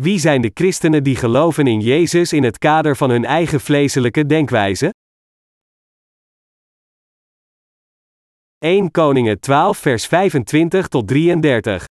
Wie 0.00 0.18
zijn 0.18 0.40
de 0.40 0.50
christenen 0.54 1.02
die 1.02 1.16
geloven 1.16 1.66
in 1.66 1.80
Jezus 1.80 2.32
in 2.32 2.42
het 2.42 2.58
kader 2.58 2.96
van 2.96 3.10
hun 3.10 3.24
eigen 3.24 3.60
vleeselijke 3.60 4.26
denkwijze? 4.26 4.90
1 8.58 8.90
Koningen 8.90 9.40
12 9.40 9.78
vers 9.78 10.06
25 10.06 10.88
tot 10.88 11.08
33 11.08 11.84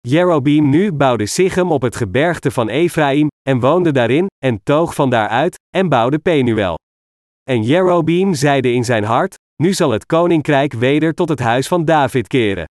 Jerobeam 0.00 0.68
nu 0.68 0.92
bouwde 0.92 1.26
Sichem 1.26 1.72
op 1.72 1.82
het 1.82 1.96
gebergte 1.96 2.50
van 2.50 2.68
Ephraim, 2.68 3.28
en 3.48 3.60
woonde 3.60 3.92
daarin, 3.92 4.26
en 4.44 4.62
toog 4.62 4.94
van 4.94 5.10
daaruit, 5.10 5.58
en 5.76 5.88
bouwde 5.88 6.18
Penuel. 6.18 6.74
En 7.42 7.62
Jerobeam 7.62 8.34
zeide 8.34 8.72
in 8.72 8.84
zijn 8.84 9.04
hart, 9.04 9.34
nu 9.62 9.72
zal 9.72 9.90
het 9.90 10.06
koninkrijk 10.06 10.72
weder 10.72 11.14
tot 11.14 11.28
het 11.28 11.40
huis 11.40 11.68
van 11.68 11.84
David 11.84 12.26
keren. 12.26 12.64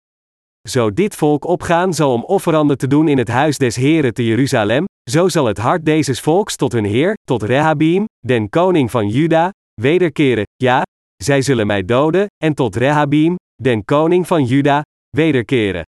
Zo 0.69 0.93
dit 0.93 1.15
volk 1.15 1.45
opgaan 1.45 1.93
zal 1.93 2.13
om 2.13 2.23
offeranden 2.23 2.77
te 2.77 2.87
doen 2.87 3.07
in 3.07 3.17
het 3.17 3.27
huis 3.27 3.57
des 3.57 3.75
Heren 3.75 4.13
te 4.13 4.25
Jeruzalem, 4.25 4.85
zo 5.09 5.27
zal 5.27 5.45
het 5.45 5.57
hart 5.57 5.85
deze 5.85 6.15
volks 6.15 6.55
tot 6.55 6.71
hun 6.71 6.85
Heer, 6.85 7.13
tot 7.23 7.43
Rehabeam, 7.43 8.05
den 8.19 8.49
koning 8.49 8.91
van 8.91 9.07
Juda, 9.07 9.49
wederkeren, 9.81 10.43
ja, 10.55 10.81
zij 11.23 11.41
zullen 11.41 11.67
mij 11.67 11.85
doden, 11.85 12.25
en 12.43 12.53
tot 12.53 12.75
Rehabeam, 12.75 13.35
den 13.55 13.85
koning 13.85 14.27
van 14.27 14.43
Juda, 14.43 14.81
wederkeren. 15.09 15.83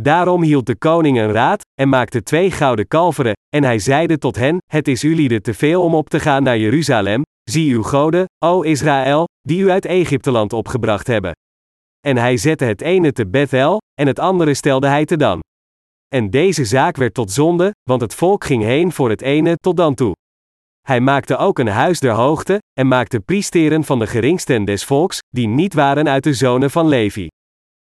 Daarom 0.00 0.42
hield 0.42 0.66
de 0.66 0.76
koning 0.76 1.18
een 1.18 1.32
raad, 1.32 1.60
en 1.80 1.88
maakte 1.88 2.22
twee 2.22 2.50
gouden 2.50 2.88
kalveren, 2.88 3.32
en 3.56 3.64
hij 3.64 3.78
zeide 3.78 4.18
tot 4.18 4.36
hen, 4.36 4.58
het 4.72 4.88
is 4.88 5.04
ulieden 5.04 5.42
te 5.42 5.54
veel 5.54 5.82
om 5.82 5.94
op 5.94 6.08
te 6.08 6.20
gaan 6.20 6.42
naar 6.42 6.58
Jeruzalem, 6.58 7.22
zie 7.50 7.74
uw 7.74 7.82
goden, 7.82 8.24
o 8.44 8.62
Israël, 8.62 9.24
die 9.40 9.62
u 9.62 9.70
uit 9.70 9.84
Egypteland 9.84 10.52
opgebracht 10.52 11.06
hebben. 11.06 11.32
En 12.06 12.16
hij 12.16 12.36
zette 12.36 12.64
het 12.64 12.80
ene 12.80 13.12
te 13.12 13.28
Bethel, 13.28 13.78
en 14.00 14.06
het 14.06 14.18
andere 14.18 14.54
stelde 14.54 14.86
hij 14.86 15.04
te 15.04 15.16
Dan. 15.16 15.40
En 16.08 16.30
deze 16.30 16.64
zaak 16.64 16.96
werd 16.96 17.14
tot 17.14 17.30
zonde, 17.30 17.70
want 17.82 18.00
het 18.00 18.14
volk 18.14 18.44
ging 18.44 18.62
heen 18.62 18.92
voor 18.92 19.10
het 19.10 19.22
ene 19.22 19.56
tot 19.56 19.76
dan 19.76 19.94
toe. 19.94 20.12
Hij 20.80 21.00
maakte 21.00 21.36
ook 21.36 21.58
een 21.58 21.68
huis 21.68 22.00
der 22.00 22.12
hoogte, 22.12 22.58
en 22.72 22.88
maakte 22.88 23.20
priesteren 23.20 23.84
van 23.84 23.98
de 23.98 24.06
geringsten 24.06 24.64
des 24.64 24.84
volks, 24.84 25.18
die 25.28 25.48
niet 25.48 25.74
waren 25.74 26.08
uit 26.08 26.24
de 26.24 26.34
zonen 26.34 26.70
van 26.70 26.88
Levi. 26.88 27.28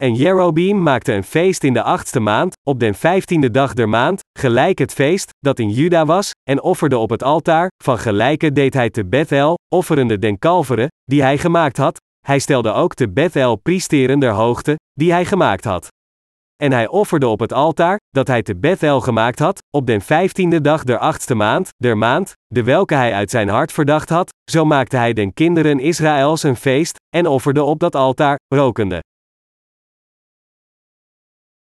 En 0.04 0.16
Jerobeam 0.16 0.84
maakte 0.84 1.14
een 1.14 1.24
feest 1.24 1.64
in 1.64 1.74
de 1.74 1.84
achtste 1.84 2.20
maand, 2.20 2.54
op 2.68 2.80
den 2.80 2.96
vijftiende 2.96 3.52
dag 3.52 3.74
der 3.74 3.90
maand, 3.90 4.22
gelijk 4.40 4.80
het 4.80 4.94
feest, 4.94 5.30
dat 5.40 5.60
in 5.60 5.70
Juda 5.70 6.06
was, 6.06 6.32
en 6.50 6.62
offerde 6.62 6.98
op 6.98 7.10
het 7.10 7.24
altaar, 7.24 7.70
van 7.84 7.98
gelijke 7.98 8.52
deed 8.52 8.74
hij 8.74 8.90
te 8.90 9.06
Bethel, 9.06 9.58
offerende 9.76 10.20
den 10.20 10.40
kalveren, 10.40 10.88
die 11.04 11.22
hij 11.22 11.38
gemaakt 11.38 11.78
had, 11.78 12.00
hij 12.32 12.40
stelde 12.40 12.72
ook 12.72 12.94
te 12.94 13.10
Bethel 13.10 13.56
priesteren 13.56 14.20
der 14.20 14.32
hoogte, 14.32 14.76
die 14.94 15.12
hij 15.12 15.26
gemaakt 15.26 15.64
had. 15.64 15.88
En 16.64 16.72
hij 16.72 16.88
offerde 16.88 17.28
op 17.28 17.40
het 17.40 17.54
altaar, 17.54 18.00
dat 18.10 18.28
hij 18.28 18.42
te 18.44 18.56
Bethel 18.56 19.02
gemaakt 19.02 19.40
had, 19.40 19.64
op 19.70 19.88
den 19.88 20.02
vijftiende 20.02 20.62
dag 20.62 20.84
der 20.84 20.98
achtste 20.98 21.36
maand, 21.36 21.70
der 21.78 21.98
maand, 21.98 22.34
de 22.48 22.64
welke 22.64 22.96
hij 22.96 23.14
uit 23.14 23.30
zijn 23.30 23.50
hart 23.50 23.72
verdacht 23.72 24.10
had, 24.10 24.30
zo 24.52 24.66
maakte 24.66 24.98
hij 24.98 25.14
den 25.14 25.34
kinderen 25.34 25.80
Israëls 25.80 26.44
een 26.44 26.56
feest, 26.56 26.96
en 27.16 27.28
offerde 27.28 27.64
op 27.64 27.80
dat 27.80 27.96
altaar, 27.96 28.40
rokende. 28.48 29.00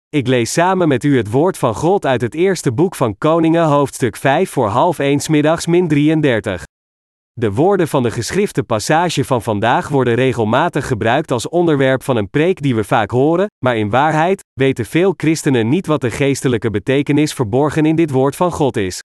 Ik 0.08 0.26
lees 0.26 0.52
samen 0.52 0.88
met 0.88 1.04
u 1.04 1.16
het 1.16 1.30
woord 1.30 1.58
van 1.58 1.74
God 1.74 2.06
uit 2.06 2.20
het 2.20 2.34
eerste 2.34 2.72
boek 2.72 2.94
van 2.94 3.18
Koningen, 3.18 3.64
hoofdstuk 3.64 4.16
5 4.16 4.50
voor 4.50 4.68
half 4.68 4.98
1 4.98 5.20
middags 5.30 5.66
min 5.66 5.88
33. 5.88 6.64
De 7.32 7.52
woorden 7.52 7.88
van 7.88 8.02
de 8.02 8.10
geschrifte 8.10 8.62
passage 8.62 9.24
van 9.24 9.42
vandaag 9.42 9.88
worden 9.88 10.14
regelmatig 10.14 10.86
gebruikt 10.86 11.30
als 11.30 11.48
onderwerp 11.48 12.02
van 12.02 12.16
een 12.16 12.30
preek 12.30 12.62
die 12.62 12.74
we 12.74 12.84
vaak 12.84 13.10
horen, 13.10 13.46
maar 13.64 13.76
in 13.76 13.90
waarheid 13.90 14.44
weten 14.52 14.86
veel 14.86 15.14
christenen 15.16 15.68
niet 15.68 15.86
wat 15.86 16.00
de 16.00 16.10
geestelijke 16.10 16.70
betekenis 16.70 17.32
verborgen 17.32 17.86
in 17.86 17.96
dit 17.96 18.10
woord 18.10 18.36
van 18.36 18.52
God 18.52 18.76
is. 18.76 19.00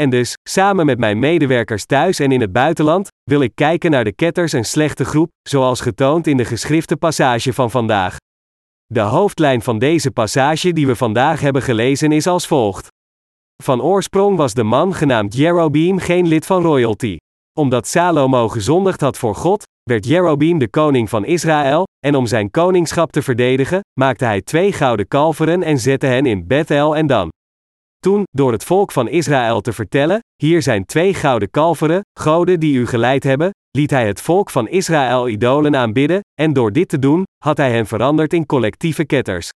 En 0.00 0.10
dus, 0.10 0.34
samen 0.48 0.86
met 0.86 0.98
mijn 0.98 1.18
medewerkers 1.18 1.86
thuis 1.86 2.18
en 2.18 2.32
in 2.32 2.40
het 2.40 2.52
buitenland, 2.52 3.08
wil 3.22 3.40
ik 3.40 3.54
kijken 3.54 3.90
naar 3.90 4.04
de 4.04 4.12
ketters 4.12 4.52
en 4.52 4.64
slechte 4.64 5.04
groep, 5.04 5.30
zoals 5.48 5.80
getoond 5.80 6.26
in 6.26 6.36
de 6.36 6.44
geschrifte 6.44 6.96
passage 6.96 7.52
van 7.52 7.70
vandaag. 7.70 8.16
De 8.86 9.00
hoofdlijn 9.00 9.62
van 9.62 9.78
deze 9.78 10.10
passage 10.10 10.72
die 10.72 10.86
we 10.86 10.96
vandaag 10.96 11.40
hebben 11.40 11.62
gelezen 11.62 12.12
is 12.12 12.26
als 12.26 12.46
volgt. 12.46 12.88
Van 13.62 13.82
oorsprong 13.82 14.36
was 14.36 14.54
de 14.54 14.62
man 14.62 14.94
genaamd 14.94 15.34
Jerobeam 15.34 15.98
geen 15.98 16.26
lid 16.26 16.46
van 16.46 16.62
royalty. 16.62 17.16
Omdat 17.56 17.86
Salomo 17.86 18.48
gezondigd 18.48 19.00
had 19.00 19.18
voor 19.18 19.34
God, 19.34 19.62
werd 19.82 20.06
Jerobeam 20.06 20.58
de 20.58 20.68
koning 20.68 21.08
van 21.08 21.24
Israël, 21.24 21.84
en 22.06 22.14
om 22.14 22.26
zijn 22.26 22.50
koningschap 22.50 23.12
te 23.12 23.22
verdedigen, 23.22 23.80
maakte 24.00 24.24
hij 24.24 24.42
twee 24.42 24.72
gouden 24.72 25.08
kalveren 25.08 25.62
en 25.62 25.78
zette 25.78 26.06
hen 26.06 26.26
in 26.26 26.46
Bethel 26.46 26.96
en 26.96 27.06
Dan. 27.06 27.28
Toen, 27.98 28.22
door 28.30 28.52
het 28.52 28.64
volk 28.64 28.92
van 28.92 29.08
Israël 29.08 29.60
te 29.60 29.72
vertellen: 29.72 30.18
Hier 30.42 30.62
zijn 30.62 30.84
twee 30.84 31.14
gouden 31.14 31.50
kalveren, 31.50 32.00
goden 32.20 32.60
die 32.60 32.76
u 32.76 32.86
geleid 32.86 33.24
hebben, 33.24 33.50
liet 33.70 33.90
hij 33.90 34.06
het 34.06 34.20
volk 34.20 34.50
van 34.50 34.68
Israël 34.68 35.28
idolen 35.28 35.76
aanbidden, 35.76 36.20
en 36.40 36.52
door 36.52 36.72
dit 36.72 36.88
te 36.88 36.98
doen, 36.98 37.24
had 37.44 37.56
hij 37.56 37.72
hen 37.72 37.86
veranderd 37.86 38.32
in 38.32 38.46
collectieve 38.46 39.04
ketters. 39.04 39.50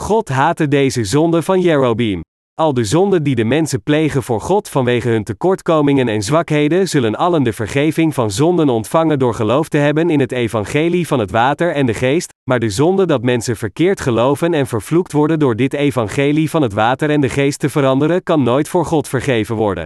God 0.00 0.28
haatte 0.28 0.68
deze 0.68 1.04
zonde 1.04 1.42
van 1.42 1.60
Jerobeam. 1.60 2.20
Al 2.54 2.74
de 2.74 2.84
zonden 2.84 3.22
die 3.22 3.34
de 3.34 3.44
mensen 3.44 3.82
plegen 3.82 4.22
voor 4.22 4.40
God 4.40 4.68
vanwege 4.68 5.08
hun 5.08 5.24
tekortkomingen 5.24 6.08
en 6.08 6.22
zwakheden, 6.22 6.88
zullen 6.88 7.16
allen 7.16 7.42
de 7.42 7.52
vergeving 7.52 8.14
van 8.14 8.30
zonden 8.30 8.68
ontvangen 8.68 9.18
door 9.18 9.34
geloof 9.34 9.68
te 9.68 9.76
hebben 9.76 10.10
in 10.10 10.20
het 10.20 10.32
evangelie 10.32 11.06
van 11.06 11.18
het 11.18 11.30
water 11.30 11.72
en 11.72 11.86
de 11.86 11.94
geest, 11.94 12.32
maar 12.50 12.58
de 12.58 12.70
zonde 12.70 13.06
dat 13.06 13.22
mensen 13.22 13.56
verkeerd 13.56 14.00
geloven 14.00 14.54
en 14.54 14.66
vervloekt 14.66 15.12
worden 15.12 15.38
door 15.38 15.56
dit 15.56 15.74
evangelie 15.74 16.50
van 16.50 16.62
het 16.62 16.72
water 16.72 17.10
en 17.10 17.20
de 17.20 17.28
geest 17.28 17.58
te 17.58 17.68
veranderen, 17.68 18.22
kan 18.22 18.42
nooit 18.42 18.68
voor 18.68 18.84
God 18.84 19.08
vergeven 19.08 19.56
worden. 19.56 19.84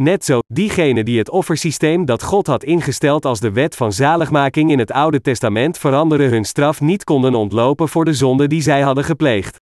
Net 0.00 0.24
zo, 0.24 0.38
diegenen 0.46 1.04
die 1.04 1.18
het 1.18 1.30
offersysteem 1.30 2.04
dat 2.04 2.22
God 2.22 2.46
had 2.46 2.64
ingesteld 2.64 3.24
als 3.24 3.40
de 3.40 3.52
wet 3.52 3.76
van 3.76 3.92
zaligmaking 3.92 4.70
in 4.70 4.78
het 4.78 4.92
Oude 4.92 5.20
Testament 5.20 5.78
veranderen 5.78 6.30
hun 6.30 6.44
straf 6.44 6.80
niet 6.80 7.04
konden 7.04 7.34
ontlopen 7.34 7.88
voor 7.88 8.04
de 8.04 8.14
zonde 8.14 8.46
die 8.46 8.62
zij 8.62 8.80
hadden 8.80 9.04
gepleegd. 9.04 9.62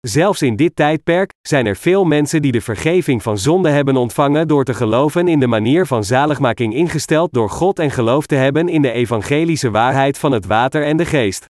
Zelfs 0.00 0.42
in 0.42 0.56
dit 0.56 0.76
tijdperk 0.76 1.32
zijn 1.42 1.66
er 1.66 1.76
veel 1.76 2.04
mensen 2.04 2.42
die 2.42 2.52
de 2.52 2.60
vergeving 2.60 3.22
van 3.22 3.38
zonde 3.38 3.70
hebben 3.70 3.96
ontvangen 3.96 4.48
door 4.48 4.64
te 4.64 4.74
geloven 4.74 5.28
in 5.28 5.40
de 5.40 5.46
manier 5.46 5.86
van 5.86 6.04
zaligmaking 6.04 6.74
ingesteld 6.74 7.32
door 7.32 7.50
God 7.50 7.78
en 7.78 7.90
geloof 7.90 8.26
te 8.26 8.34
hebben 8.34 8.68
in 8.68 8.82
de 8.82 8.90
evangelische 8.90 9.70
waarheid 9.70 10.18
van 10.18 10.32
het 10.32 10.46
water 10.46 10.84
en 10.84 10.96
de 10.96 11.04
geest. 11.04 11.44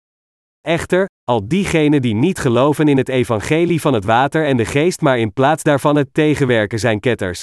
Echter, 0.62 1.06
al 1.24 1.47
diegenen 1.47 2.02
die 2.02 2.16
niet 2.16 2.40
geloven 2.40 2.88
in 2.88 2.97
het 2.97 3.09
evangelie 3.09 3.81
van 3.81 3.94
het 3.94 4.06
water 4.06 4.46
en 4.46 4.57
de 4.57 4.66
geest, 4.66 5.02
maar 5.02 5.19
in 5.19 5.34
plaats 5.34 5.63
daarvan 5.63 5.96
het 5.96 6.13
tegenwerken 6.13 6.80
zijn 6.80 7.00
ketters. 7.00 7.41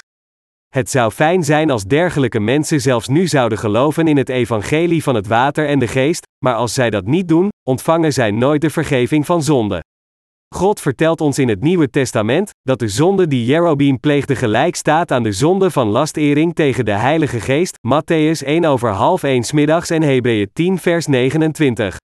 Het 0.68 0.90
zou 0.90 1.10
fijn 1.10 1.42
zijn 1.42 1.70
als 1.70 1.84
dergelijke 1.84 2.40
mensen 2.40 2.80
zelfs 2.80 3.08
nu 3.08 3.26
zouden 3.26 3.58
geloven 3.58 4.08
in 4.08 4.16
het 4.16 4.28
evangelie 4.28 5.02
van 5.02 5.14
het 5.14 5.26
water 5.26 5.68
en 5.68 5.78
de 5.78 5.88
geest, 5.88 6.26
maar 6.44 6.54
als 6.54 6.74
zij 6.74 6.90
dat 6.90 7.06
niet 7.06 7.28
doen, 7.28 7.48
ontvangen 7.68 8.12
zij 8.12 8.30
nooit 8.30 8.60
de 8.60 8.70
vergeving 8.70 9.26
van 9.26 9.42
zonde. 9.42 9.82
God 10.54 10.80
vertelt 10.80 11.20
ons 11.20 11.38
in 11.38 11.48
het 11.48 11.60
Nieuwe 11.60 11.90
Testament 11.90 12.50
dat 12.62 12.78
de 12.78 12.88
zonde 12.88 13.26
die 13.26 13.44
Jerobeam 13.44 14.00
pleegde 14.00 14.36
gelijk 14.36 14.76
staat 14.76 15.12
aan 15.12 15.22
de 15.22 15.32
zonde 15.32 15.70
van 15.70 15.88
lastering 15.88 16.54
tegen 16.54 16.84
de 16.84 16.92
Heilige 16.92 17.40
Geest, 17.40 17.78
Matthäus 17.78 18.46
1 18.46 18.64
over 18.64 18.90
half 18.90 19.22
1 19.22 19.44
middags 19.54 19.90
en 19.90 20.02
Hebreeën 20.02 20.50
10 20.52 20.78
vers 20.78 21.06
29. 21.06 21.96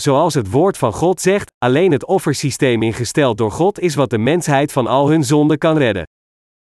Zoals 0.00 0.34
het 0.34 0.50
woord 0.50 0.78
van 0.78 0.92
God 0.92 1.20
zegt, 1.20 1.50
alleen 1.58 1.92
het 1.92 2.06
offersysteem 2.06 2.82
ingesteld 2.82 3.38
door 3.38 3.52
God 3.52 3.80
is 3.80 3.94
wat 3.94 4.10
de 4.10 4.18
mensheid 4.18 4.72
van 4.72 4.86
al 4.86 5.08
hun 5.08 5.24
zonden 5.24 5.58
kan 5.58 5.76
redden. 5.76 6.04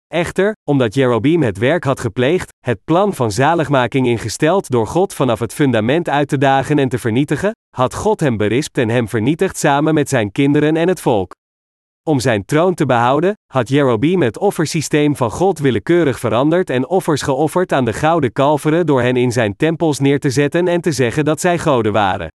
Echter, 0.07 0.53
omdat 0.69 0.95
Jerobeam 0.95 1.43
het 1.43 1.59
werk 1.59 1.85
had 1.85 2.01
gepleegd, 2.01 2.49
het 2.65 2.85
plan 2.85 3.15
van 3.15 3.33
zaligmaking 3.33 4.07
ingesteld 4.07 4.71
door 4.71 4.87
God 4.87 5.15
vanaf 5.15 5.39
het 5.39 5.55
fundament 5.55 6.09
uit 6.09 6.29
te 6.29 6.39
dagen 6.39 6.79
en 6.79 6.89
te 6.89 6.99
vernietigen, 6.99 7.53
had 7.79 7.95
God 7.95 8.21
hem 8.21 8.37
berispt 8.37 8.79
en 8.79 8.89
hem 8.89 9.09
vernietigd 9.09 9.57
samen 9.57 9.95
met 9.95 10.09
zijn 10.09 10.33
kinderen 10.33 10.77
en 10.77 10.89
het 10.89 11.01
volk. 11.01 11.35
Om 12.03 12.21
zijn 12.21 12.45
troon 12.45 12.75
te 12.75 12.87
behouden, 12.87 13.35
had 13.53 13.69
Jerobeam 13.69 14.23
het 14.23 14.39
offersysteem 14.39 15.17
van 15.17 15.31
God 15.31 15.59
willekeurig 15.59 16.19
veranderd 16.19 16.71
en 16.71 16.89
offers 16.89 17.23
geofferd 17.23 17.73
aan 17.73 17.85
de 17.85 17.93
gouden 17.93 18.33
kalveren 18.33 18.87
door 18.87 19.03
hen 19.03 19.17
in 19.17 19.33
zijn 19.33 19.57
tempels 19.57 19.99
neer 19.99 20.21
te 20.21 20.31
zetten 20.31 20.69
en 20.69 20.81
te 20.81 20.93
zeggen 20.93 21.25
dat 21.25 21.41
zij 21.41 21.59
goden 21.59 21.93
waren. 21.93 22.29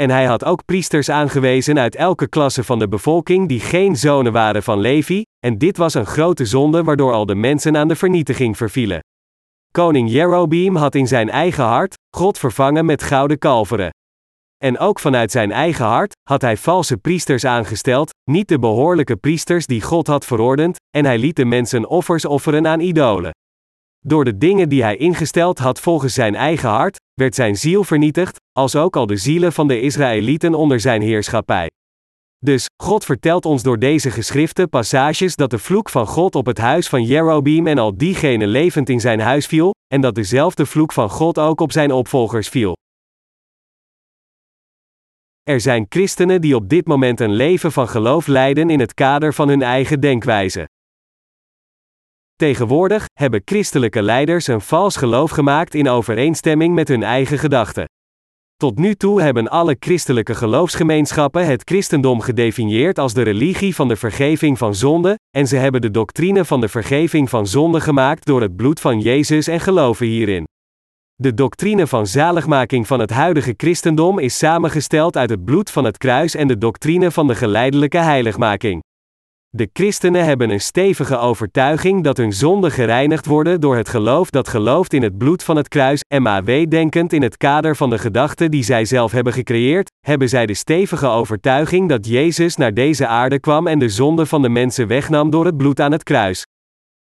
En 0.00 0.10
hij 0.10 0.24
had 0.24 0.44
ook 0.44 0.64
priesters 0.64 1.08
aangewezen 1.08 1.78
uit 1.78 1.96
elke 1.96 2.28
klasse 2.28 2.64
van 2.64 2.78
de 2.78 2.88
bevolking 2.88 3.48
die 3.48 3.60
geen 3.60 3.96
zonen 3.96 4.32
waren 4.32 4.62
van 4.62 4.80
Levi, 4.80 5.22
en 5.46 5.58
dit 5.58 5.76
was 5.76 5.94
een 5.94 6.06
grote 6.06 6.44
zonde 6.44 6.82
waardoor 6.84 7.12
al 7.12 7.26
de 7.26 7.34
mensen 7.34 7.76
aan 7.76 7.88
de 7.88 7.96
vernietiging 7.96 8.56
vervielen. 8.56 9.00
Koning 9.70 10.10
Jerobeam 10.10 10.76
had 10.76 10.94
in 10.94 11.06
zijn 11.06 11.30
eigen 11.30 11.64
hart 11.64 11.94
God 12.16 12.38
vervangen 12.38 12.84
met 12.84 13.02
gouden 13.02 13.38
kalveren. 13.38 13.90
En 14.64 14.78
ook 14.78 15.00
vanuit 15.00 15.30
zijn 15.30 15.52
eigen 15.52 15.84
hart 15.84 16.12
had 16.22 16.42
hij 16.42 16.56
valse 16.56 16.96
priesters 16.96 17.44
aangesteld, 17.44 18.10
niet 18.30 18.48
de 18.48 18.58
behoorlijke 18.58 19.16
priesters 19.16 19.66
die 19.66 19.82
God 19.82 20.06
had 20.06 20.24
verordend, 20.24 20.76
en 20.96 21.04
hij 21.04 21.18
liet 21.18 21.36
de 21.36 21.44
mensen 21.44 21.88
offers 21.88 22.24
offeren 22.24 22.66
aan 22.66 22.80
idolen. 22.80 23.30
Door 24.06 24.24
de 24.24 24.38
dingen 24.38 24.68
die 24.68 24.82
hij 24.82 24.96
ingesteld 24.96 25.58
had 25.58 25.80
volgens 25.80 26.14
zijn 26.14 26.34
eigen 26.34 26.68
hart, 26.68 26.96
werd 27.14 27.34
zijn 27.34 27.56
ziel 27.56 27.84
vernietigd, 27.84 28.36
als 28.52 28.76
ook 28.76 28.96
al 28.96 29.06
de 29.06 29.16
zielen 29.16 29.52
van 29.52 29.68
de 29.68 29.80
Israëlieten 29.80 30.54
onder 30.54 30.80
zijn 30.80 31.02
heerschappij. 31.02 31.70
Dus, 32.38 32.66
God 32.82 33.04
vertelt 33.04 33.44
ons 33.44 33.62
door 33.62 33.78
deze 33.78 34.10
geschrifte 34.10 34.66
passages 34.66 35.36
dat 35.36 35.50
de 35.50 35.58
vloek 35.58 35.88
van 35.88 36.06
God 36.06 36.34
op 36.34 36.46
het 36.46 36.58
huis 36.58 36.88
van 36.88 37.04
Jerobeam 37.04 37.66
en 37.66 37.78
al 37.78 37.96
diegenen 37.96 38.48
levend 38.48 38.88
in 38.88 39.00
zijn 39.00 39.20
huis 39.20 39.46
viel, 39.46 39.70
en 39.94 40.00
dat 40.00 40.14
dezelfde 40.14 40.66
vloek 40.66 40.92
van 40.92 41.10
God 41.10 41.38
ook 41.38 41.60
op 41.60 41.72
zijn 41.72 41.92
opvolgers 41.92 42.48
viel. 42.48 42.74
Er 45.44 45.60
zijn 45.60 45.86
christenen 45.88 46.40
die 46.40 46.54
op 46.54 46.68
dit 46.68 46.86
moment 46.86 47.20
een 47.20 47.34
leven 47.34 47.72
van 47.72 47.88
geloof 47.88 48.26
leiden 48.26 48.70
in 48.70 48.80
het 48.80 48.94
kader 48.94 49.34
van 49.34 49.48
hun 49.48 49.62
eigen 49.62 50.00
denkwijze. 50.00 50.68
Tegenwoordig 52.36 53.04
hebben 53.12 53.42
christelijke 53.44 54.02
leiders 54.02 54.46
een 54.46 54.60
vals 54.60 54.96
geloof 54.96 55.30
gemaakt 55.30 55.74
in 55.74 55.88
overeenstemming 55.88 56.74
met 56.74 56.88
hun 56.88 57.02
eigen 57.02 57.38
gedachten. 57.38 57.84
Tot 58.56 58.78
nu 58.78 58.94
toe 58.94 59.22
hebben 59.22 59.48
alle 59.48 59.76
christelijke 59.78 60.34
geloofsgemeenschappen 60.34 61.46
het 61.46 61.62
christendom 61.64 62.20
gedefinieerd 62.20 62.98
als 62.98 63.14
de 63.14 63.22
religie 63.22 63.74
van 63.74 63.88
de 63.88 63.96
vergeving 63.96 64.58
van 64.58 64.74
zonde, 64.74 65.18
en 65.36 65.46
ze 65.46 65.56
hebben 65.56 65.80
de 65.80 65.90
doctrine 65.90 66.44
van 66.44 66.60
de 66.60 66.68
vergeving 66.68 67.30
van 67.30 67.46
zonde 67.46 67.80
gemaakt 67.80 68.26
door 68.26 68.40
het 68.40 68.56
bloed 68.56 68.80
van 68.80 69.00
Jezus 69.00 69.46
en 69.46 69.60
geloven 69.60 70.06
hierin. 70.06 70.44
De 71.16 71.34
doctrine 71.34 71.86
van 71.86 72.06
zaligmaking 72.06 72.86
van 72.86 73.00
het 73.00 73.10
huidige 73.10 73.54
christendom 73.56 74.18
is 74.18 74.38
samengesteld 74.38 75.16
uit 75.16 75.30
het 75.30 75.44
bloed 75.44 75.70
van 75.70 75.84
het 75.84 75.98
kruis 75.98 76.34
en 76.34 76.48
de 76.48 76.58
doctrine 76.58 77.10
van 77.10 77.26
de 77.26 77.34
geleidelijke 77.34 77.98
heiligmaking. 77.98 78.82
De 79.48 79.68
christenen 79.72 80.24
hebben 80.24 80.50
een 80.50 80.60
stevige 80.60 81.18
overtuiging 81.18 82.04
dat 82.04 82.16
hun 82.16 82.32
zonden 82.32 82.70
gereinigd 82.70 83.26
worden 83.26 83.60
door 83.60 83.76
het 83.76 83.88
geloof 83.88 84.30
dat 84.30 84.48
gelooft 84.48 84.92
in 84.92 85.02
het 85.02 85.18
bloed 85.18 85.42
van 85.42 85.56
het 85.56 85.68
kruis, 85.68 86.00
MAW 86.18 86.70
denkend 86.70 87.12
in 87.12 87.22
het 87.22 87.36
kader 87.36 87.76
van 87.76 87.90
de 87.90 87.98
gedachten 87.98 88.50
die 88.50 88.62
zij 88.62 88.84
zelf 88.84 89.12
hebben 89.12 89.32
gecreëerd, 89.32 89.90
hebben 90.06 90.28
zij 90.28 90.46
de 90.46 90.54
stevige 90.54 91.06
overtuiging 91.06 91.88
dat 91.88 92.06
Jezus 92.06 92.56
naar 92.56 92.74
deze 92.74 93.06
aarde 93.06 93.40
kwam 93.40 93.66
en 93.66 93.78
de 93.78 93.88
zonde 93.88 94.26
van 94.26 94.42
de 94.42 94.48
mensen 94.48 94.86
wegnam 94.86 95.30
door 95.30 95.44
het 95.44 95.56
bloed 95.56 95.80
aan 95.80 95.92
het 95.92 96.02
kruis. 96.02 96.44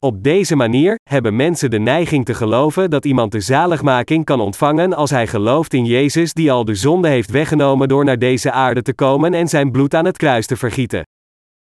Op 0.06 0.24
deze 0.24 0.56
manier 0.56 1.00
hebben 1.10 1.36
mensen 1.36 1.70
de 1.70 1.80
neiging 1.80 2.26
te 2.26 2.34
geloven 2.34 2.90
dat 2.90 3.06
iemand 3.06 3.32
de 3.32 3.40
zaligmaking 3.40 4.26
kan 4.26 4.40
ontvangen 4.40 4.94
als 4.94 5.10
hij 5.10 5.28
gelooft 5.28 5.74
in 5.74 5.86
Jezus 5.86 6.34
die 6.34 6.52
al 6.52 6.66
de 6.66 6.76
zonde 6.76 7.08
heeft 7.08 7.32
weggenomen 7.32 7.88
door 7.88 8.06
naar 8.06 8.20
deze 8.20 8.52
aarde 8.52 8.82
te 8.82 8.94
komen 8.94 9.34
en 9.34 9.48
zijn 9.48 9.72
bloed 9.72 9.94
aan 9.94 10.06
het 10.06 10.18
kruis 10.18 10.46
te 10.46 10.56
vergieten. 10.56 11.04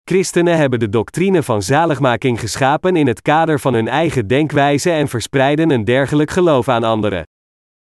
Christenen 0.04 0.58
hebben 0.58 0.80
de 0.80 0.90
doctrine 0.90 1.44
van 1.44 1.62
zaligmaking 1.62 2.40
geschapen 2.40 2.96
in 2.96 3.08
het 3.08 3.22
kader 3.22 3.60
van 3.60 3.74
hun 3.74 3.88
eigen 3.88 4.28
denkwijze 4.28 4.92
en 4.92 5.08
verspreiden 5.08 5.70
een 5.70 5.84
dergelijk 5.84 6.32
geloof 6.32 6.68
aan 6.68 6.84
anderen. 6.84 7.24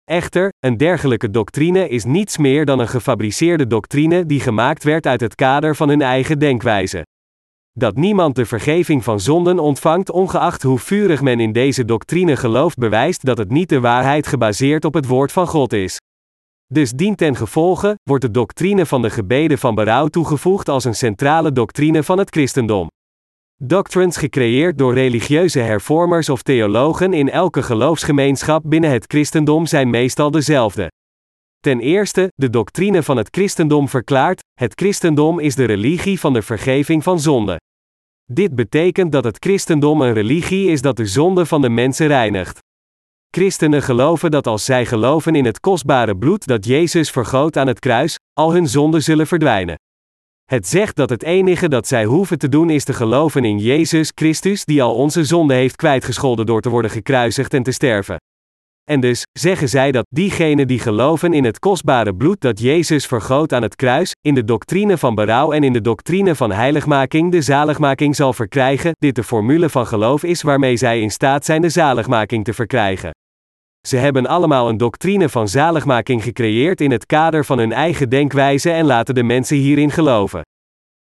Echter, 0.05 0.49
een 0.59 0.77
dergelijke 0.77 1.31
doctrine 1.31 1.89
is 1.89 2.05
niets 2.05 2.39
meer 2.39 2.65
dan 2.65 2.79
een 2.79 2.89
gefabriceerde 2.89 3.67
doctrine 3.67 4.27
die 4.27 4.41
gemaakt 4.41 4.85
werd 4.85 5.07
uit 5.07 5.21
het 5.21 5.35
kader 5.35 5.77
van 5.77 5.89
hun 5.89 6.03
eigen 6.03 6.39
denkwijze. 6.39 7.03
Dat 7.73 7.97
niemand 7.97 8.35
de 8.35 8.47
vergeving 8.47 9.05
van 9.05 9.21
zonden 9.21 9.59
ontvangt, 9.59 10.11
ongeacht 10.11 10.63
hoe 10.63 10.79
vurig 10.79 11.23
men 11.23 11.41
in 11.41 11.53
deze 11.53 11.85
doctrine 11.85 12.37
gelooft, 12.37 12.79
bewijst 12.79 13.25
dat 13.25 13.39
het 13.39 13.51
niet 13.51 13.69
de 13.69 13.81
waarheid 13.81 14.27
gebaseerd 14.27 14.85
op 14.85 14.95
het 14.95 15.07
woord 15.07 15.33
van 15.33 15.47
God 15.47 15.73
is. 15.73 15.99
Dus 16.67 16.91
dient 16.91 17.19
ten 17.19 17.37
gevolge, 17.37 17.95
wordt 18.03 18.25
de 18.25 18.31
doctrine 18.31 18.87
van 18.87 19.03
de 19.03 19.11
gebeden 19.11 19.59
van 19.59 19.75
berouw 19.75 20.07
toegevoegd 20.07 20.69
als 20.69 20.85
een 20.85 20.95
centrale 20.95 21.53
doctrine 21.53 22.03
van 22.03 22.19
het 22.19 22.31
christendom. 22.31 22.89
Doctrines 23.63 24.17
gecreëerd 24.17 24.79
door 24.79 24.95
religieuze 24.95 25.59
hervormers 25.59 26.29
of 26.29 26.43
theologen 26.43 27.13
in 27.13 27.31
elke 27.31 27.63
geloofsgemeenschap 27.63 28.63
binnen 28.67 28.91
het 28.91 29.05
christendom 29.07 29.67
zijn 29.67 29.91
meestal 29.91 30.31
dezelfde. 30.31 30.89
Ten 31.61 31.81
eerste, 31.81 32.29
de 32.35 32.51
doctrine 32.51 33.03
van 33.03 33.17
het 33.17 33.29
christendom 33.31 33.89
verklaart: 33.89 34.41
het 34.61 34.73
christendom 34.75 35.39
is 35.39 35.55
de 35.55 35.65
religie 35.65 36.21
van 36.21 36.33
de 36.33 36.43
vergeving 36.43 37.03
van 37.03 37.21
zonde. 37.21 37.61
Dit 38.33 38.55
betekent 38.55 39.13
dat 39.13 39.25
het 39.25 39.37
christendom 39.39 40.01
een 40.01 40.13
religie 40.13 40.69
is 40.69 40.83
dat 40.83 40.97
de 40.97 41.07
zonde 41.07 41.47
van 41.47 41.61
de 41.61 41.69
mensen 41.69 42.07
reinigt. 42.07 42.59
Christenen 43.31 43.83
geloven 43.83 44.31
dat 44.31 44.47
als 44.47 44.65
zij 44.65 44.87
geloven 44.87 45.35
in 45.35 45.45
het 45.45 45.61
kostbare 45.61 46.17
bloed 46.17 46.47
dat 46.47 46.65
Jezus 46.65 47.11
vergoot 47.11 47.57
aan 47.57 47.67
het 47.67 47.79
kruis, 47.79 48.19
al 48.33 48.53
hun 48.53 48.69
zonden 48.69 49.03
zullen 49.03 49.27
verdwijnen. 49.27 49.79
Het 50.45 50.67
zegt 50.67 50.97
dat 50.97 51.11
het 51.11 51.23
enige 51.23 51.69
dat 51.69 51.87
zij 51.87 52.05
hoeven 52.05 52.39
te 52.39 52.49
doen 52.49 52.71
is 52.71 52.85
te 52.85 52.93
geloven 52.93 53.45
in 53.45 53.59
Jezus 53.59 54.13
Christus 54.15 54.65
die 54.65 54.83
al 54.83 54.95
onze 54.95 55.25
zonde 55.25 55.55
heeft 55.55 55.77
kwijtgescholden 55.77 56.47
door 56.47 56.61
te 56.61 56.69
worden 56.69 56.91
gekruisigd 56.91 57.55
en 57.55 57.63
te 57.63 57.73
sterven. 57.73 58.17
En 58.91 59.01
dus 59.01 59.23
zeggen 59.33 59.69
zij 59.69 59.93
dat 59.93 60.07
diegenen 60.09 60.67
die 60.67 60.79
geloven 60.79 61.33
in 61.33 61.45
het 61.45 61.59
kostbare 61.59 62.15
bloed 62.15 62.41
dat 62.41 62.61
Jezus 62.61 63.07
vergoot 63.07 63.53
aan 63.53 63.63
het 63.63 63.77
kruis, 63.77 64.15
in 64.21 64.35
de 64.35 64.45
doctrine 64.45 64.99
van 64.99 65.15
berouw 65.15 65.53
en 65.53 65.65
in 65.65 65.73
de 65.73 65.81
doctrine 65.81 66.35
van 66.35 66.53
heiligmaking 66.53 67.33
de 67.33 67.43
zaligmaking 67.43 68.17
zal 68.17 68.33
verkrijgen, 68.33 68.93
dit 68.99 69.15
de 69.15 69.23
formule 69.23 69.69
van 69.69 69.87
geloof 69.87 70.25
is 70.25 70.43
waarmee 70.43 70.77
zij 70.77 71.01
in 71.01 71.11
staat 71.11 71.45
zijn 71.45 71.63
de 71.63 71.69
zaligmaking 71.69 72.45
te 72.45 72.53
verkrijgen. 72.53 73.11
Ze 73.87 73.97
hebben 73.97 74.27
allemaal 74.27 74.69
een 74.69 74.77
doctrine 74.77 75.29
van 75.29 75.49
zaligmaking 75.49 76.23
gecreëerd 76.23 76.81
in 76.81 76.91
het 76.91 77.07
kader 77.07 77.45
van 77.45 77.59
hun 77.59 77.73
eigen 77.73 78.09
denkwijze 78.09 78.71
en 78.71 78.85
laten 78.85 79.15
de 79.15 79.23
mensen 79.23 79.57
hierin 79.57 79.91
geloven. 79.91 80.43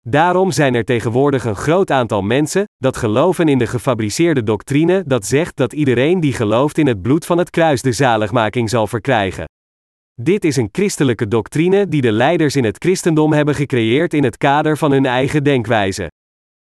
Daarom 0.09 0.51
zijn 0.51 0.75
er 0.75 0.85
tegenwoordig 0.85 1.45
een 1.45 1.57
groot 1.57 1.91
aantal 1.91 2.23
mensen 2.23 2.65
dat 2.77 2.97
geloven 2.97 3.49
in 3.49 3.59
de 3.59 3.67
gefabriceerde 3.67 4.43
doctrine 4.43 5.05
dat 5.07 5.27
zegt 5.27 5.57
dat 5.57 5.73
iedereen 5.73 6.21
die 6.21 6.33
gelooft 6.33 6.79
in 6.79 6.87
het 6.87 7.03
bloed 7.03 7.27
van 7.27 7.39
het 7.39 7.51
kruis 7.51 7.83
de 7.83 7.93
zaligmaking 7.93 8.71
zal 8.71 8.87
verkrijgen. 8.87 9.45
Dit 10.15 10.45
is 10.45 10.57
een 10.57 10.69
christelijke 10.73 11.29
doctrine 11.29 11.89
die 11.89 12.01
de 12.01 12.13
leiders 12.13 12.57
in 12.57 12.65
het 12.65 12.77
christendom 12.79 13.33
hebben 13.33 13.55
gecreëerd 13.55 14.15
in 14.15 14.25
het 14.25 14.37
kader 14.37 14.77
van 14.77 14.93
hun 14.93 15.07
eigen 15.07 15.45
denkwijze. 15.45 16.09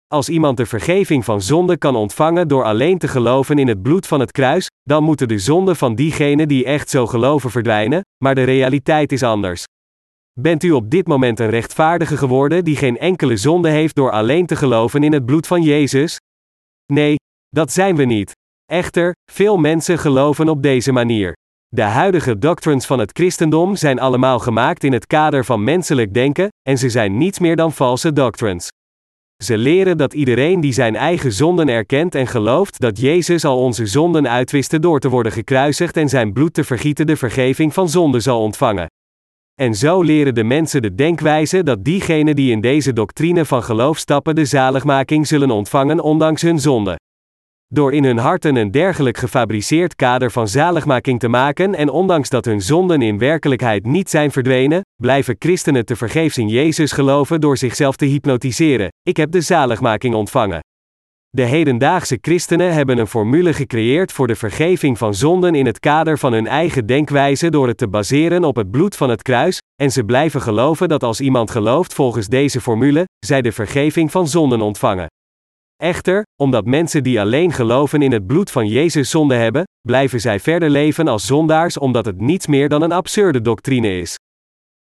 Als 0.08 0.30
iemand 0.30 0.58
de 0.58 0.66
vergeving 0.66 1.26
van 1.26 1.42
zonde 1.42 1.78
kan 1.78 1.96
ontvangen 1.96 2.48
door 2.48 2.64
alleen 2.64 2.98
te 2.98 3.08
geloven 3.08 3.60
in 3.60 3.68
het 3.68 3.82
bloed 3.82 4.08
van 4.08 4.20
het 4.20 4.32
kruis, 4.32 4.68
dan 4.84 5.04
moeten 5.04 5.28
de 5.28 5.40
zonden 5.40 5.76
van 5.76 5.96
diegenen 5.96 6.48
die 6.48 6.66
echt 6.66 6.90
zo 6.90 7.08
geloven 7.08 7.52
verdwijnen, 7.52 8.02
maar 8.24 8.36
de 8.36 8.44
realiteit 8.44 9.12
is 9.12 9.24
anders. 9.24 9.64
Bent 10.42 10.64
u 10.64 10.72
op 10.72 10.90
dit 10.90 11.08
moment 11.08 11.40
een 11.40 11.50
rechtvaardige 11.50 12.18
geworden 12.18 12.64
die 12.64 12.76
geen 12.76 12.98
enkele 12.98 13.38
zonde 13.38 13.70
heeft 13.70 13.96
door 13.96 14.12
alleen 14.12 14.46
te 14.46 14.56
geloven 14.56 15.04
in 15.04 15.14
het 15.14 15.26
bloed 15.26 15.48
van 15.48 15.62
Jezus? 15.62 16.18
Nee, 16.94 17.16
dat 17.50 17.72
zijn 17.72 17.96
we 17.96 18.04
niet. 18.04 18.32
Echter, 18.66 19.14
veel 19.32 19.58
mensen 19.58 19.98
geloven 19.98 20.50
op 20.50 20.62
deze 20.64 20.92
manier. 20.92 21.34
De 21.68 21.82
huidige 21.82 22.38
doctrines 22.38 22.86
van 22.86 23.00
het 23.00 23.12
christendom 23.12 23.76
zijn 23.76 24.00
allemaal 24.00 24.40
gemaakt 24.40 24.84
in 24.84 24.94
het 24.94 25.08
kader 25.08 25.46
van 25.46 25.64
menselijk 25.64 26.14
denken, 26.14 26.48
en 26.70 26.78
ze 26.78 26.90
zijn 26.90 27.18
niets 27.18 27.40
meer 27.40 27.56
dan 27.56 27.74
valse 27.74 28.14
doctrines. 28.14 28.68
Ze 29.44 29.58
leren 29.58 29.98
dat 29.98 30.14
iedereen 30.14 30.62
die 30.62 30.74
zijn 30.74 30.96
eigen 30.96 31.32
zonden 31.32 31.68
erkent 31.68 32.16
en 32.16 32.28
gelooft 32.28 32.80
dat 32.80 33.00
Jezus 33.00 33.46
al 33.46 33.58
onze 33.58 33.86
zonden 33.86 34.30
uitwiste 34.30 34.80
door 34.80 35.00
te 35.00 35.10
worden 35.10 35.32
gekruisigd 35.32 35.98
en 35.98 36.10
zijn 36.10 36.34
bloed 36.34 36.54
te 36.54 36.64
vergieten 36.64 37.08
de 37.08 37.18
vergeving 37.18 37.74
van 37.74 37.90
zonden 37.90 38.22
zal 38.22 38.42
ontvangen. 38.42 38.88
En 39.62 39.76
zo 39.76 40.02
leren 40.02 40.36
de 40.36 40.44
mensen 40.44 40.82
de 40.82 40.96
denkwijze 40.96 41.64
dat 41.64 41.84
diegenen 41.84 42.36
die 42.36 42.52
in 42.52 42.62
deze 42.62 42.94
doctrine 42.94 43.46
van 43.46 43.64
geloof 43.64 43.98
stappen 43.98 44.36
de 44.36 44.46
zaligmaking 44.46 45.28
zullen 45.28 45.52
ontvangen 45.52 46.00
ondanks 46.00 46.42
hun 46.42 46.60
zonde. 46.60 46.96
Door 47.68 47.94
in 47.94 48.04
hun 48.04 48.18
harten 48.18 48.56
een 48.56 48.72
dergelijk 48.72 49.18
gefabriceerd 49.18 49.96
kader 49.96 50.32
van 50.32 50.48
zaligmaking 50.48 51.20
te 51.20 51.28
maken 51.28 51.76
en 51.76 51.90
ondanks 51.90 52.30
dat 52.30 52.46
hun 52.46 52.62
zonden 52.62 53.02
in 53.02 53.18
werkelijkheid 53.18 53.86
niet 53.86 54.10
zijn 54.10 54.32
verdwenen, 54.32 54.82
blijven 54.96 55.36
christenen 55.40 55.86
te 55.86 55.96
vergeefs 55.96 56.38
in 56.38 56.48
Jezus 56.48 56.92
geloven 56.92 57.42
door 57.42 57.58
zichzelf 57.58 57.96
te 57.96 58.06
hypnotiseren. 58.06 58.88
Ik 59.04 59.18
heb 59.18 59.32
de 59.32 59.42
zaligmaking 59.42 60.16
ontvangen. 60.16 60.60
De 61.38 61.46
hedendaagse 61.46 62.18
christenen 62.22 62.74
hebben 62.74 62.98
een 62.98 63.08
formule 63.08 63.54
gecreëerd 63.54 64.12
voor 64.12 64.28
de 64.28 64.36
vergeving 64.36 64.98
van 64.98 65.14
zonden 65.14 65.56
in 65.56 65.66
het 65.66 65.80
kader 65.80 66.18
van 66.18 66.34
hun 66.34 66.48
eigen 66.48 66.86
denkwijze 66.86 67.50
door 67.50 67.68
het 67.68 67.78
te 67.78 67.88
baseren 67.88 68.44
op 68.44 68.56
het 68.56 68.72
bloed 68.72 68.96
van 68.96 69.10
het 69.10 69.22
kruis, 69.22 69.60
en 69.82 69.92
ze 69.92 70.04
blijven 70.04 70.42
geloven 70.42 70.90
dat 70.90 71.04
als 71.04 71.22
iemand 71.22 71.52
gelooft 71.52 71.94
volgens 71.94 72.28
deze 72.28 72.62
formule, 72.62 73.04
zij 73.26 73.42
de 73.42 73.52
vergeving 73.52 74.12
van 74.12 74.28
zonden 74.28 74.62
ontvangen. 74.62 75.08
Echter, 75.84 76.24
omdat 76.42 76.66
mensen 76.66 77.04
die 77.04 77.22
alleen 77.22 77.52
geloven 77.52 78.02
in 78.02 78.12
het 78.12 78.28
bloed 78.28 78.52
van 78.52 78.68
Jezus 78.68 79.10
zonde 79.10 79.36
hebben, 79.36 79.64
blijven 79.88 80.22
zij 80.22 80.40
verder 80.40 80.70
leven 80.70 81.08
als 81.08 81.26
zondaars 81.26 81.78
omdat 81.78 82.06
het 82.06 82.22
niets 82.22 82.48
meer 82.48 82.70
dan 82.70 82.82
een 82.82 82.92
absurde 82.92 83.42
doctrine 83.42 84.00
is. 84.00 84.16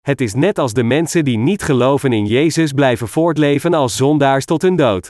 Het 0.00 0.20
is 0.20 0.34
net 0.34 0.58
als 0.58 0.72
de 0.72 0.82
mensen 0.82 1.24
die 1.24 1.38
niet 1.38 1.62
geloven 1.62 2.12
in 2.12 2.26
Jezus 2.26 2.72
blijven 2.72 3.08
voortleven 3.08 3.74
als 3.74 3.96
zondaars 3.96 4.44
tot 4.44 4.62
hun 4.62 4.76
dood. 4.76 5.08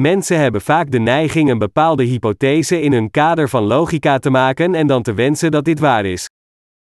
Mensen 0.00 0.38
hebben 0.38 0.60
vaak 0.60 0.90
de 0.90 0.98
neiging 0.98 1.50
een 1.50 1.58
bepaalde 1.58 2.04
hypothese 2.04 2.80
in 2.80 2.92
hun 2.92 3.10
kader 3.10 3.48
van 3.48 3.62
logica 3.62 4.18
te 4.18 4.30
maken 4.30 4.74
en 4.74 4.86
dan 4.86 5.02
te 5.02 5.14
wensen 5.14 5.50
dat 5.50 5.64
dit 5.64 5.78
waar 5.78 6.04
is. 6.04 6.28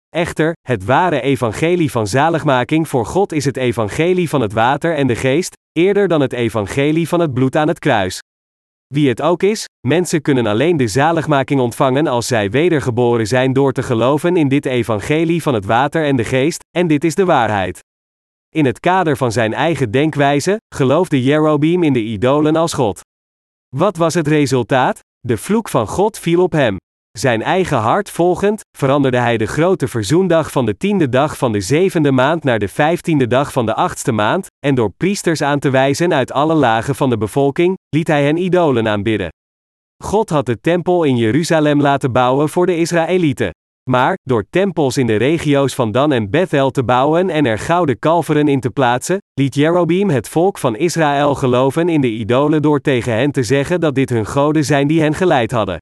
Echter, 0.08 0.52
het 0.68 0.84
ware 0.84 1.20
evangelie 1.20 1.90
van 1.90 2.06
zaligmaking 2.06 2.88
voor 2.88 3.06
God 3.06 3.32
is 3.32 3.44
het 3.44 3.56
evangelie 3.56 4.28
van 4.28 4.40
het 4.40 4.52
water 4.52 4.96
en 4.96 5.06
de 5.06 5.16
geest, 5.16 5.56
eerder 5.72 6.08
dan 6.08 6.20
het 6.20 6.32
evangelie 6.32 7.08
van 7.08 7.20
het 7.20 7.34
bloed 7.34 7.56
aan 7.56 7.68
het 7.68 7.78
kruis. 7.78 8.18
Wie 8.86 9.08
het 9.08 9.22
ook 9.22 9.42
is, 9.42 9.64
mensen 9.86 10.22
kunnen 10.22 10.46
alleen 10.46 10.76
de 10.76 10.88
zaligmaking 10.88 11.60
ontvangen 11.60 12.06
als 12.06 12.26
zij 12.26 12.50
wedergeboren 12.50 13.26
zijn 13.26 13.52
door 13.52 13.72
te 13.72 13.82
geloven 13.82 14.36
in 14.36 14.48
dit 14.48 14.66
evangelie 14.66 15.42
van 15.42 15.54
het 15.54 15.64
water 15.64 16.04
en 16.04 16.16
de 16.16 16.24
geest, 16.24 16.62
en 16.76 16.86
dit 16.86 17.04
is 17.04 17.14
de 17.14 17.24
waarheid. 17.24 17.80
In 18.54 18.64
het 18.64 18.80
kader 18.80 19.16
van 19.16 19.32
zijn 19.32 19.54
eigen 19.54 19.90
denkwijze, 19.90 20.56
geloofde 20.74 21.22
Jerobeam 21.22 21.82
in 21.82 21.92
de 21.92 22.02
idolen 22.02 22.56
als 22.56 22.72
God. 22.72 23.00
Wat 23.76 23.96
was 23.96 24.14
het 24.14 24.26
resultaat? 24.26 24.98
De 25.20 25.36
vloek 25.36 25.68
van 25.68 25.86
God 25.86 26.18
viel 26.18 26.42
op 26.42 26.52
hem. 26.52 26.76
Zijn 27.18 27.42
eigen 27.42 27.78
hart 27.78 28.10
volgend, 28.10 28.60
veranderde 28.78 29.16
hij 29.16 29.36
de 29.36 29.46
grote 29.46 29.88
verzoendag 29.88 30.50
van 30.50 30.66
de 30.66 30.76
tiende 30.76 31.08
dag 31.08 31.38
van 31.38 31.52
de 31.52 31.60
zevende 31.60 32.10
maand 32.10 32.44
naar 32.44 32.58
de 32.58 32.68
vijftiende 32.68 33.26
dag 33.26 33.52
van 33.52 33.66
de 33.66 33.74
achtste 33.74 34.12
maand, 34.12 34.46
en 34.66 34.74
door 34.74 34.92
priesters 34.96 35.42
aan 35.42 35.58
te 35.58 35.70
wijzen 35.70 36.14
uit 36.14 36.32
alle 36.32 36.54
lagen 36.54 36.94
van 36.94 37.10
de 37.10 37.18
bevolking, 37.18 37.76
liet 37.88 38.08
hij 38.08 38.24
hen 38.24 38.36
idolen 38.36 38.88
aanbidden. 38.88 39.28
God 40.04 40.30
had 40.30 40.46
de 40.46 40.60
tempel 40.60 41.04
in 41.04 41.16
Jeruzalem 41.16 41.80
laten 41.80 42.12
bouwen 42.12 42.48
voor 42.48 42.66
de 42.66 42.76
Israëlieten. 42.76 43.50
Maar, 43.90 44.18
door 44.22 44.44
tempels 44.50 44.96
in 44.96 45.06
de 45.06 45.16
regio's 45.16 45.74
van 45.74 45.92
Dan 45.92 46.12
en 46.12 46.30
Bethel 46.30 46.70
te 46.70 46.84
bouwen 46.84 47.30
en 47.30 47.46
er 47.46 47.58
gouden 47.58 47.98
kalveren 47.98 48.48
in 48.48 48.60
te 48.60 48.70
plaatsen, 48.70 49.18
liet 49.34 49.54
Jerobeam 49.54 50.10
het 50.10 50.28
volk 50.28 50.58
van 50.58 50.76
Israël 50.76 51.34
geloven 51.34 51.88
in 51.88 52.00
de 52.00 52.10
idolen 52.10 52.62
door 52.62 52.80
tegen 52.80 53.12
hen 53.12 53.32
te 53.32 53.42
zeggen 53.42 53.80
dat 53.80 53.94
dit 53.94 54.08
hun 54.08 54.26
goden 54.26 54.64
zijn 54.64 54.86
die 54.86 55.00
hen 55.00 55.14
geleid 55.14 55.50
hadden. 55.50 55.78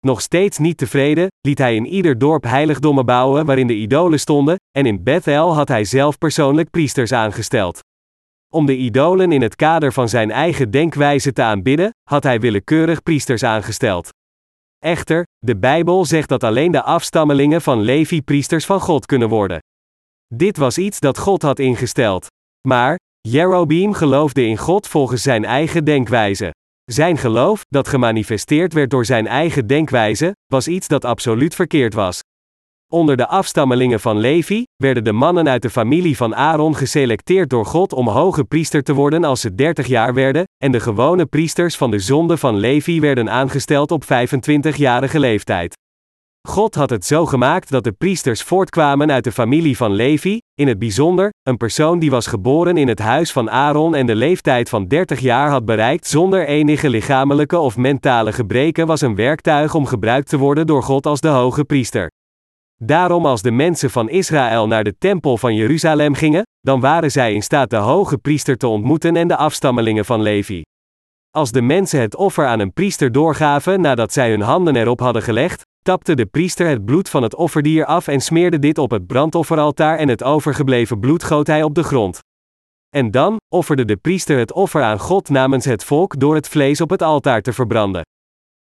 Nog 0.00 0.20
steeds 0.20 0.58
niet 0.58 0.76
tevreden, 0.76 1.26
liet 1.40 1.58
hij 1.58 1.74
in 1.74 1.86
ieder 1.86 2.18
dorp 2.18 2.44
heiligdommen 2.44 3.06
bouwen 3.06 3.46
waarin 3.46 3.66
de 3.66 3.74
idolen 3.74 4.20
stonden, 4.20 4.56
en 4.70 4.86
in 4.86 5.02
Bethel 5.02 5.54
had 5.54 5.68
hij 5.68 5.84
zelf 5.84 6.18
persoonlijk 6.18 6.70
priesters 6.70 7.12
aangesteld. 7.12 7.80
Om 8.52 8.66
de 8.66 8.76
idolen 8.76 9.32
in 9.32 9.42
het 9.42 9.56
kader 9.56 9.92
van 9.92 10.08
zijn 10.08 10.30
eigen 10.30 10.70
denkwijze 10.70 11.32
te 11.32 11.42
aanbidden, 11.42 11.90
had 12.02 12.22
hij 12.22 12.40
willekeurig 12.40 13.02
priesters 13.02 13.42
aangesteld. 13.42 14.10
Echter, 14.86 15.24
de 15.38 15.56
Bijbel 15.56 16.04
zegt 16.04 16.28
dat 16.28 16.44
alleen 16.44 16.72
de 16.72 16.82
afstammelingen 16.82 17.62
van 17.62 17.80
Levi 17.80 18.22
priesters 18.22 18.66
van 18.66 18.80
God 18.80 19.06
kunnen 19.06 19.28
worden. 19.28 19.58
Dit 20.34 20.56
was 20.56 20.78
iets 20.78 21.00
dat 21.00 21.18
God 21.18 21.42
had 21.42 21.58
ingesteld. 21.58 22.26
Maar, 22.68 22.96
Jerobeam 23.20 23.92
geloofde 23.92 24.46
in 24.46 24.56
God 24.56 24.86
volgens 24.86 25.22
zijn 25.22 25.44
eigen 25.44 25.84
denkwijze. 25.84 26.50
Zijn 26.84 27.18
geloof, 27.18 27.62
dat 27.68 27.88
gemanifesteerd 27.88 28.72
werd 28.72 28.90
door 28.90 29.04
zijn 29.04 29.26
eigen 29.26 29.66
denkwijze, 29.66 30.32
was 30.46 30.68
iets 30.68 30.88
dat 30.88 31.04
absoluut 31.04 31.54
verkeerd 31.54 31.94
was. 31.94 32.20
Onder 32.92 33.16
de 33.16 33.26
afstammelingen 33.26 34.00
van 34.00 34.18
Levi 34.18 34.64
werden 34.76 35.04
de 35.04 35.12
mannen 35.12 35.48
uit 35.48 35.62
de 35.62 35.70
familie 35.70 36.16
van 36.16 36.34
Aaron 36.34 36.76
geselecteerd 36.76 37.50
door 37.50 37.66
God 37.66 37.92
om 37.92 38.08
hoge 38.08 38.44
priester 38.44 38.82
te 38.82 38.92
worden 38.92 39.24
als 39.24 39.40
ze 39.40 39.54
30 39.54 39.86
jaar 39.86 40.14
werden, 40.14 40.44
en 40.64 40.72
de 40.72 40.80
gewone 40.80 41.26
priesters 41.26 41.76
van 41.76 41.90
de 41.90 41.98
zonde 41.98 42.36
van 42.36 42.56
Levi 42.56 43.00
werden 43.00 43.30
aangesteld 43.30 43.90
op 43.90 44.04
25-jarige 44.04 45.18
leeftijd. 45.18 45.74
God 46.48 46.74
had 46.74 46.90
het 46.90 47.04
zo 47.04 47.26
gemaakt 47.26 47.70
dat 47.70 47.84
de 47.84 47.92
priesters 47.92 48.42
voortkwamen 48.42 49.10
uit 49.10 49.24
de 49.24 49.32
familie 49.32 49.76
van 49.76 49.92
Levi, 49.92 50.38
in 50.54 50.68
het 50.68 50.78
bijzonder, 50.78 51.30
een 51.42 51.56
persoon 51.56 51.98
die 51.98 52.10
was 52.10 52.26
geboren 52.26 52.76
in 52.76 52.88
het 52.88 52.98
huis 52.98 53.32
van 53.32 53.50
Aaron 53.50 53.94
en 53.94 54.06
de 54.06 54.14
leeftijd 54.14 54.68
van 54.68 54.86
30 54.86 55.20
jaar 55.20 55.50
had 55.50 55.64
bereikt 55.64 56.06
zonder 56.06 56.46
enige 56.46 56.88
lichamelijke 56.88 57.58
of 57.58 57.76
mentale 57.76 58.32
gebreken 58.32 58.86
was 58.86 59.00
een 59.00 59.14
werktuig 59.14 59.74
om 59.74 59.86
gebruikt 59.86 60.28
te 60.28 60.38
worden 60.38 60.66
door 60.66 60.82
God 60.82 61.06
als 61.06 61.20
de 61.20 61.28
hoge 61.28 61.64
priester. 61.64 62.10
Daarom 62.84 63.26
als 63.26 63.42
de 63.42 63.50
mensen 63.50 63.90
van 63.90 64.08
Israël 64.08 64.66
naar 64.66 64.84
de 64.84 64.94
tempel 64.98 65.36
van 65.38 65.54
Jeruzalem 65.54 66.14
gingen, 66.14 66.42
dan 66.60 66.80
waren 66.80 67.10
zij 67.10 67.34
in 67.34 67.42
staat 67.42 67.70
de 67.70 67.76
hoge 67.76 68.18
priester 68.18 68.56
te 68.56 68.66
ontmoeten 68.66 69.16
en 69.16 69.28
de 69.28 69.36
afstammelingen 69.36 70.04
van 70.04 70.22
Levi. 70.22 70.62
Als 71.30 71.52
de 71.52 71.62
mensen 71.62 72.00
het 72.00 72.16
offer 72.16 72.46
aan 72.46 72.60
een 72.60 72.72
priester 72.72 73.12
doorgaven 73.12 73.80
nadat 73.80 74.12
zij 74.12 74.30
hun 74.30 74.40
handen 74.40 74.76
erop 74.76 75.00
hadden 75.00 75.22
gelegd, 75.22 75.62
tapte 75.82 76.14
de 76.14 76.26
priester 76.26 76.68
het 76.68 76.84
bloed 76.84 77.08
van 77.08 77.22
het 77.22 77.34
offerdier 77.34 77.84
af 77.84 78.08
en 78.08 78.20
smeerde 78.20 78.58
dit 78.58 78.78
op 78.78 78.90
het 78.90 79.06
brandofferaltaar 79.06 79.98
en 79.98 80.08
het 80.08 80.22
overgebleven 80.22 81.00
bloed 81.00 81.24
goot 81.24 81.46
hij 81.46 81.62
op 81.62 81.74
de 81.74 81.82
grond. 81.82 82.18
En 82.88 83.10
dan 83.10 83.36
offerde 83.54 83.84
de 83.84 83.96
priester 83.96 84.38
het 84.38 84.52
offer 84.52 84.82
aan 84.82 84.98
God 84.98 85.28
namens 85.28 85.64
het 85.64 85.84
volk 85.84 86.20
door 86.20 86.34
het 86.34 86.48
vlees 86.48 86.80
op 86.80 86.90
het 86.90 87.02
altaar 87.02 87.42
te 87.42 87.52
verbranden. 87.52 88.02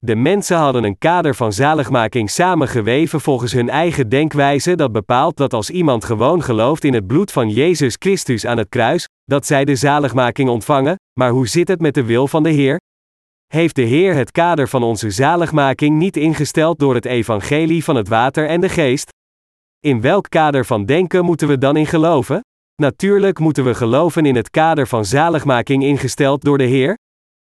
De 0.06 0.16
mensen 0.16 0.58
hadden 0.58 0.84
een 0.84 0.98
kader 0.98 1.36
van 1.36 1.54
zaligmaking 1.54 2.30
samengeweven 2.30 3.22
volgens 3.22 3.54
hun 3.54 3.70
eigen 3.70 4.10
denkwijze 4.10 4.76
dat 4.76 4.92
bepaalt 4.92 5.38
dat 5.38 5.54
als 5.54 5.70
iemand 5.70 6.06
gewoon 6.06 6.44
gelooft 6.44 6.84
in 6.84 6.94
het 6.94 7.08
bloed 7.08 7.32
van 7.32 7.50
Jezus 7.50 7.96
Christus 8.00 8.46
aan 8.46 8.58
het 8.58 8.70
kruis, 8.70 9.08
dat 9.24 9.46
zij 9.46 9.66
de 9.66 9.76
zaligmaking 9.76 10.50
ontvangen, 10.50 10.96
maar 11.20 11.30
hoe 11.30 11.48
zit 11.48 11.68
het 11.68 11.82
met 11.82 11.94
de 11.94 12.04
wil 12.04 12.28
van 12.28 12.44
de 12.44 12.50
Heer? 12.50 12.80
Heeft 13.48 13.76
de 13.76 13.82
Heer 13.82 14.14
het 14.14 14.32
kader 14.32 14.68
van 14.68 14.84
onze 14.84 15.10
zaligmaking 15.10 15.98
niet 15.98 16.18
ingesteld 16.18 16.80
door 16.80 16.96
het 16.96 17.06
evangelie 17.06 17.84
van 17.84 17.96
het 17.96 18.08
water 18.08 18.48
en 18.48 18.62
de 18.62 18.70
geest? 18.70 19.10
In 19.80 20.02
welk 20.02 20.30
kader 20.30 20.66
van 20.66 20.86
denken 20.86 21.26
moeten 21.26 21.48
we 21.48 21.58
dan 21.58 21.78
in 21.78 21.88
geloven? 21.88 22.42
Natuurlijk 22.82 23.40
moeten 23.40 23.64
we 23.64 23.74
geloven 23.74 24.26
in 24.26 24.36
het 24.36 24.50
kader 24.50 24.88
van 24.88 25.06
zaligmaking 25.06 25.84
ingesteld 25.84 26.42
door 26.42 26.58
de 26.58 26.64
Heer, 26.64 26.98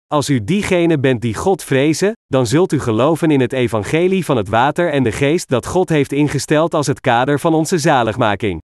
als 0.08 0.28
u 0.28 0.44
diegene 0.44 0.98
bent 0.98 1.20
die 1.20 1.34
God 1.34 1.62
vrezen, 1.62 2.12
dan 2.26 2.46
zult 2.46 2.72
u 2.72 2.80
geloven 2.80 3.30
in 3.30 3.40
het 3.40 3.52
evangelie 3.52 4.24
van 4.24 4.36
het 4.36 4.48
water 4.48 4.92
en 4.92 5.02
de 5.02 5.12
geest 5.12 5.48
dat 5.48 5.66
God 5.66 5.88
heeft 5.88 6.12
ingesteld 6.12 6.74
als 6.74 6.86
het 6.86 7.00
kader 7.00 7.40
van 7.40 7.54
onze 7.54 7.78
zaligmaking. 7.78 8.60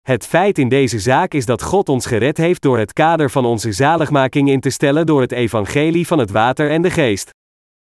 Het 0.00 0.26
feit 0.26 0.58
in 0.58 0.68
deze 0.68 0.98
zaak 0.98 1.34
is 1.34 1.46
dat 1.46 1.62
God 1.62 1.88
ons 1.88 2.06
gered 2.06 2.36
heeft 2.36 2.62
door 2.62 2.78
het 2.78 2.92
kader 2.92 3.30
van 3.30 3.44
onze 3.44 3.72
zaligmaking 3.72 4.48
in 4.48 4.60
te 4.60 4.70
stellen 4.70 5.06
door 5.06 5.20
het 5.20 5.32
evangelie 5.32 6.06
van 6.06 6.18
het 6.18 6.30
water 6.30 6.70
en 6.70 6.82
de 6.82 6.90
geest. 6.90 7.30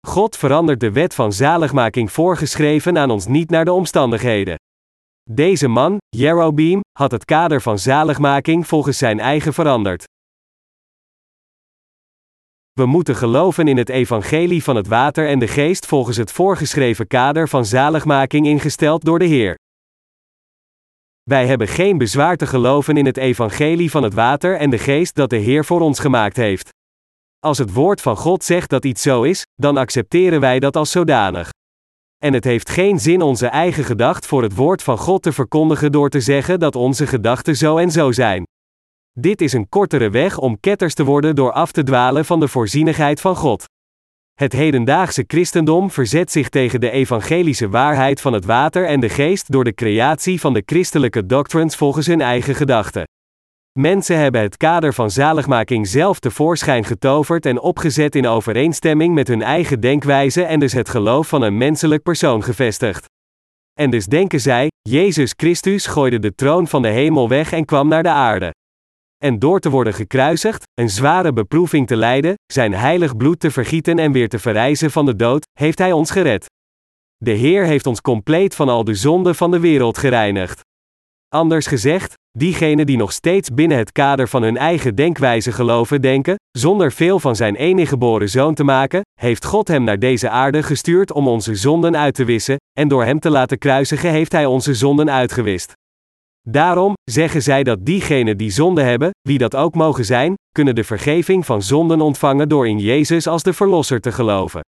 God 0.07 0.37
verandert 0.37 0.81
de 0.81 0.93
wet 0.93 1.15
van 1.15 1.33
zaligmaking 1.33 2.13
voorgeschreven 2.13 2.99
aan 2.99 3.11
ons 3.11 3.27
niet 3.27 3.51
naar 3.51 3.65
de 3.65 3.73
omstandigheden. 3.73 4.55
Deze 5.31 5.69
man, 5.69 5.99
Jerobeam, 6.09 6.81
had 6.99 7.11
het 7.11 7.25
kader 7.25 7.61
van 7.61 7.79
zaligmaking 7.79 8.67
volgens 8.67 8.99
zijn 8.99 9.21
eigen 9.21 9.53
veranderd. 9.53 10.05
We 12.73 12.87
moeten 12.87 13.17
geloven 13.17 13.69
in 13.69 13.77
het 13.77 13.89
evangelie 13.89 14.63
van 14.63 14.77
het 14.77 14.87
water 14.87 15.29
en 15.29 15.39
de 15.39 15.49
geest 15.49 15.87
volgens 15.87 16.17
het 16.17 16.33
voorgeschreven 16.33 17.07
kader 17.07 17.49
van 17.49 17.65
zaligmaking 17.65 18.47
ingesteld 18.47 19.05
door 19.05 19.19
de 19.19 19.25
Heer. 19.25 19.59
Wij 21.23 21.47
hebben 21.47 21.69
geen 21.69 21.99
bezwaar 21.99 22.37
te 22.37 22.47
geloven 22.47 22.97
in 22.97 23.07
het 23.07 23.17
evangelie 23.17 23.91
van 23.91 24.03
het 24.03 24.15
water 24.15 24.57
en 24.57 24.71
de 24.71 24.79
geest 24.79 25.15
dat 25.15 25.31
de 25.31 25.37
Heer 25.37 25.65
voor 25.65 25.81
ons 25.81 25.99
gemaakt 25.99 26.37
heeft. 26.37 26.69
Als 27.39 27.59
het 27.59 27.73
woord 27.73 28.01
van 28.01 28.17
God 28.17 28.45
zegt 28.45 28.71
dat 28.71 28.85
iets 28.85 29.03
zo 29.03 29.23
is, 29.23 29.47
dan 29.55 29.77
accepteren 29.77 30.41
wij 30.41 30.59
dat 30.59 30.77
als 30.77 30.91
zodanig. 30.91 31.51
En 32.19 32.33
het 32.33 32.45
heeft 32.45 32.71
geen 32.71 32.99
zin 32.99 33.23
onze 33.23 33.47
eigen 33.47 33.85
gedacht 33.85 34.27
voor 34.27 34.43
het 34.43 34.55
woord 34.55 34.83
van 34.83 34.99
God 34.99 35.23
te 35.23 35.33
verkondigen 35.33 35.93
door 35.93 36.09
te 36.09 36.21
zeggen 36.21 36.61
dat 36.61 36.77
onze 36.77 37.07
gedachten 37.07 37.57
zo 37.57 37.77
en 37.77 37.91
zo 37.91 38.13
zijn. 38.13 38.45
Dit 39.19 39.41
is 39.41 39.53
een 39.53 39.69
kortere 39.69 40.11
weg 40.11 40.39
om 40.39 40.61
ketters 40.61 40.95
te 40.95 41.05
worden 41.05 41.37
door 41.37 41.53
af 41.53 41.73
te 41.73 41.83
dwalen 41.83 42.25
van 42.25 42.41
de 42.41 42.49
voorzienigheid 42.49 43.21
van 43.21 43.37
God. 43.37 43.65
Het 44.35 44.53
hedendaagse 44.53 45.25
christendom 45.27 45.91
verzet 45.91 46.31
zich 46.31 46.49
tegen 46.49 46.81
de 46.81 46.91
evangelische 46.91 47.69
waarheid 47.69 48.21
van 48.21 48.33
het 48.33 48.45
water 48.45 48.87
en 48.87 49.01
de 49.01 49.09
geest 49.09 49.53
door 49.53 49.65
de 49.65 49.75
creatie 49.75 50.41
van 50.41 50.53
de 50.53 50.63
christelijke 50.67 51.27
doctrines 51.27 51.77
volgens 51.77 52.07
hun 52.07 52.21
eigen 52.21 52.55
gedachten. 52.55 53.05
Mensen 53.79 54.19
hebben 54.19 54.41
het 54.41 54.57
kader 54.57 54.95
van 54.95 55.11
zaligmaking 55.11 55.87
zelf 55.87 56.19
tevoorschijn 56.19 56.85
getoverd 56.85 57.47
en 57.47 57.61
opgezet 57.61 58.15
in 58.15 58.27
overeenstemming 58.27 59.15
met 59.15 59.29
hun 59.29 59.43
eigen 59.43 59.81
denkwijze 59.81 60.43
en 60.43 60.61
dus 60.61 60.73
het 60.73 60.89
geloof 60.89 61.29
van 61.29 61.43
een 61.43 61.57
menselijk 61.57 62.03
persoon 62.03 62.43
gevestigd. 62.43 63.05
En 63.79 63.91
dus 63.91 64.07
denken 64.07 64.41
zij, 64.41 64.69
Jezus 64.89 65.33
Christus 65.37 65.87
gooide 65.87 66.19
de 66.19 66.35
troon 66.35 66.69
van 66.69 66.83
de 66.83 66.89
hemel 66.89 67.29
weg 67.29 67.53
en 67.53 67.65
kwam 67.65 67.89
naar 67.89 68.03
de 68.03 68.09
aarde 68.09 68.53
en 69.25 69.39
door 69.39 69.61
te 69.61 69.71
worden 69.71 69.95
gekruisigd, 69.95 70.63
een 70.75 70.91
zware 70.91 71.33
beproeving 71.33 71.87
te 71.87 71.97
lijden, 71.97 72.35
zijn 72.53 72.75
heilig 72.75 73.17
bloed 73.17 73.41
te 73.41 73.51
vergieten 73.51 73.99
en 73.99 74.13
weer 74.13 74.29
te 74.29 74.39
verrijzen 74.39 74.91
van 74.91 75.07
de 75.07 75.17
dood, 75.17 75.47
heeft 75.59 75.79
Hij 75.79 75.93
ons 75.93 76.11
gered. 76.11 76.47
De 77.17 77.31
Heer 77.31 77.65
heeft 77.65 77.87
ons 77.87 78.01
compleet 78.01 78.55
van 78.55 78.69
al 78.69 78.85
de 78.85 78.95
zonden 78.95 79.35
van 79.35 79.51
de 79.51 79.61
wereld 79.61 79.99
gereinigd. 79.99 80.61
Anders 81.29 81.67
gezegd, 81.67 82.15
diegenen 82.39 82.87
die 82.87 82.97
nog 82.97 83.13
steeds 83.13 83.55
binnen 83.55 83.79
het 83.79 83.93
kader 83.93 84.29
van 84.29 84.43
hun 84.43 84.57
eigen 84.57 84.95
denkwijze 84.95 85.53
geloven 85.53 86.01
denken, 86.01 86.35
zonder 86.51 86.93
veel 86.93 87.19
van 87.19 87.37
zijn 87.37 87.55
enige 87.55 87.89
geboren 87.89 88.29
zoon 88.29 88.55
te 88.55 88.65
maken, 88.65 89.01
heeft 89.21 89.45
God 89.45 89.69
hem 89.69 89.85
naar 89.85 89.99
deze 89.99 90.29
aarde 90.29 90.63
gestuurd 90.63 91.13
om 91.13 91.29
onze 91.29 91.55
zonden 91.55 91.97
uit 91.97 92.15
te 92.15 92.25
wissen, 92.25 92.57
en 92.79 92.89
door 92.89 93.05
hem 93.05 93.21
te 93.21 93.31
laten 93.31 93.59
kruisigen 93.59 94.11
heeft 94.11 94.33
hij 94.33 94.47
onze 94.47 94.75
zonden 94.75 95.11
uitgewist. 95.11 95.73
Daarom 96.51 96.93
zeggen 97.11 97.43
zij 97.43 97.63
dat 97.63 97.87
diegenen 97.87 98.37
die 98.37 98.51
zonde 98.51 98.83
hebben, 98.83 99.11
wie 99.29 99.39
dat 99.39 99.57
ook 99.57 99.75
mogen 99.75 100.05
zijn, 100.05 100.35
kunnen 100.53 100.75
de 100.75 100.85
vergeving 100.85 101.47
van 101.47 101.63
zonden 101.63 102.01
ontvangen 102.01 102.49
door 102.49 102.69
in 102.69 102.79
Jezus 102.79 103.27
als 103.27 103.43
de 103.43 103.53
Verlosser 103.53 104.01
te 104.01 104.13
geloven. 104.13 104.61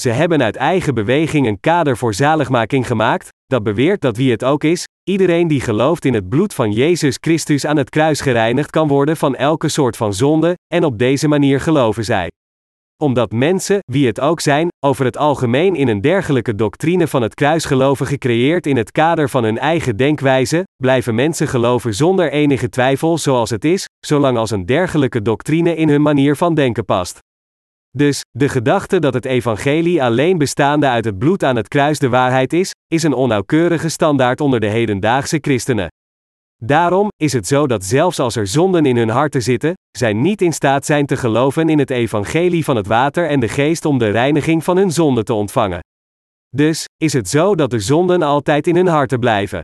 Ze 0.00 0.10
hebben 0.10 0.42
uit 0.42 0.56
eigen 0.56 0.94
beweging 0.94 1.46
een 1.46 1.60
kader 1.60 1.96
voor 1.96 2.14
zaligmaking 2.14 2.86
gemaakt, 2.86 3.28
dat 3.46 3.62
beweert 3.62 4.00
dat 4.00 4.16
wie 4.16 4.30
het 4.30 4.44
ook 4.44 4.64
is, 4.64 4.84
iedereen 5.08 5.48
die 5.48 5.60
gelooft 5.60 6.04
in 6.04 6.14
het 6.14 6.28
bloed 6.28 6.54
van 6.54 6.72
Jezus 6.72 7.16
Christus 7.20 7.66
aan 7.66 7.76
het 7.76 7.90
kruis 7.90 8.20
gereinigd 8.20 8.70
kan 8.70 8.88
worden 8.88 9.16
van 9.16 9.36
elke 9.36 9.68
soort 9.68 9.96
van 9.96 10.14
zonde, 10.14 10.54
en 10.74 10.84
op 10.84 10.98
deze 10.98 11.28
manier 11.28 11.60
geloven 11.60 12.04
zij. 12.04 12.28
Omdat 13.02 13.32
mensen, 13.32 13.78
wie 13.84 14.06
het 14.06 14.20
ook 14.20 14.40
zijn, 14.40 14.68
over 14.84 15.04
het 15.04 15.16
algemeen 15.16 15.74
in 15.74 15.88
een 15.88 16.00
dergelijke 16.00 16.54
doctrine 16.54 17.06
van 17.06 17.22
het 17.22 17.34
kruis 17.34 17.64
geloven 17.64 18.06
gecreëerd 18.06 18.66
in 18.66 18.76
het 18.76 18.90
kader 18.90 19.28
van 19.28 19.44
hun 19.44 19.58
eigen 19.58 19.96
denkwijze, 19.96 20.64
blijven 20.76 21.14
mensen 21.14 21.48
geloven 21.48 21.94
zonder 21.94 22.30
enige 22.30 22.68
twijfel 22.68 23.18
zoals 23.18 23.50
het 23.50 23.64
is, 23.64 23.86
zolang 24.06 24.38
als 24.38 24.50
een 24.50 24.66
dergelijke 24.66 25.22
doctrine 25.22 25.76
in 25.76 25.88
hun 25.88 26.02
manier 26.02 26.36
van 26.36 26.54
denken 26.54 26.84
past. 26.84 27.18
Dus, 27.90 28.20
de 28.30 28.48
gedachte 28.48 28.98
dat 28.98 29.14
het 29.14 29.24
evangelie 29.24 30.02
alleen 30.02 30.38
bestaande 30.38 30.88
uit 30.88 31.04
het 31.04 31.18
bloed 31.18 31.44
aan 31.44 31.56
het 31.56 31.68
kruis 31.68 31.98
de 31.98 32.08
waarheid 32.08 32.52
is, 32.52 32.70
is 32.86 33.02
een 33.02 33.14
onnauwkeurige 33.14 33.88
standaard 33.88 34.40
onder 34.40 34.60
de 34.60 34.68
hedendaagse 34.68 35.38
christenen. 35.40 35.88
Daarom 36.66 37.08
is 37.16 37.32
het 37.32 37.46
zo 37.46 37.66
dat 37.66 37.84
zelfs 37.84 38.18
als 38.18 38.36
er 38.36 38.46
zonden 38.46 38.86
in 38.86 38.96
hun 38.96 39.08
harten 39.08 39.42
zitten, 39.42 39.72
zij 39.98 40.12
niet 40.12 40.42
in 40.42 40.52
staat 40.52 40.86
zijn 40.86 41.06
te 41.06 41.16
geloven 41.16 41.68
in 41.68 41.78
het 41.78 41.90
evangelie 41.90 42.64
van 42.64 42.76
het 42.76 42.86
water 42.86 43.28
en 43.28 43.40
de 43.40 43.48
geest 43.48 43.84
om 43.84 43.98
de 43.98 44.10
reiniging 44.10 44.64
van 44.64 44.76
hun 44.76 44.90
zonden 44.92 45.24
te 45.24 45.34
ontvangen. 45.34 45.80
Dus 46.56 46.84
is 46.96 47.12
het 47.12 47.28
zo 47.28 47.54
dat 47.54 47.70
de 47.70 47.80
zonden 47.80 48.22
altijd 48.22 48.66
in 48.66 48.76
hun 48.76 48.86
harten 48.86 49.20
blijven. 49.20 49.60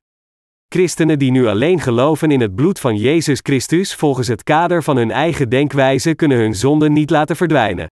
Christenen 0.69 1.19
die 1.19 1.30
nu 1.30 1.47
alleen 1.47 1.80
geloven 1.80 2.30
in 2.30 2.40
het 2.40 2.54
bloed 2.54 2.80
van 2.80 2.97
Jezus 2.97 3.40
Christus 3.42 3.95
volgens 3.95 4.28
het 4.28 4.42
kader 4.42 4.83
van 4.83 4.97
hun 4.97 5.11
eigen 5.11 5.49
denkwijze 5.49 6.14
kunnen 6.14 6.38
hun 6.38 6.54
zonden 6.54 6.92
niet 6.92 7.11
laten 7.11 7.37
verdwijnen 7.37 7.87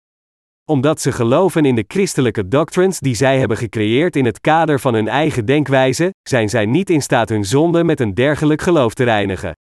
omdat 0.67 1.01
ze 1.01 1.11
geloven 1.11 1.65
in 1.65 1.75
de 1.75 1.85
christelijke 1.87 2.47
doctrines 2.47 2.99
die 2.99 3.15
zij 3.15 3.39
hebben 3.39 3.57
gecreëerd 3.57 4.15
in 4.15 4.25
het 4.25 4.41
kader 4.41 4.79
van 4.79 4.93
hun 4.93 5.07
eigen 5.07 5.45
denkwijze, 5.45 6.13
zijn 6.29 6.49
zij 6.49 6.65
niet 6.65 6.89
in 6.89 7.01
staat 7.01 7.29
hun 7.29 7.45
zonde 7.45 7.83
met 7.83 7.99
een 7.99 8.13
dergelijk 8.13 8.61
geloof 8.61 8.93
te 8.93 9.03
reinigen. 9.03 9.55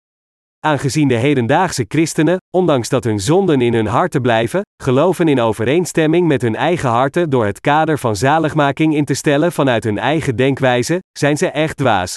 Aangezien 0.60 1.08
de 1.08 1.14
hedendaagse 1.14 1.84
christenen, 1.88 2.36
ondanks 2.56 2.88
dat 2.88 3.04
hun 3.04 3.20
zonden 3.20 3.60
in 3.60 3.74
hun 3.74 3.86
harten 3.86 4.22
blijven, 4.22 4.60
geloven 4.82 5.28
in 5.28 5.40
overeenstemming 5.40 6.26
met 6.26 6.42
hun 6.42 6.56
eigen 6.56 6.88
harten 6.88 7.30
door 7.30 7.46
het 7.46 7.60
kader 7.60 7.98
van 7.98 8.16
zaligmaking 8.16 8.94
in 8.94 9.04
te 9.04 9.14
stellen 9.14 9.52
vanuit 9.52 9.84
hun 9.84 9.98
eigen 9.98 10.36
denkwijze, 10.36 10.98
zijn 11.18 11.36
ze 11.36 11.46
echt 11.46 11.76
dwaas 11.76 12.16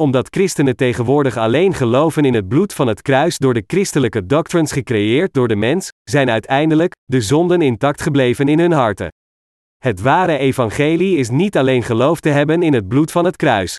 omdat 0.00 0.28
christenen 0.30 0.76
tegenwoordig 0.76 1.36
alleen 1.36 1.74
geloven 1.74 2.24
in 2.24 2.34
het 2.34 2.48
bloed 2.48 2.72
van 2.72 2.86
het 2.86 3.02
kruis 3.02 3.38
door 3.38 3.54
de 3.54 3.64
christelijke 3.66 4.26
doctrines 4.26 4.72
gecreëerd 4.72 5.32
door 5.34 5.48
de 5.48 5.56
mens, 5.56 5.88
zijn 6.04 6.30
uiteindelijk 6.30 6.92
de 7.04 7.20
zonden 7.20 7.62
intact 7.62 8.02
gebleven 8.02 8.48
in 8.48 8.58
hun 8.58 8.72
harten. 8.72 9.08
Het 9.78 10.00
ware 10.00 10.38
evangelie 10.38 11.16
is 11.16 11.30
niet 11.30 11.56
alleen 11.56 11.82
geloof 11.82 12.20
te 12.20 12.28
hebben 12.28 12.62
in 12.62 12.74
het 12.74 12.88
bloed 12.88 13.12
van 13.12 13.24
het 13.24 13.36
kruis. 13.36 13.76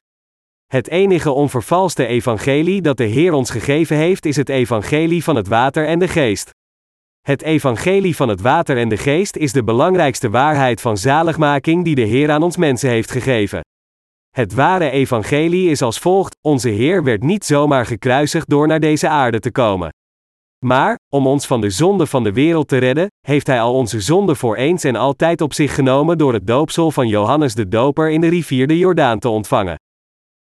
Het 0.66 0.88
enige 0.88 1.32
onvervalste 1.32 2.06
evangelie 2.06 2.82
dat 2.82 2.98
de 2.98 3.04
Heer 3.04 3.34
ons 3.34 3.50
gegeven 3.50 3.98
heeft 3.98 4.26
is 4.26 4.36
het 4.36 4.50
evangelie 4.50 5.24
van 5.24 5.36
het 5.36 5.48
water 5.48 5.86
en 5.88 6.00
de 6.00 6.08
geest. 6.08 6.50
Het 7.22 7.42
evangelie 7.42 8.16
van 8.16 8.30
het 8.30 8.42
water 8.42 8.78
en 8.78 8.90
de 8.90 8.98
geest 8.98 9.36
is 9.36 9.52
de 9.52 9.64
belangrijkste 9.64 10.30
waarheid 10.30 10.82
van 10.82 10.98
zaligmaking 10.98 11.84
die 11.84 11.96
de 11.96 12.02
Heer 12.02 12.32
aan 12.32 12.44
ons 12.44 12.58
mensen 12.58 12.90
heeft 12.90 13.12
gegeven. 13.12 13.62
Het 14.38 14.54
ware 14.54 14.90
evangelie 14.90 15.70
is 15.70 15.82
als 15.82 16.00
volgt: 16.00 16.38
Onze 16.42 16.70
Heer 16.70 17.04
werd 17.04 17.24
niet 17.24 17.46
zomaar 17.46 17.86
gekruisigd 17.86 18.50
door 18.50 18.68
naar 18.68 18.80
deze 18.80 19.10
aarde 19.10 19.40
te 19.40 19.52
komen. 19.52 19.90
Maar, 20.66 20.98
om 21.14 21.28
ons 21.28 21.48
van 21.48 21.62
de 21.62 21.70
zonde 21.70 22.06
van 22.06 22.24
de 22.24 22.32
wereld 22.32 22.68
te 22.68 22.78
redden, 22.78 23.08
heeft 23.28 23.48
Hij 23.48 23.62
al 23.62 23.74
onze 23.74 24.00
zonden 24.00 24.36
voor 24.36 24.56
eens 24.56 24.84
en 24.84 24.96
altijd 24.96 25.42
op 25.42 25.54
zich 25.54 25.76
genomen 25.76 26.18
door 26.18 26.34
het 26.34 26.48
doopsel 26.48 26.92
van 26.92 27.08
Johannes 27.08 27.54
de 27.54 27.68
Doper 27.68 28.10
in 28.10 28.22
de 28.22 28.28
rivier 28.28 28.68
de 28.68 28.78
Jordaan 28.78 29.20
te 29.20 29.30
ontvangen. 29.30 29.76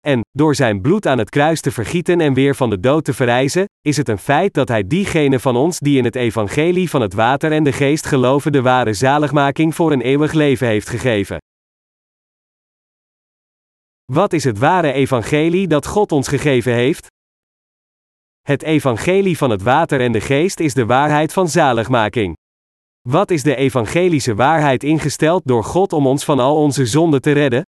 En, 0.06 0.20
door 0.30 0.54
zijn 0.54 0.80
bloed 0.80 1.06
aan 1.06 1.18
het 1.18 1.30
kruis 1.30 1.60
te 1.60 1.70
vergieten 1.70 2.20
en 2.20 2.34
weer 2.34 2.54
van 2.54 2.70
de 2.70 2.80
dood 2.80 3.04
te 3.04 3.12
verrijzen, 3.12 3.64
is 3.80 3.96
het 3.96 4.08
een 4.08 4.18
feit 4.18 4.54
dat 4.54 4.68
Hij 4.68 4.86
diegenen 4.86 5.40
van 5.40 5.56
ons 5.56 5.78
die 5.78 5.98
in 5.98 6.04
het 6.04 6.16
evangelie 6.16 6.90
van 6.90 7.00
het 7.00 7.14
water 7.14 7.52
en 7.52 7.64
de 7.64 7.72
geest 7.72 8.06
geloven 8.06 8.52
de 8.52 8.62
ware 8.62 8.92
zaligmaking 8.92 9.74
voor 9.74 9.92
een 9.92 10.02
eeuwig 10.02 10.32
leven 10.32 10.66
heeft 10.66 10.88
gegeven. 10.88 11.38
Wat 14.12 14.32
is 14.32 14.44
het 14.44 14.58
ware 14.58 14.92
evangelie 14.92 15.66
dat 15.66 15.86
God 15.86 16.12
ons 16.12 16.28
gegeven 16.28 16.72
heeft? 16.72 17.06
Het 18.42 18.62
evangelie 18.62 19.36
van 19.36 19.50
het 19.50 19.62
water 19.62 20.00
en 20.00 20.12
de 20.12 20.20
geest 20.20 20.60
is 20.60 20.74
de 20.74 20.86
waarheid 20.86 21.32
van 21.32 21.48
zaligmaking. 21.48 22.36
Wat 23.08 23.30
is 23.30 23.42
de 23.42 23.56
evangelische 23.56 24.34
waarheid 24.34 24.82
ingesteld 24.82 25.42
door 25.44 25.64
God 25.64 25.92
om 25.92 26.06
ons 26.06 26.24
van 26.24 26.38
al 26.38 26.56
onze 26.56 26.86
zonden 26.86 27.20
te 27.20 27.32
redden? 27.32 27.62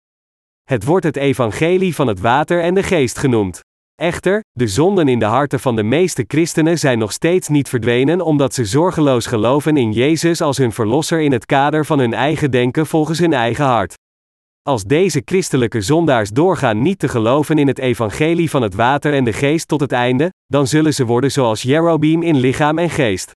Het 0.63 0.85
wordt 0.85 1.05
het 1.05 1.17
evangelie 1.17 1.95
van 1.95 2.07
het 2.07 2.21
water 2.21 2.63
en 2.63 2.75
de 2.75 2.83
geest 2.83 3.19
genoemd. 3.19 3.61
Echter, 3.95 4.41
de 4.53 4.69
zonden 4.69 5.09
in 5.09 5.19
de 5.19 5.25
harten 5.25 5.61
van 5.61 5.77
de 5.77 5.83
meeste 5.83 6.25
christenen 6.27 6.79
zijn 6.79 6.99
nog 6.99 7.13
steeds 7.13 7.49
niet 7.49 7.69
verdwenen 7.69 8.21
omdat 8.21 8.55
ze 8.55 8.65
zorgeloos 8.65 9.27
geloven 9.27 9.77
in 9.77 9.93
Jezus 9.93 10.41
als 10.41 10.57
hun 10.57 10.73
verlosser 10.73 11.21
in 11.21 11.33
het 11.33 11.47
kader 11.47 11.87
van 11.87 11.99
hun 11.99 12.15
eigen 12.15 12.51
denken 12.51 12.87
volgens 12.87 13.19
hun 13.19 13.33
eigen 13.33 13.65
hart. 13.65 13.95
Als 14.69 14.85
deze 14.85 15.23
christelijke 15.25 15.81
zondaars 15.81 16.31
doorgaan 16.31 16.83
niet 16.83 16.99
te 16.99 17.09
geloven 17.09 17.59
in 17.59 17.67
het 17.67 17.79
evangelie 17.79 18.51
van 18.51 18.63
het 18.63 18.75
water 18.75 19.15
en 19.15 19.25
de 19.25 19.33
geest 19.33 19.69
tot 19.69 19.81
het 19.81 19.93
einde, 19.93 20.33
dan 20.47 20.67
zullen 20.67 20.95
ze 20.95 21.05
worden 21.05 21.31
zoals 21.31 21.63
Jerobeam 21.63 22.23
in 22.23 22.37
lichaam 22.37 22.79
en 22.79 22.91
geest. 22.91 23.31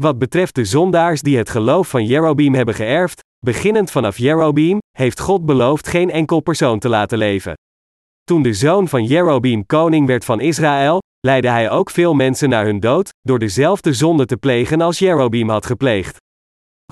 Wat 0.00 0.18
betreft 0.18 0.54
de 0.54 0.64
zondaars 0.64 1.22
die 1.22 1.36
het 1.36 1.50
geloof 1.50 1.88
van 1.88 2.04
Jerobeam 2.04 2.54
hebben 2.54 2.74
geërfd, 2.74 3.20
beginnend 3.46 3.90
vanaf 3.90 4.18
Jerobeam, 4.18 4.78
heeft 4.96 5.20
God 5.20 5.46
beloofd 5.46 5.88
geen 5.88 6.10
enkel 6.10 6.40
persoon 6.40 6.78
te 6.78 6.88
laten 6.88 7.18
leven. 7.18 7.54
Toen 8.24 8.42
de 8.42 8.52
zoon 8.52 8.88
van 8.88 9.04
Jerobeam 9.04 9.66
koning 9.66 10.06
werd 10.06 10.24
van 10.24 10.40
Israël, 10.40 10.98
leidde 11.20 11.48
hij 11.48 11.70
ook 11.70 11.90
veel 11.90 12.14
mensen 12.14 12.48
naar 12.48 12.64
hun 12.64 12.80
dood, 12.80 13.08
door 13.20 13.38
dezelfde 13.38 13.92
zonde 13.92 14.26
te 14.26 14.36
plegen 14.36 14.80
als 14.80 14.98
Jerobeam 14.98 15.48
had 15.48 15.66
gepleegd. 15.66 16.16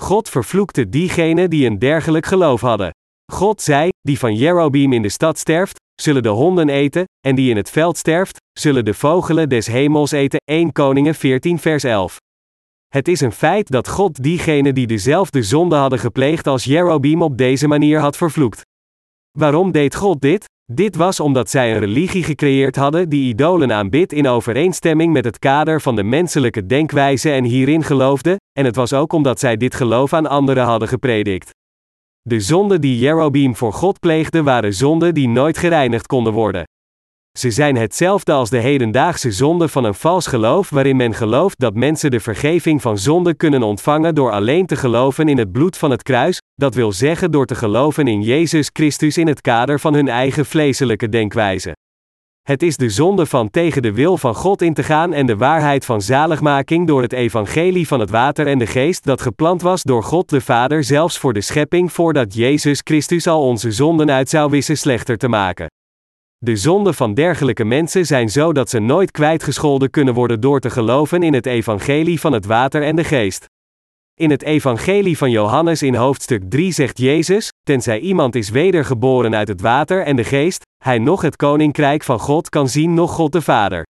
God 0.01 0.29
vervloekte 0.29 0.89
diegenen 0.89 1.49
die 1.49 1.65
een 1.65 1.79
dergelijk 1.79 2.25
geloof 2.25 2.61
hadden. 2.61 2.91
God 3.31 3.61
zei: 3.61 3.89
Die 4.01 4.19
van 4.19 4.35
Jerobeam 4.35 4.93
in 4.93 5.01
de 5.01 5.09
stad 5.09 5.37
sterft, 5.37 5.79
zullen 6.01 6.23
de 6.23 6.29
honden 6.29 6.69
eten, 6.69 7.03
en 7.27 7.35
die 7.35 7.49
in 7.49 7.57
het 7.57 7.69
veld 7.69 7.97
sterft, 7.97 8.37
zullen 8.59 8.85
de 8.85 8.93
vogelen 8.93 9.49
des 9.49 9.67
hemels 9.67 10.11
eten. 10.11 10.39
1 10.51 10.71
Koningen 10.71 11.15
14 11.15 11.59
vers 11.59 11.83
11. 11.83 12.17
Het 12.87 13.07
is 13.07 13.21
een 13.21 13.31
feit 13.31 13.71
dat 13.71 13.87
God 13.87 14.23
diegenen 14.23 14.75
die 14.75 14.87
dezelfde 14.87 15.43
zonde 15.43 15.75
hadden 15.75 15.99
gepleegd 15.99 16.47
als 16.47 16.63
Jerobeam 16.63 17.21
op 17.21 17.37
deze 17.37 17.67
manier 17.67 17.99
had 17.99 18.17
vervloekt. 18.17 18.61
Waarom 19.37 19.71
deed 19.71 19.95
God 19.95 20.21
dit? 20.21 20.45
Dit 20.71 20.95
was 20.95 21.19
omdat 21.19 21.49
zij 21.49 21.73
een 21.73 21.79
religie 21.79 22.23
gecreëerd 22.23 22.75
hadden 22.75 23.09
die 23.09 23.27
idolen 23.27 23.71
aanbidt 23.71 24.13
in 24.13 24.27
overeenstemming 24.27 25.13
met 25.13 25.25
het 25.25 25.39
kader 25.39 25.81
van 25.81 25.95
de 25.95 26.03
menselijke 26.03 26.65
denkwijze 26.65 27.31
en 27.31 27.43
hierin 27.43 27.83
geloofde, 27.83 28.35
en 28.59 28.65
het 28.65 28.75
was 28.75 28.93
ook 28.93 29.13
omdat 29.13 29.39
zij 29.39 29.57
dit 29.57 29.75
geloof 29.75 30.13
aan 30.13 30.27
anderen 30.27 30.63
hadden 30.63 30.87
gepredikt. 30.87 31.55
De 32.27 32.39
zonden 32.39 32.81
die 32.81 32.97
Jerobeam 32.97 33.55
voor 33.55 33.73
God 33.73 33.99
pleegde 33.99 34.43
waren 34.43 34.73
zonden 34.73 35.13
die 35.13 35.27
nooit 35.27 35.57
gereinigd 35.57 36.07
konden 36.07 36.33
worden. 36.33 36.63
Ze 37.37 37.51
zijn 37.51 37.75
hetzelfde 37.75 38.31
als 38.31 38.49
de 38.49 38.57
hedendaagse 38.57 39.31
zonde 39.31 39.67
van 39.67 39.83
een 39.83 39.93
vals 39.93 40.27
geloof 40.27 40.69
waarin 40.69 40.95
men 40.95 41.13
gelooft 41.13 41.59
dat 41.59 41.75
mensen 41.75 42.11
de 42.11 42.19
vergeving 42.19 42.81
van 42.81 42.97
zonde 42.97 43.33
kunnen 43.33 43.63
ontvangen 43.63 44.15
door 44.15 44.31
alleen 44.31 44.65
te 44.65 44.75
geloven 44.75 45.29
in 45.29 45.37
het 45.37 45.51
bloed 45.51 45.77
van 45.77 45.91
het 45.91 46.03
kruis, 46.03 46.41
dat 46.55 46.75
wil 46.75 46.91
zeggen 46.91 47.31
door 47.31 47.45
te 47.45 47.55
geloven 47.55 48.07
in 48.07 48.21
Jezus 48.21 48.69
Christus 48.73 49.17
in 49.17 49.27
het 49.27 49.41
kader 49.41 49.79
van 49.79 49.93
hun 49.93 50.07
eigen 50.07 50.45
vleeselijke 50.45 51.09
denkwijze. 51.09 51.75
Het 52.47 52.63
is 52.63 52.77
de 52.77 52.89
zonde 52.89 53.25
van 53.25 53.49
tegen 53.49 53.81
de 53.81 53.93
wil 53.93 54.17
van 54.17 54.35
God 54.35 54.61
in 54.61 54.73
te 54.73 54.83
gaan 54.83 55.13
en 55.13 55.25
de 55.25 55.37
waarheid 55.37 55.85
van 55.85 56.01
zaligmaking 56.01 56.87
door 56.87 57.01
het 57.01 57.13
evangelie 57.13 57.87
van 57.87 57.99
het 57.99 58.09
water 58.09 58.47
en 58.47 58.57
de 58.57 58.65
geest 58.65 59.03
dat 59.03 59.21
gepland 59.21 59.61
was 59.61 59.83
door 59.83 60.03
God 60.03 60.29
de 60.29 60.41
Vader 60.41 60.83
zelfs 60.83 61.17
voor 61.17 61.33
de 61.33 61.41
schepping 61.41 61.91
voordat 61.91 62.33
Jezus 62.33 62.81
Christus 62.83 63.27
al 63.27 63.41
onze 63.41 63.71
zonden 63.71 64.11
uit 64.11 64.29
zou 64.29 64.49
wissen 64.49 64.77
slechter 64.77 65.17
te 65.17 65.27
maken. 65.27 65.71
De 66.37 66.55
zonden 66.55 66.93
van 66.93 67.13
dergelijke 67.13 67.63
mensen 67.63 68.05
zijn 68.05 68.29
zo 68.29 68.53
dat 68.53 68.69
ze 68.69 68.79
nooit 68.79 69.11
kwijtgescholden 69.11 69.89
kunnen 69.89 70.13
worden 70.13 70.41
door 70.41 70.59
te 70.59 70.69
geloven 70.69 71.23
in 71.23 71.33
het 71.33 71.45
evangelie 71.45 72.19
van 72.19 72.33
het 72.33 72.45
water 72.45 72.83
en 72.83 72.95
de 72.95 73.03
geest. 73.03 73.45
In 74.19 74.29
het 74.29 74.43
Evangelie 74.43 75.17
van 75.17 75.31
Johannes 75.31 75.81
in 75.81 75.95
hoofdstuk 75.95 76.43
3 76.49 76.71
zegt 76.71 76.97
Jezus: 76.97 77.51
Tenzij 77.63 77.99
iemand 77.99 78.35
is 78.35 78.49
wedergeboren 78.49 79.35
uit 79.35 79.47
het 79.47 79.61
water 79.61 80.03
en 80.03 80.15
de 80.15 80.23
geest, 80.23 80.65
hij 80.83 80.97
nog 80.97 81.21
het 81.21 81.35
koninkrijk 81.35 82.03
van 82.03 82.19
God 82.19 82.49
kan 82.49 82.69
zien, 82.69 82.93
nog 82.93 83.11
God 83.11 83.31
de 83.31 83.41
Vader. 83.41 83.85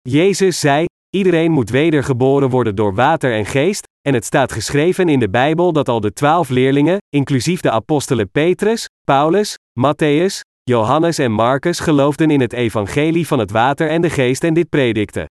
Jezus 0.00 0.60
zei: 0.60 0.84
Iedereen 1.10 1.50
moet 1.50 1.70
wedergeboren 1.70 2.50
worden 2.50 2.74
door 2.74 2.94
water 2.94 3.32
en 3.32 3.46
geest, 3.46 3.86
en 4.08 4.14
het 4.14 4.24
staat 4.24 4.52
geschreven 4.52 5.08
in 5.08 5.18
de 5.18 5.30
Bijbel 5.30 5.72
dat 5.72 5.88
al 5.88 6.00
de 6.00 6.12
twaalf 6.12 6.48
leerlingen, 6.48 6.98
inclusief 7.08 7.60
de 7.60 7.70
apostelen 7.70 8.30
Petrus, 8.30 8.88
Paulus, 9.04 9.56
Matthäus, 9.80 10.40
Johannes 10.62 11.18
en 11.18 11.32
Marcus 11.32 11.80
geloofden 11.80 12.30
in 12.30 12.40
het 12.40 12.52
evangelie 12.52 13.26
van 13.26 13.38
het 13.38 13.50
water 13.50 13.88
en 13.88 14.00
de 14.00 14.10
geest 14.10 14.44
en 14.44 14.54
dit 14.54 14.68
predikten. 14.68 15.26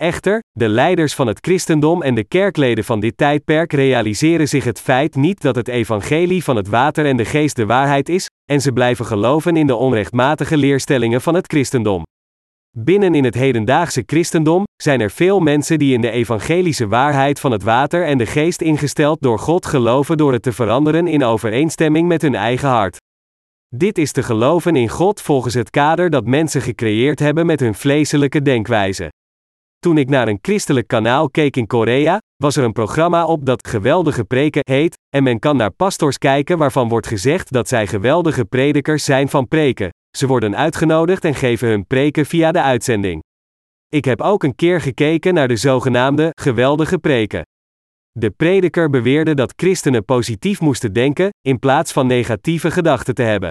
Echter, 0.00 0.42
de 0.52 0.68
leiders 0.68 1.14
van 1.14 1.26
het 1.26 1.38
christendom 1.40 2.02
en 2.02 2.14
de 2.14 2.24
kerkleden 2.24 2.84
van 2.84 3.00
dit 3.00 3.16
tijdperk 3.16 3.72
realiseren 3.72 4.48
zich 4.48 4.64
het 4.64 4.80
feit 4.80 5.14
niet 5.14 5.42
dat 5.42 5.54
het 5.54 5.68
evangelie 5.68 6.44
van 6.44 6.56
het 6.56 6.68
water 6.68 7.06
en 7.06 7.16
de 7.16 7.24
geest 7.24 7.56
de 7.56 7.66
waarheid 7.66 8.08
is, 8.08 8.26
en 8.44 8.60
ze 8.60 8.72
blijven 8.72 9.04
geloven 9.04 9.56
in 9.56 9.66
de 9.66 9.74
onrechtmatige 9.74 10.56
leerstellingen 10.56 11.20
van 11.20 11.34
het 11.34 11.46
christendom. 11.46 12.02
Binnen 12.76 13.14
in 13.14 13.24
het 13.24 13.34
hedendaagse 13.34 14.02
christendom 14.06 14.64
zijn 14.82 15.00
er 15.00 15.10
veel 15.10 15.40
mensen 15.40 15.78
die 15.78 15.94
in 15.94 16.00
de 16.00 16.10
evangelische 16.10 16.88
waarheid 16.88 17.40
van 17.40 17.52
het 17.52 17.62
water 17.62 18.04
en 18.04 18.18
de 18.18 18.26
geest 18.26 18.60
ingesteld 18.60 19.22
door 19.22 19.38
God 19.38 19.66
geloven 19.66 20.16
door 20.16 20.32
het 20.32 20.42
te 20.42 20.52
veranderen 20.52 21.06
in 21.06 21.24
overeenstemming 21.24 22.08
met 22.08 22.22
hun 22.22 22.34
eigen 22.34 22.68
hart. 22.68 22.96
Dit 23.76 23.98
is 23.98 24.12
te 24.12 24.22
geloven 24.22 24.76
in 24.76 24.88
God 24.88 25.20
volgens 25.20 25.54
het 25.54 25.70
kader 25.70 26.10
dat 26.10 26.26
mensen 26.26 26.62
gecreëerd 26.62 27.18
hebben 27.18 27.46
met 27.46 27.60
hun 27.60 27.74
vleeselijke 27.74 28.42
denkwijze. 28.42 29.10
Toen 29.80 29.98
ik 29.98 30.08
naar 30.08 30.28
een 30.28 30.38
christelijk 30.42 30.88
kanaal 30.88 31.30
keek 31.30 31.56
in 31.56 31.66
Korea, 31.66 32.18
was 32.36 32.56
er 32.56 32.64
een 32.64 32.72
programma 32.72 33.26
op 33.26 33.46
dat 33.46 33.68
Geweldige 33.68 34.24
Preken 34.24 34.60
heet, 34.70 34.98
en 35.08 35.22
men 35.22 35.38
kan 35.38 35.56
naar 35.56 35.70
pastors 35.70 36.18
kijken 36.18 36.58
waarvan 36.58 36.88
wordt 36.88 37.06
gezegd 37.06 37.52
dat 37.52 37.68
zij 37.68 37.86
geweldige 37.86 38.44
predikers 38.44 39.04
zijn 39.04 39.28
van 39.28 39.48
preken. 39.48 39.90
Ze 40.16 40.26
worden 40.26 40.56
uitgenodigd 40.56 41.24
en 41.24 41.34
geven 41.34 41.68
hun 41.68 41.86
preken 41.86 42.26
via 42.26 42.52
de 42.52 42.62
uitzending. 42.62 43.22
Ik 43.88 44.04
heb 44.04 44.20
ook 44.20 44.42
een 44.42 44.54
keer 44.54 44.80
gekeken 44.80 45.34
naar 45.34 45.48
de 45.48 45.56
zogenaamde 45.56 46.30
geweldige 46.40 46.98
preken. 46.98 47.42
De 48.10 48.30
prediker 48.30 48.90
beweerde 48.90 49.34
dat 49.34 49.52
christenen 49.56 50.04
positief 50.04 50.60
moesten 50.60 50.92
denken, 50.92 51.28
in 51.40 51.58
plaats 51.58 51.92
van 51.92 52.06
negatieve 52.06 52.70
gedachten 52.70 53.14
te 53.14 53.22
hebben. 53.22 53.50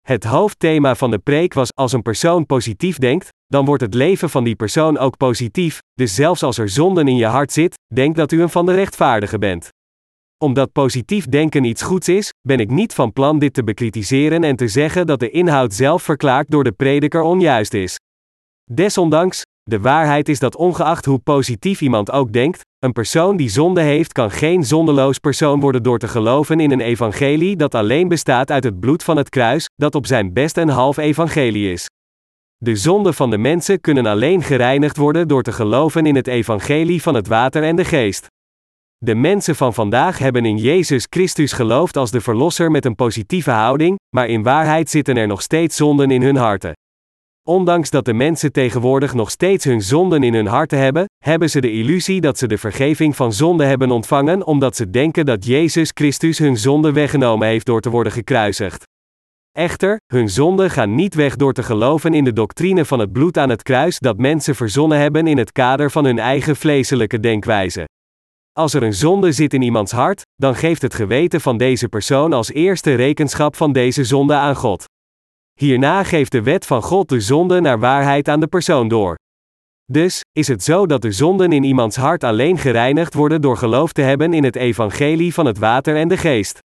Het 0.00 0.24
hoofdthema 0.24 0.94
van 0.94 1.10
de 1.10 1.18
preek 1.18 1.54
was: 1.54 1.74
als 1.74 1.92
een 1.92 2.02
persoon 2.02 2.46
positief 2.46 2.98
denkt, 2.98 3.28
dan 3.46 3.64
wordt 3.64 3.82
het 3.82 3.94
leven 3.94 4.30
van 4.30 4.44
die 4.44 4.56
persoon 4.56 4.98
ook 4.98 5.16
positief, 5.16 5.78
dus 5.94 6.14
zelfs 6.14 6.42
als 6.42 6.58
er 6.58 6.68
zonden 6.68 7.08
in 7.08 7.16
je 7.16 7.26
hart 7.26 7.52
zit, 7.52 7.78
denk 7.94 8.16
dat 8.16 8.32
u 8.32 8.42
een 8.42 8.48
van 8.48 8.66
de 8.66 8.74
rechtvaardigen 8.74 9.40
bent. 9.40 9.68
Omdat 10.38 10.72
positief 10.72 11.26
denken 11.26 11.64
iets 11.64 11.82
goeds 11.82 12.08
is, 12.08 12.32
ben 12.48 12.58
ik 12.58 12.70
niet 12.70 12.94
van 12.94 13.12
plan 13.12 13.38
dit 13.38 13.54
te 13.54 13.64
bekritiseren 13.64 14.44
en 14.44 14.56
te 14.56 14.68
zeggen 14.68 15.06
dat 15.06 15.20
de 15.20 15.30
inhoud 15.30 15.74
zelf 15.74 16.02
verklaard 16.02 16.50
door 16.50 16.64
de 16.64 16.72
prediker 16.72 17.22
onjuist 17.22 17.74
is. 17.74 17.96
Desondanks, 18.72 19.42
de 19.62 19.80
waarheid 19.80 20.28
is 20.28 20.38
dat 20.38 20.56
ongeacht 20.56 21.04
hoe 21.04 21.18
positief 21.18 21.80
iemand 21.80 22.10
ook 22.10 22.32
denkt, 22.32 22.64
een 22.78 22.92
persoon 22.92 23.36
die 23.36 23.48
zonde 23.48 23.80
heeft 23.80 24.12
kan 24.12 24.30
geen 24.30 24.64
zondeloos 24.64 25.18
persoon 25.18 25.60
worden 25.60 25.82
door 25.82 25.98
te 25.98 26.08
geloven 26.08 26.60
in 26.60 26.70
een 26.70 26.80
evangelie 26.80 27.56
dat 27.56 27.74
alleen 27.74 28.08
bestaat 28.08 28.50
uit 28.50 28.64
het 28.64 28.80
bloed 28.80 29.02
van 29.02 29.16
het 29.16 29.28
kruis, 29.28 29.68
dat 29.74 29.94
op 29.94 30.06
zijn 30.06 30.32
best 30.32 30.56
een 30.56 30.68
half 30.68 30.96
evangelie 30.96 31.72
is. 31.72 31.86
De 32.56 32.76
zonden 32.76 33.14
van 33.14 33.30
de 33.30 33.38
mensen 33.38 33.80
kunnen 33.80 34.06
alleen 34.06 34.42
gereinigd 34.42 34.96
worden 34.96 35.28
door 35.28 35.42
te 35.42 35.52
geloven 35.52 36.06
in 36.06 36.16
het 36.16 36.26
evangelie 36.26 37.02
van 37.02 37.14
het 37.14 37.26
water 37.26 37.62
en 37.62 37.76
de 37.76 37.84
geest. 37.84 38.26
De 38.96 39.14
mensen 39.14 39.56
van 39.56 39.74
vandaag 39.74 40.18
hebben 40.18 40.44
in 40.44 40.56
Jezus 40.56 41.06
Christus 41.10 41.52
geloofd 41.52 41.96
als 41.96 42.10
de 42.10 42.20
Verlosser 42.20 42.70
met 42.70 42.84
een 42.84 42.94
positieve 42.94 43.50
houding, 43.50 43.98
maar 44.16 44.28
in 44.28 44.42
waarheid 44.42 44.90
zitten 44.90 45.16
er 45.16 45.26
nog 45.26 45.42
steeds 45.42 45.76
zonden 45.76 46.10
in 46.10 46.22
hun 46.22 46.36
harten. 46.36 46.72
Ondanks 47.50 47.90
dat 47.90 48.04
de 48.04 48.12
mensen 48.12 48.52
tegenwoordig 48.52 49.14
nog 49.14 49.30
steeds 49.30 49.64
hun 49.64 49.82
zonden 49.82 50.22
in 50.22 50.34
hun 50.34 50.46
harten 50.46 50.78
hebben, 50.78 51.04
hebben 51.24 51.50
ze 51.50 51.60
de 51.60 51.72
illusie 51.72 52.20
dat 52.20 52.38
ze 52.38 52.46
de 52.46 52.58
vergeving 52.58 53.16
van 53.16 53.32
zonde 53.32 53.64
hebben 53.64 53.90
ontvangen 53.90 54.46
omdat 54.46 54.76
ze 54.76 54.90
denken 54.90 55.26
dat 55.26 55.44
Jezus 55.44 55.90
Christus 55.94 56.38
hun 56.38 56.56
zonde 56.56 56.92
weggenomen 56.92 57.48
heeft 57.48 57.66
door 57.66 57.80
te 57.80 57.90
worden 57.90 58.12
gekruisigd. 58.12 58.82
Echter, 59.52 60.00
hun 60.06 60.28
zonden 60.28 60.70
gaan 60.70 60.94
niet 60.94 61.14
weg 61.14 61.36
door 61.36 61.52
te 61.52 61.62
geloven 61.62 62.14
in 62.14 62.24
de 62.24 62.32
doctrine 62.32 62.84
van 62.84 62.98
het 62.98 63.12
bloed 63.12 63.38
aan 63.38 63.50
het 63.50 63.62
kruis 63.62 63.98
dat 63.98 64.18
mensen 64.18 64.54
verzonnen 64.54 64.98
hebben 64.98 65.26
in 65.26 65.38
het 65.38 65.52
kader 65.52 65.90
van 65.90 66.04
hun 66.04 66.18
eigen 66.18 66.56
vleeselijke 66.56 67.20
denkwijze. 67.20 67.84
Als 68.52 68.74
er 68.74 68.82
een 68.82 68.94
zonde 68.94 69.32
zit 69.32 69.54
in 69.54 69.62
iemands 69.62 69.92
hart, 69.92 70.22
dan 70.36 70.54
geeft 70.54 70.82
het 70.82 70.94
geweten 70.94 71.40
van 71.40 71.56
deze 71.56 71.88
persoon 71.88 72.32
als 72.32 72.52
eerste 72.52 72.94
rekenschap 72.94 73.56
van 73.56 73.72
deze 73.72 74.04
zonde 74.04 74.34
aan 74.34 74.56
God. 74.56 74.84
Hierna 75.60 76.04
geeft 76.04 76.32
de 76.32 76.42
wet 76.42 76.66
van 76.66 76.82
God 76.82 77.08
de 77.08 77.20
zonde 77.20 77.60
naar 77.60 77.78
waarheid 77.78 78.28
aan 78.28 78.40
de 78.40 78.46
persoon 78.46 78.88
door. 78.88 79.18
Dus, 79.84 80.20
is 80.32 80.48
het 80.48 80.62
zo 80.62 80.86
dat 80.86 81.02
de 81.02 81.12
zonden 81.12 81.52
in 81.52 81.62
iemands 81.62 81.96
hart 81.96 82.24
alleen 82.24 82.58
gereinigd 82.58 83.14
worden 83.14 83.40
door 83.40 83.56
geloof 83.56 83.92
te 83.92 84.02
hebben 84.02 84.34
in 84.34 84.44
het 84.44 84.56
evangelie 84.56 85.34
van 85.34 85.46
het 85.46 85.58
water 85.58 85.96
en 85.96 86.08
de 86.08 86.16
geest. 86.16 86.58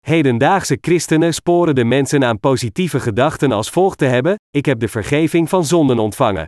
Hedendaagse 0.00 0.78
christenen 0.80 1.34
sporen 1.34 1.74
de 1.74 1.84
mensen 1.84 2.24
aan 2.24 2.40
positieve 2.40 3.00
gedachten 3.00 3.52
als 3.52 3.70
volgt 3.70 3.98
te 3.98 4.04
hebben: 4.04 4.34
Ik 4.50 4.64
heb 4.64 4.80
de 4.80 4.88
vergeving 4.88 5.48
van 5.48 5.64
zonden 5.64 5.98
ontvangen. 5.98 6.46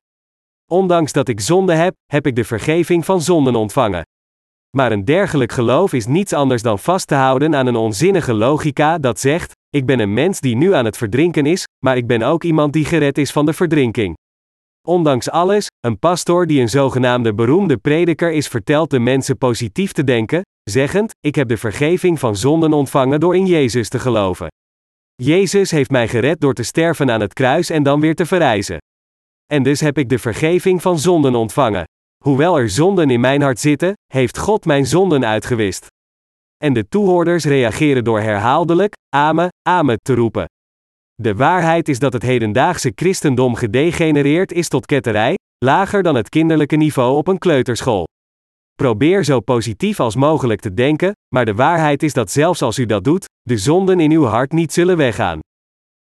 Ondanks 0.71 1.13
dat 1.13 1.29
ik 1.29 1.41
zonde 1.41 1.75
heb, 1.75 1.95
heb 2.07 2.27
ik 2.27 2.37
de 2.37 2.45
vergeving 2.45 3.05
van 3.05 3.21
zonden 3.21 3.55
ontvangen. 3.55 4.03
Maar 4.77 4.93
een 4.93 5.05
dergelijk 5.05 5.53
geloof 5.53 5.93
is 5.93 6.07
niets 6.07 6.33
anders 6.33 6.63
dan 6.63 6.79
vast 6.79 7.07
te 7.07 7.15
houden 7.15 7.55
aan 7.55 7.67
een 7.67 7.77
onzinnige 7.77 8.35
logica 8.35 8.99
dat 8.99 9.21
zegt: 9.21 9.53
Ik 9.75 9.87
ben 9.87 9.99
een 9.99 10.13
mens 10.13 10.41
die 10.41 10.57
nu 10.57 10.75
aan 10.75 10.85
het 10.85 10.97
verdrinken 10.97 11.47
is, 11.47 11.65
maar 11.85 11.97
ik 11.97 12.07
ben 12.07 12.23
ook 12.23 12.45
iemand 12.45 12.73
die 12.73 12.85
gered 12.85 13.19
is 13.19 13.33
van 13.33 13.47
de 13.47 13.53
verdrinking. 13.53 14.15
Ondanks 14.89 15.31
alles, 15.31 15.67
een 15.81 15.99
pastor 15.99 16.47
die 16.47 16.61
een 16.61 16.69
zogenaamde 16.69 17.35
beroemde 17.35 17.77
prediker 17.77 18.33
is 18.33 18.49
vertelt 18.49 18.91
de 18.91 18.99
mensen 18.99 19.39
positief 19.39 19.93
te 19.93 20.05
denken, 20.05 20.43
zeggend: 20.63 21.13
Ik 21.21 21.35
heb 21.35 21.49
de 21.49 21.57
vergeving 21.57 22.19
van 22.19 22.37
zonden 22.37 22.73
ontvangen 22.73 23.21
door 23.21 23.37
in 23.37 23.47
Jezus 23.47 23.89
te 23.89 23.99
geloven. 23.99 24.49
Jezus 25.15 25.71
heeft 25.71 25.91
mij 25.91 26.09
gered 26.09 26.41
door 26.41 26.55
te 26.55 26.63
sterven 26.63 27.11
aan 27.11 27.21
het 27.21 27.33
kruis 27.33 27.71
en 27.71 27.83
dan 27.83 28.01
weer 28.01 28.15
te 28.15 28.27
verrijzen. 28.27 28.79
En 29.53 29.63
dus 29.63 29.81
heb 29.81 29.99
ik 29.99 30.09
de 30.09 30.19
vergeving 30.19 30.83
van 30.83 30.99
zonden 30.99 31.35
ontvangen. 31.35 31.85
Hoewel 32.25 32.59
er 32.59 32.71
zonden 32.71 33.11
in 33.11 33.21
mijn 33.21 33.43
hart 33.43 33.61
zitten, 33.61 33.93
heeft 34.13 34.39
God 34.39 34.65
mijn 34.65 34.87
zonden 34.87 35.27
uitgewist. 35.27 35.87
En 36.65 36.73
de 36.73 36.89
toehoorders 36.89 37.45
reageren 37.45 38.05
door 38.05 38.21
herhaaldelijk, 38.21 38.93
Amen, 39.17 39.49
Amen 39.69 39.99
te 40.03 40.15
roepen. 40.15 40.45
De 41.15 41.35
waarheid 41.35 41.89
is 41.89 41.99
dat 41.99 42.13
het 42.13 42.23
hedendaagse 42.23 42.93
christendom 42.95 43.55
gedegenereerd 43.55 44.53
is 44.53 44.69
tot 44.69 44.87
ketterij, 44.87 45.35
lager 45.65 46.03
dan 46.03 46.15
het 46.15 46.29
kinderlijke 46.29 46.77
niveau 46.77 47.17
op 47.17 47.29
een 47.29 47.39
kleuterschool. 47.39 48.05
Probeer 48.75 49.25
zo 49.25 49.41
positief 49.41 50.01
als 50.01 50.17
mogelijk 50.17 50.61
te 50.61 50.75
denken, 50.75 51.13
maar 51.35 51.45
de 51.45 51.55
waarheid 51.55 52.03
is 52.03 52.13
dat 52.13 52.31
zelfs 52.31 52.63
als 52.63 52.79
u 52.79 52.87
dat 52.87 53.05
doet, 53.05 53.25
de 53.43 53.59
zonden 53.59 54.01
in 54.01 54.11
uw 54.11 54.25
hart 54.25 54.53
niet 54.53 54.73
zullen 54.73 54.97
weggaan. 54.97 55.39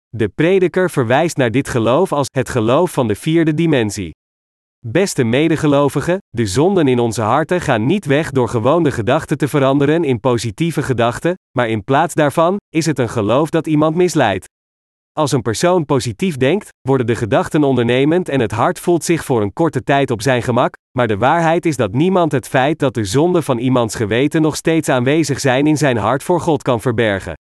De 0.09 0.29
prediker 0.29 0.91
verwijst 0.91 1.37
naar 1.37 1.51
dit 1.51 1.69
geloof 1.69 2.13
als 2.13 2.27
het 2.31 2.49
geloof 2.49 2.93
van 2.93 3.09
de 3.09 3.15
vierde 3.15 3.55
dimensie. 3.55 4.11
Beste 4.87 5.25
medegelovigen, 5.25 6.19
de 6.31 6.47
zonden 6.47 6.89
in 6.89 6.99
onze 6.99 7.23
harten 7.23 7.61
gaan 7.61 7.87
niet 7.87 8.05
weg 8.05 8.31
door 8.31 8.49
gewoon 8.49 8.83
de 8.83 8.91
gedachten 8.91 9.39
te 9.39 9.49
veranderen 9.49 10.05
in 10.05 10.21
positieve 10.21 10.83
gedachten, 10.83 11.35
maar 11.57 11.69
in 11.69 11.85
plaats 11.85 12.15
daarvan 12.15 12.57
is 12.69 12.87
het 12.87 12.99
een 12.99 13.09
geloof 13.09 13.51
dat 13.51 13.67
iemand 13.67 13.97
misleidt. 13.97 14.49
Als 15.13 15.33
een 15.33 15.43
persoon 15.43 15.85
positief 15.85 16.37
denkt, 16.37 16.69
worden 16.81 17.07
de 17.07 17.15
gedachten 17.15 17.65
ondernemend 17.65 18.29
en 18.29 18.41
het 18.41 18.53
hart 18.53 18.81
voelt 18.81 19.05
zich 19.05 19.25
voor 19.25 19.43
een 19.43 19.53
korte 19.53 19.83
tijd 19.83 20.11
op 20.11 20.23
zijn 20.23 20.43
gemak, 20.43 20.75
maar 20.99 21.09
de 21.09 21.19
waarheid 21.19 21.67
is 21.67 21.77
dat 21.77 21.93
niemand 21.93 22.33
het 22.33 22.49
feit 22.49 22.79
dat 22.79 22.95
de 22.95 23.05
zonden 23.05 23.43
van 23.43 23.59
iemands 23.59 23.95
geweten 23.95 24.43
nog 24.43 24.57
steeds 24.57 24.89
aanwezig 24.89 25.41
zijn 25.41 25.67
in 25.67 25.77
zijn 25.77 25.97
hart 25.97 26.23
voor 26.23 26.41
God 26.41 26.63
kan 26.63 26.81
verbergen. 26.81 27.35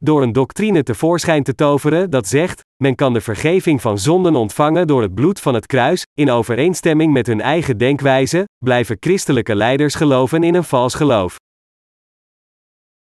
Door 0.00 0.22
een 0.22 0.32
doctrine 0.32 0.82
tevoorschijn 0.82 1.42
te 1.42 1.54
toveren 1.54 2.10
dat 2.10 2.26
zegt: 2.26 2.60
men 2.82 2.94
kan 2.94 3.12
de 3.12 3.20
vergeving 3.20 3.80
van 3.80 3.98
zonden 3.98 4.34
ontvangen 4.34 4.86
door 4.86 5.02
het 5.02 5.14
bloed 5.14 5.40
van 5.40 5.54
het 5.54 5.66
kruis, 5.66 6.06
in 6.14 6.30
overeenstemming 6.30 7.12
met 7.12 7.26
hun 7.26 7.40
eigen 7.40 7.78
denkwijze, 7.78 8.44
blijven 8.64 8.96
christelijke 9.00 9.54
leiders 9.54 9.94
geloven 9.94 10.42
in 10.42 10.54
een 10.54 10.64
vals 10.64 10.94
geloof. 10.94 11.36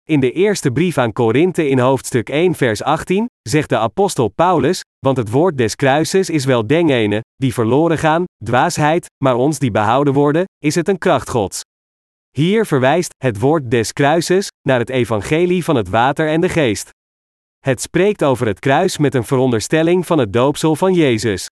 In 0.03 0.19
de 0.19 0.31
eerste 0.31 0.71
brief 0.71 0.97
aan 0.97 1.13
Korinthe 1.13 1.69
in 1.69 1.79
hoofdstuk 1.79 2.29
1 2.29 2.55
vers 2.55 2.83
18, 2.83 3.25
zegt 3.41 3.69
de 3.69 3.77
apostel 3.77 4.27
Paulus, 4.27 4.81
want 4.99 5.17
het 5.17 5.31
woord 5.31 5.57
des 5.57 5.75
kruises 5.75 6.29
is 6.29 6.45
wel 6.45 6.67
den 6.67 6.89
ene, 6.89 7.21
die 7.36 7.53
verloren 7.53 7.97
gaan, 7.97 8.23
dwaasheid, 8.43 9.05
maar 9.23 9.36
ons 9.36 9.60
die 9.60 9.71
behouden 9.71 10.13
worden, 10.13 10.43
is 10.63 10.75
het 10.75 10.88
een 10.88 10.97
kracht 10.97 11.29
Gods. 11.29 11.62
Hier 12.38 12.65
verwijst 12.65 13.13
het 13.17 13.39
woord 13.39 13.71
des 13.71 13.93
kruises 13.93 14.47
naar 14.62 14.80
het 14.80 14.89
evangelie 14.89 15.63
van 15.63 15.76
het 15.76 15.89
water 15.89 16.28
en 16.30 16.41
de 16.41 16.50
geest. 16.50 16.89
Het 17.60 17.82
spreekt 17.82 18.23
over 18.23 18.47
het 18.47 18.60
kruis 18.60 18.97
met 18.97 19.15
een 19.15 19.23
veronderstelling 19.23 20.06
van 20.06 20.17
het 20.17 20.34
doopsel 20.34 20.76
van 20.76 20.93
Jezus. 20.93 21.45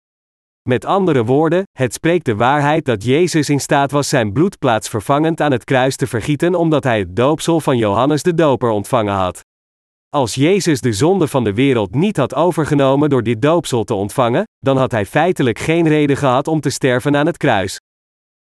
Met 0.69 0.85
andere 0.85 1.23
woorden, 1.23 1.63
het 1.77 1.93
spreekt 1.93 2.25
de 2.25 2.35
waarheid 2.35 2.85
dat 2.85 3.03
Jezus 3.03 3.49
in 3.49 3.59
staat 3.59 3.91
was 3.91 4.09
zijn 4.09 4.33
bloed 4.33 4.59
plaatsvervangend 4.59 5.41
aan 5.41 5.51
het 5.51 5.63
kruis 5.63 5.95
te 5.95 6.07
vergieten 6.07 6.55
omdat 6.55 6.83
hij 6.83 6.99
het 6.99 7.15
doopsel 7.15 7.59
van 7.59 7.77
Johannes 7.77 8.23
de 8.23 8.33
Doper 8.33 8.69
ontvangen 8.69 9.13
had. 9.13 9.39
Als 10.09 10.35
Jezus 10.35 10.81
de 10.81 10.93
zonde 10.93 11.27
van 11.27 11.43
de 11.43 11.53
wereld 11.53 11.95
niet 11.95 12.17
had 12.17 12.35
overgenomen 12.35 13.09
door 13.09 13.23
dit 13.23 13.41
doopsel 13.41 13.83
te 13.83 13.93
ontvangen, 13.93 14.43
dan 14.59 14.77
had 14.77 14.91
hij 14.91 15.05
feitelijk 15.05 15.59
geen 15.59 15.87
reden 15.87 16.17
gehad 16.17 16.47
om 16.47 16.59
te 16.59 16.69
sterven 16.69 17.15
aan 17.15 17.25
het 17.25 17.37
kruis. 17.37 17.79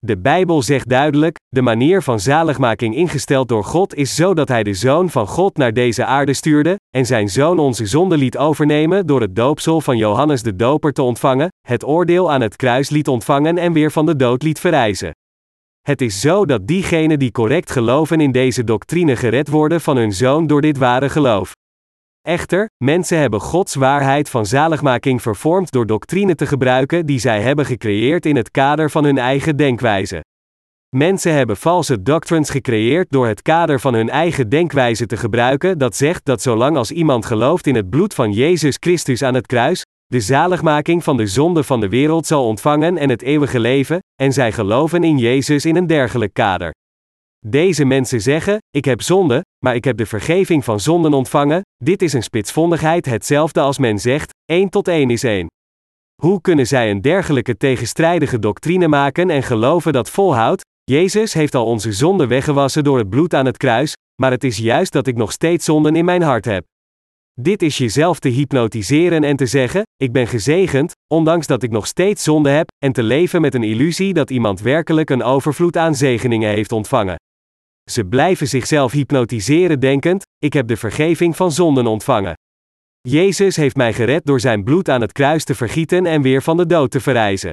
De 0.06 0.18
Bijbel 0.18 0.62
zegt 0.62 0.88
duidelijk: 0.88 1.38
de 1.48 1.62
manier 1.62 2.02
van 2.02 2.20
zaligmaking 2.20 2.94
ingesteld 2.94 3.48
door 3.48 3.64
God 3.64 3.94
is 3.94 4.14
zo 4.14 4.34
dat 4.34 4.48
Hij 4.48 4.62
de 4.62 4.74
Zoon 4.74 5.10
van 5.10 5.26
God 5.26 5.56
naar 5.56 5.72
deze 5.72 6.04
aarde 6.04 6.34
stuurde, 6.34 6.78
en 6.90 7.06
Zijn 7.06 7.28
Zoon 7.28 7.58
onze 7.58 7.86
zonde 7.86 8.16
liet 8.16 8.38
overnemen 8.38 9.06
door 9.06 9.20
het 9.20 9.36
doopsel 9.36 9.80
van 9.80 9.96
Johannes 9.96 10.42
de 10.42 10.56
Doper 10.56 10.92
te 10.92 11.02
ontvangen, 11.02 11.48
het 11.66 11.84
oordeel 11.84 12.32
aan 12.32 12.40
het 12.40 12.56
kruis 12.56 12.90
liet 12.90 13.08
ontvangen 13.08 13.58
en 13.58 13.72
weer 13.72 13.92
van 13.92 14.06
de 14.06 14.16
dood 14.16 14.42
liet 14.42 14.60
verrijzen. 14.60 15.10
Het 15.82 16.00
is 16.00 16.20
zo 16.20 16.44
dat 16.44 16.66
diegenen 16.66 17.18
die 17.18 17.30
correct 17.30 17.70
geloven 17.70 18.20
in 18.20 18.32
deze 18.32 18.64
doctrine 18.64 19.16
gered 19.16 19.48
worden 19.48 19.80
van 19.80 19.96
hun 19.96 20.12
Zoon 20.12 20.46
door 20.46 20.60
dit 20.60 20.78
ware 20.78 21.08
geloof. 21.08 21.52
Echter, 22.26 22.68
mensen 22.84 23.18
hebben 23.18 23.40
Gods 23.40 23.74
waarheid 23.74 24.30
van 24.30 24.46
zaligmaking 24.46 25.22
vervormd 25.22 25.70
door 25.72 25.86
doctrine 25.86 26.34
te 26.34 26.46
gebruiken 26.46 27.06
die 27.06 27.18
zij 27.18 27.40
hebben 27.40 27.66
gecreëerd 27.66 28.26
in 28.26 28.36
het 28.36 28.50
kader 28.50 28.90
van 28.90 29.04
hun 29.04 29.18
eigen 29.18 29.56
denkwijze. 29.56 30.24
Mensen 30.96 31.32
hebben 31.32 31.56
valse 31.56 32.02
doctrines 32.02 32.50
gecreëerd 32.50 33.06
door 33.10 33.26
het 33.26 33.42
kader 33.42 33.80
van 33.80 33.94
hun 33.94 34.08
eigen 34.08 34.48
denkwijze 34.48 35.06
te 35.06 35.16
gebruiken 35.16 35.78
dat 35.78 35.96
zegt 35.96 36.24
dat 36.24 36.42
zolang 36.42 36.76
als 36.76 36.90
iemand 36.90 37.26
gelooft 37.26 37.66
in 37.66 37.74
het 37.74 37.90
bloed 37.90 38.14
van 38.14 38.32
Jezus 38.32 38.76
Christus 38.80 39.22
aan 39.22 39.34
het 39.34 39.46
kruis, 39.46 39.84
de 40.06 40.20
zaligmaking 40.20 41.04
van 41.04 41.16
de 41.16 41.26
zonde 41.26 41.62
van 41.62 41.80
de 41.80 41.88
wereld 41.88 42.26
zal 42.26 42.46
ontvangen 42.46 42.98
en 42.98 43.10
het 43.10 43.22
eeuwige 43.22 43.60
leven, 43.60 43.98
en 44.22 44.32
zij 44.32 44.52
geloven 44.52 45.04
in 45.04 45.18
Jezus 45.18 45.64
in 45.64 45.76
een 45.76 45.86
dergelijk 45.86 46.34
kader. 46.34 46.74
Deze 47.48 47.84
mensen 47.84 48.20
zeggen: 48.20 48.58
Ik 48.70 48.84
heb 48.84 49.02
zonde, 49.02 49.44
maar 49.64 49.74
ik 49.74 49.84
heb 49.84 49.96
de 49.96 50.06
vergeving 50.06 50.64
van 50.64 50.80
zonden 50.80 51.12
ontvangen. 51.12 51.60
Dit 51.84 52.02
is 52.02 52.12
een 52.12 52.22
spitsvondigheid 52.22 53.06
hetzelfde 53.06 53.60
als 53.60 53.78
men 53.78 53.98
zegt: 53.98 54.34
1 54.44 54.68
tot 54.68 54.88
1 54.88 55.10
is 55.10 55.22
1. 55.22 55.46
Hoe 56.22 56.40
kunnen 56.40 56.66
zij 56.66 56.90
een 56.90 57.00
dergelijke 57.00 57.56
tegenstrijdige 57.56 58.38
doctrine 58.38 58.88
maken 58.88 59.30
en 59.30 59.42
geloven 59.42 59.92
dat 59.92 60.10
volhoudt? 60.10 60.64
Jezus 60.84 61.32
heeft 61.32 61.54
al 61.54 61.66
onze 61.66 61.92
zonden 61.92 62.28
weggewassen 62.28 62.84
door 62.84 62.98
het 62.98 63.08
bloed 63.08 63.34
aan 63.34 63.46
het 63.46 63.56
kruis, 63.56 63.92
maar 64.20 64.30
het 64.30 64.44
is 64.44 64.58
juist 64.58 64.92
dat 64.92 65.06
ik 65.06 65.16
nog 65.16 65.32
steeds 65.32 65.64
zonden 65.64 65.96
in 65.96 66.04
mijn 66.04 66.22
hart 66.22 66.44
heb. 66.44 66.64
Dit 67.40 67.62
is 67.62 67.78
jezelf 67.78 68.18
te 68.18 68.28
hypnotiseren 68.28 69.24
en 69.24 69.36
te 69.36 69.46
zeggen: 69.46 69.82
Ik 69.96 70.12
ben 70.12 70.26
gezegend, 70.26 70.92
ondanks 71.14 71.46
dat 71.46 71.62
ik 71.62 71.70
nog 71.70 71.86
steeds 71.86 72.22
zonde 72.22 72.50
heb, 72.50 72.68
en 72.84 72.92
te 72.92 73.02
leven 73.02 73.40
met 73.40 73.54
een 73.54 73.64
illusie 73.64 74.12
dat 74.12 74.30
iemand 74.30 74.60
werkelijk 74.60 75.10
een 75.10 75.22
overvloed 75.22 75.76
aan 75.76 75.94
zegeningen 75.94 76.50
heeft 76.50 76.72
ontvangen. 76.72 77.16
Ze 77.90 78.04
blijven 78.04 78.46
zichzelf 78.46 78.92
hypnotiseren 78.92 79.80
denkend: 79.80 80.24
Ik 80.38 80.52
heb 80.52 80.68
de 80.68 80.76
vergeving 80.76 81.36
van 81.36 81.52
zonden 81.52 81.86
ontvangen. 81.86 82.34
Jezus 83.00 83.56
heeft 83.56 83.76
mij 83.76 83.92
gered 83.92 84.24
door 84.24 84.40
zijn 84.40 84.64
bloed 84.64 84.88
aan 84.88 85.00
het 85.00 85.12
kruis 85.12 85.44
te 85.44 85.54
vergieten 85.54 86.06
en 86.06 86.22
weer 86.22 86.42
van 86.42 86.56
de 86.56 86.66
dood 86.66 86.90
te 86.90 87.00
verrijzen. 87.00 87.52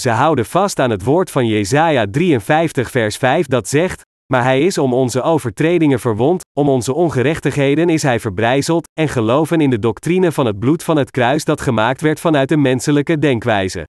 Ze 0.00 0.10
houden 0.10 0.46
vast 0.46 0.78
aan 0.78 0.90
het 0.90 1.04
woord 1.04 1.30
van 1.30 1.46
Jesaja 1.46 2.06
53 2.10 2.90
vers 2.90 3.16
5 3.16 3.46
dat 3.46 3.68
zegt: 3.68 4.02
Maar 4.32 4.42
hij 4.42 4.60
is 4.60 4.78
om 4.78 4.94
onze 4.94 5.22
overtredingen 5.22 6.00
verwond, 6.00 6.42
om 6.58 6.68
onze 6.68 6.94
ongerechtigheden 6.94 7.88
is 7.88 8.02
hij 8.02 8.20
verbrijzeld, 8.20 8.88
en 9.00 9.08
geloven 9.08 9.60
in 9.60 9.70
de 9.70 9.78
doctrine 9.78 10.32
van 10.32 10.46
het 10.46 10.58
bloed 10.58 10.82
van 10.82 10.96
het 10.96 11.10
kruis 11.10 11.44
dat 11.44 11.60
gemaakt 11.60 12.00
werd 12.00 12.20
vanuit 12.20 12.50
een 12.50 12.62
menselijke 12.62 13.18
denkwijze. 13.18 13.86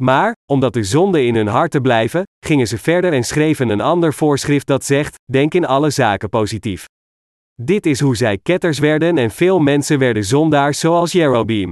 Maar, 0.00 0.32
omdat 0.50 0.72
de 0.72 0.82
zonde 0.82 1.24
in 1.24 1.34
hun 1.34 1.46
harten 1.46 1.82
blijven, 1.82 2.22
gingen 2.46 2.66
ze 2.66 2.78
verder 2.78 3.12
en 3.12 3.24
schreven 3.24 3.68
een 3.68 3.80
ander 3.80 4.14
voorschrift 4.14 4.66
dat 4.66 4.84
zegt: 4.84 5.14
Denk 5.32 5.54
in 5.54 5.66
alle 5.66 5.90
zaken 5.90 6.28
positief. 6.28 6.84
Dit 7.62 7.86
is 7.86 8.00
hoe 8.00 8.16
zij 8.16 8.38
ketters 8.38 8.78
werden 8.78 9.18
en 9.18 9.30
veel 9.30 9.58
mensen 9.58 9.98
werden 9.98 10.24
zondaars 10.24 10.78
zoals 10.78 11.12
Jerobeam. 11.12 11.70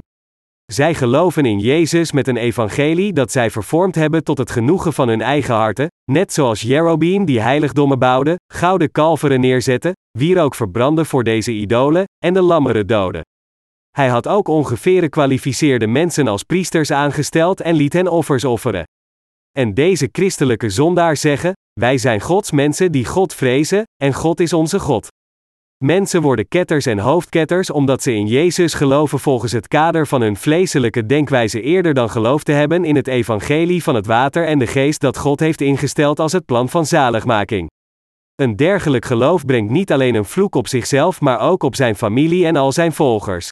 Zij 0.73 0.95
geloven 0.95 1.45
in 1.45 1.59
Jezus 1.59 2.13
met 2.13 2.29
een 2.29 2.37
evangelie 2.37 3.13
dat 3.13 3.33
zij 3.33 3.51
vervormd 3.51 3.95
hebben 3.95 4.25
tot 4.25 4.39
het 4.39 4.51
genoegen 4.51 4.93
van 4.93 5.09
hun 5.09 5.21
eigen 5.21 5.55
harten, 5.55 5.87
net 6.11 6.33
zoals 6.33 6.61
Jerobeam 6.61 7.25
die 7.25 7.41
heiligdommen 7.41 7.99
bouwde, 7.99 8.37
gouden 8.53 8.91
kalveren 8.91 9.41
neerzette, 9.41 9.93
wierook 10.19 10.55
verbrandde 10.55 11.05
voor 11.05 11.25
deze 11.25 11.53
idolen, 11.53 12.05
en 12.25 12.35
de 12.35 12.41
lammeren 12.41 12.87
doden. 12.87 13.23
Hij 13.91 14.09
had 14.09 14.29
ook 14.29 14.49
ongeveer 14.49 15.03
gekwalificeerde 15.03 15.87
mensen 15.87 16.29
als 16.29 16.43
priesters 16.43 16.91
aangesteld 16.91 17.61
en 17.61 17.75
liet 17.75 17.93
hen 17.93 18.09
offers 18.09 18.45
offeren. 18.45 18.85
En 19.59 19.75
deze 19.75 20.09
christelijke 20.13 20.71
zondaars 20.71 21.21
zeggen: 21.21 21.53
Wij 21.81 21.99
zijn 21.99 22.21
Gods 22.21 22.51
mensen 22.51 22.93
die 22.93 23.05
God 23.05 23.35
vrezen, 23.35 23.83
en 24.03 24.15
God 24.15 24.41
is 24.41 24.53
onze 24.53 24.79
God. 24.79 25.09
Mensen 25.85 26.23
worden 26.23 26.49
ketters 26.49 26.87
en 26.87 26.99
hoofdketters 26.99 27.71
omdat 27.71 28.03
ze 28.03 28.15
in 28.15 28.27
Jezus 28.27 28.75
geloven 28.75 29.19
volgens 29.19 29.53
het 29.53 29.69
kader 29.69 30.07
van 30.07 30.21
hun 30.21 30.37
vleeselijke 30.37 31.07
denkwijze 31.07 31.61
eerder 31.61 31.95
dan 31.95 32.11
geloof 32.11 32.43
te 32.43 32.53
hebben 32.53 32.85
in 32.85 32.97
het 32.97 33.07
evangelie 33.07 33.83
van 33.83 33.95
het 33.95 34.07
water 34.07 34.47
en 34.47 34.59
de 34.59 34.67
geest 34.67 35.01
dat 35.01 35.19
God 35.19 35.41
heeft 35.41 35.61
ingesteld 35.61 36.21
als 36.21 36.33
het 36.33 36.45
plan 36.45 36.69
van 36.69 36.87
zaligmaking. 36.87 37.69
Een 38.35 38.57
dergelijk 38.57 39.05
geloof 39.05 39.45
brengt 39.45 39.71
niet 39.71 39.93
alleen 39.93 40.15
een 40.15 40.25
vloek 40.25 40.55
op 40.55 40.69
zichzelf, 40.69 41.21
maar 41.21 41.41
ook 41.41 41.63
op 41.63 41.77
zijn 41.77 41.97
familie 41.97 42.47
en 42.47 42.57
al 42.57 42.73
zijn 42.73 42.93
volgers. 42.93 43.49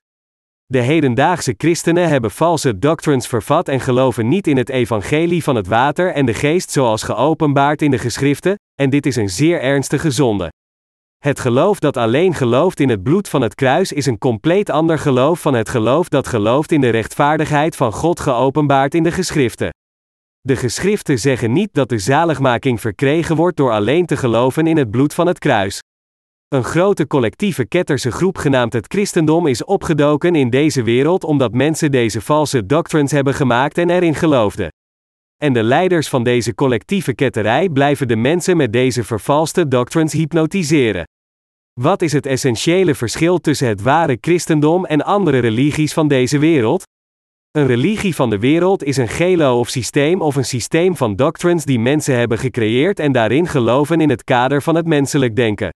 De 0.69 0.81
hedendaagse 0.81 1.55
christenen 1.57 2.09
hebben 2.09 2.31
valse 2.31 2.79
doctrines 2.79 3.27
vervat 3.27 3.69
en 3.69 3.81
geloven 3.81 4.29
niet 4.29 4.47
in 4.47 4.57
het 4.57 4.69
evangelie 4.69 5.43
van 5.43 5.57
het 5.57 5.67
water 5.67 6.13
en 6.13 6.27
de 6.27 6.35
geest 6.35 6.71
zoals 6.71 7.03
geopenbaard 7.03 7.83
in 7.83 7.91
de 7.91 7.99
geschriften, 7.99 8.55
en 8.75 8.91
dit 8.91 9.07
is 9.07 9.17
een 9.17 9.29
zeer 9.29 9.61
ernstige 9.61 10.11
zonde. 10.11 10.53
Het 11.19 11.41
geloof 11.41 11.79
dat 11.79 11.97
alleen 11.97 12.35
gelooft 12.35 12.81
in 12.81 12.89
het 12.89 13.03
bloed 13.03 13.29
van 13.29 13.41
het 13.41 13.55
kruis 13.55 13.93
is 13.93 14.07
een 14.07 14.19
compleet 14.19 14.71
ander 14.71 14.99
geloof 14.99 15.41
van 15.41 15.55
het 15.55 15.69
geloof 15.69 16.09
dat 16.09 16.27
gelooft 16.27 16.73
in 16.73 16.81
de 16.81 16.89
rechtvaardigheid 16.89 17.77
van 17.77 17.93
God 17.93 18.21
geopenbaard 18.21 18.95
in 18.95 19.03
de 19.03 19.13
geschriften. 19.13 19.71
De 20.41 20.57
geschriften 20.57 21.19
zeggen 21.19 21.53
niet 21.53 21.71
dat 21.73 21.89
de 21.89 21.99
zaligmaking 21.99 22.81
verkregen 22.81 23.37
wordt 23.37 23.57
door 23.57 23.73
alleen 23.73 24.07
te 24.07 24.17
geloven 24.17 24.67
in 24.67 24.77
het 24.77 24.91
bloed 24.91 25.15
van 25.15 25.27
het 25.27 25.39
kruis. 25.39 25.81
Een 26.49 26.65
grote 26.65 27.07
collectieve 27.07 27.67
ketterse 27.67 28.11
groep 28.11 28.39
genaamd 28.39 28.73
het 28.73 28.87
christendom 28.89 29.47
is 29.47 29.65
opgedoken 29.65 30.35
in 30.35 30.51
deze 30.51 30.83
wereld 30.83 31.25
omdat 31.25 31.53
mensen 31.53 31.91
deze 31.91 32.21
valse 32.21 32.67
doctrines 32.67 33.11
hebben 33.11 33.35
gemaakt 33.35 33.79
en 33.79 33.91
erin 33.91 34.15
geloofden. 34.15 34.69
En 35.43 35.53
de 35.53 35.63
leiders 35.63 36.09
van 36.09 36.25
deze 36.25 36.55
collectieve 36.55 37.15
ketterij 37.15 37.69
blijven 37.69 38.09
de 38.09 38.17
mensen 38.17 38.57
met 38.57 38.73
deze 38.73 39.05
vervalste 39.05 39.69
doctrines 39.69 40.13
hypnotiseren. 40.13 41.05
Wat 41.81 42.03
is 42.03 42.13
het 42.13 42.27
essentiële 42.27 42.95
verschil 42.95 43.39
tussen 43.39 43.69
het 43.69 43.83
ware 43.83 44.19
christendom 44.21 44.85
en 44.85 45.05
andere 45.05 45.39
religies 45.39 45.93
van 45.93 46.09
deze 46.09 46.39
wereld? 46.39 46.83
Een 47.51 47.67
religie 47.67 48.15
van 48.15 48.31
de 48.31 48.39
wereld 48.39 48.85
is 48.85 48.97
een 48.97 49.09
gelo 49.09 49.65
systeem 49.65 50.21
of 50.21 50.37
een 50.37 50.45
systeem 50.45 50.97
van 50.97 51.17
doctrines 51.17 51.65
die 51.65 51.79
mensen 51.79 52.19
hebben 52.19 52.39
gecreëerd 52.39 52.99
en 52.99 53.13
daarin 53.13 53.47
geloven 53.47 54.01
in 54.01 54.11
het 54.11 54.25
kader 54.25 54.63
van 54.63 54.75
het 54.75 54.87
menselijk 54.87 55.37
denken. 55.37 55.71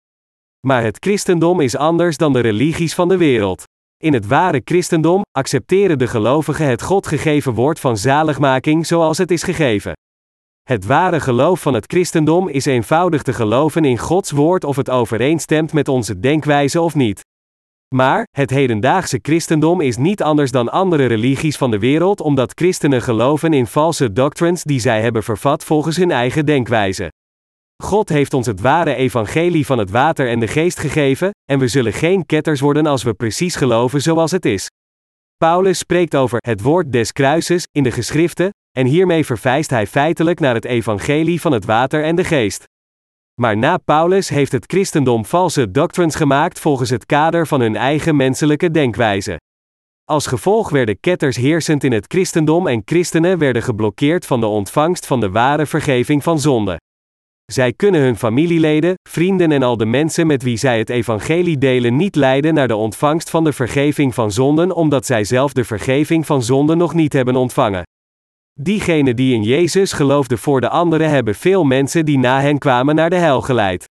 Maar 0.66 0.82
het 0.82 0.96
christendom 1.00 1.60
is 1.60 1.76
anders 1.76 2.16
dan 2.16 2.32
de 2.32 2.40
religies 2.40 2.94
van 2.94 3.08
de 3.08 3.16
wereld. 3.16 3.62
In 4.04 4.12
het 4.12 4.26
ware 4.26 4.60
christendom 4.64 5.22
accepteren 5.32 5.98
de 5.98 6.06
gelovigen 6.06 6.66
het 6.66 6.82
God 6.82 7.06
gegeven 7.06 7.52
woord 7.52 7.80
van 7.80 7.96
zaligmaking 7.96 8.86
zoals 8.86 9.18
het 9.18 9.30
is 9.30 9.42
gegeven. 9.42 9.92
Het 10.62 10.86
ware 10.86 11.20
geloof 11.20 11.60
van 11.60 11.74
het 11.74 11.84
christendom 11.86 12.48
is 12.48 12.66
eenvoudig 12.66 13.22
te 13.22 13.32
geloven 13.32 13.84
in 13.84 13.98
Gods 13.98 14.30
woord 14.30 14.64
of 14.64 14.76
het 14.76 14.90
overeenstemt 14.90 15.72
met 15.72 15.88
onze 15.88 16.20
denkwijze 16.20 16.80
of 16.80 16.94
niet. 16.94 17.20
Maar, 17.94 18.26
het 18.30 18.50
hedendaagse 18.50 19.18
christendom 19.22 19.80
is 19.80 19.96
niet 19.96 20.22
anders 20.22 20.50
dan 20.50 20.68
andere 20.68 21.06
religies 21.06 21.56
van 21.56 21.70
de 21.70 21.78
wereld 21.78 22.20
omdat 22.20 22.52
christenen 22.54 23.02
geloven 23.02 23.52
in 23.52 23.66
valse 23.66 24.12
doctrines 24.12 24.62
die 24.62 24.80
zij 24.80 25.02
hebben 25.02 25.22
vervat 25.22 25.64
volgens 25.64 25.96
hun 25.96 26.10
eigen 26.10 26.46
denkwijze. 26.46 27.10
God 27.82 28.08
heeft 28.08 28.34
ons 28.34 28.46
het 28.46 28.60
ware 28.60 28.94
evangelie 28.94 29.66
van 29.66 29.78
het 29.78 29.90
water 29.90 30.28
en 30.28 30.40
de 30.40 30.46
geest 30.46 30.78
gegeven, 30.78 31.30
en 31.50 31.58
we 31.58 31.68
zullen 31.68 31.92
geen 31.92 32.26
ketters 32.26 32.60
worden 32.60 32.86
als 32.86 33.02
we 33.02 33.14
precies 33.14 33.56
geloven 33.56 34.02
zoals 34.02 34.30
het 34.30 34.44
is. 34.44 34.66
Paulus 35.36 35.78
spreekt 35.78 36.16
over 36.16 36.38
het 36.40 36.62
woord 36.62 36.92
des 36.92 37.12
kruises 37.12 37.66
in 37.72 37.82
de 37.82 37.90
geschriften, 37.90 38.50
en 38.76 38.86
hiermee 38.86 39.24
verwijst 39.24 39.70
hij 39.70 39.86
feitelijk 39.86 40.40
naar 40.40 40.54
het 40.54 40.64
evangelie 40.64 41.40
van 41.40 41.52
het 41.52 41.64
water 41.64 42.04
en 42.04 42.16
de 42.16 42.24
geest. 42.24 42.64
Maar 43.40 43.56
na 43.56 43.76
Paulus 43.76 44.28
heeft 44.28 44.52
het 44.52 44.64
christendom 44.66 45.24
valse 45.24 45.70
doctrines 45.70 46.14
gemaakt 46.14 46.60
volgens 46.60 46.90
het 46.90 47.06
kader 47.06 47.46
van 47.46 47.60
hun 47.60 47.76
eigen 47.76 48.16
menselijke 48.16 48.70
denkwijze. 48.70 49.36
Als 50.04 50.26
gevolg 50.26 50.70
werden 50.70 51.00
ketters 51.00 51.36
heersend 51.36 51.84
in 51.84 51.92
het 51.92 52.04
christendom 52.08 52.66
en 52.66 52.82
christenen 52.84 53.38
werden 53.38 53.62
geblokkeerd 53.62 54.26
van 54.26 54.40
de 54.40 54.46
ontvangst 54.46 55.06
van 55.06 55.20
de 55.20 55.30
ware 55.30 55.66
vergeving 55.66 56.22
van 56.22 56.40
zonde. 56.40 56.78
Zij 57.52 57.72
kunnen 57.72 58.00
hun 58.00 58.16
familieleden, 58.16 58.94
vrienden 59.08 59.52
en 59.52 59.62
al 59.62 59.76
de 59.76 59.86
mensen 59.86 60.26
met 60.26 60.42
wie 60.42 60.56
zij 60.56 60.78
het 60.78 60.90
evangelie 60.90 61.58
delen 61.58 61.96
niet 61.96 62.14
leiden 62.14 62.54
naar 62.54 62.68
de 62.68 62.76
ontvangst 62.76 63.30
van 63.30 63.44
de 63.44 63.52
vergeving 63.52 64.14
van 64.14 64.32
zonden 64.32 64.72
omdat 64.74 65.06
zij 65.06 65.24
zelf 65.24 65.52
de 65.52 65.64
vergeving 65.64 66.26
van 66.26 66.42
zonden 66.42 66.78
nog 66.78 66.94
niet 66.94 67.12
hebben 67.12 67.36
ontvangen. 67.36 67.82
Diegenen 68.60 69.16
die 69.16 69.34
in 69.34 69.42
Jezus 69.42 69.92
geloofden 69.92 70.38
voor 70.38 70.60
de 70.60 70.68
anderen 70.68 71.10
hebben 71.10 71.34
veel 71.34 71.64
mensen 71.64 72.04
die 72.04 72.18
na 72.18 72.40
hen 72.40 72.58
kwamen 72.58 72.94
naar 72.94 73.10
de 73.10 73.16
hel 73.16 73.40
geleid. 73.40 73.84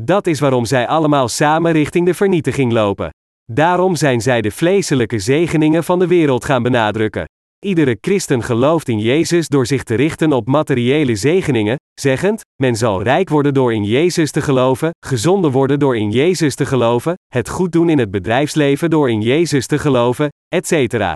Dat 0.00 0.26
is 0.26 0.40
waarom 0.40 0.64
zij 0.64 0.86
allemaal 0.86 1.28
samen 1.28 1.72
richting 1.72 2.06
de 2.06 2.14
vernietiging 2.14 2.72
lopen. 2.72 3.10
Daarom 3.52 3.96
zijn 3.96 4.20
zij 4.20 4.40
de 4.40 4.50
vleeselijke 4.50 5.18
zegeningen 5.18 5.84
van 5.84 5.98
de 5.98 6.06
wereld 6.06 6.44
gaan 6.44 6.62
benadrukken. 6.62 7.24
Iedere 7.66 7.98
christen 8.00 8.42
gelooft 8.42 8.88
in 8.88 8.98
Jezus 8.98 9.48
door 9.48 9.66
zich 9.66 9.82
te 9.82 9.94
richten 9.94 10.32
op 10.32 10.46
materiële 10.46 11.16
zegeningen, 11.16 11.76
zeggend: 12.00 12.40
men 12.62 12.76
zal 12.76 13.02
rijk 13.02 13.28
worden 13.28 13.54
door 13.54 13.74
in 13.74 13.84
Jezus 13.84 14.30
te 14.30 14.40
geloven, 14.40 14.90
gezonder 15.06 15.50
worden 15.50 15.78
door 15.78 15.96
in 15.96 16.10
Jezus 16.10 16.54
te 16.54 16.66
geloven, 16.66 17.14
het 17.34 17.48
goed 17.48 17.72
doen 17.72 17.88
in 17.88 17.98
het 17.98 18.10
bedrijfsleven 18.10 18.90
door 18.90 19.10
in 19.10 19.20
Jezus 19.20 19.66
te 19.66 19.78
geloven, 19.78 20.28
etc. 20.48 21.12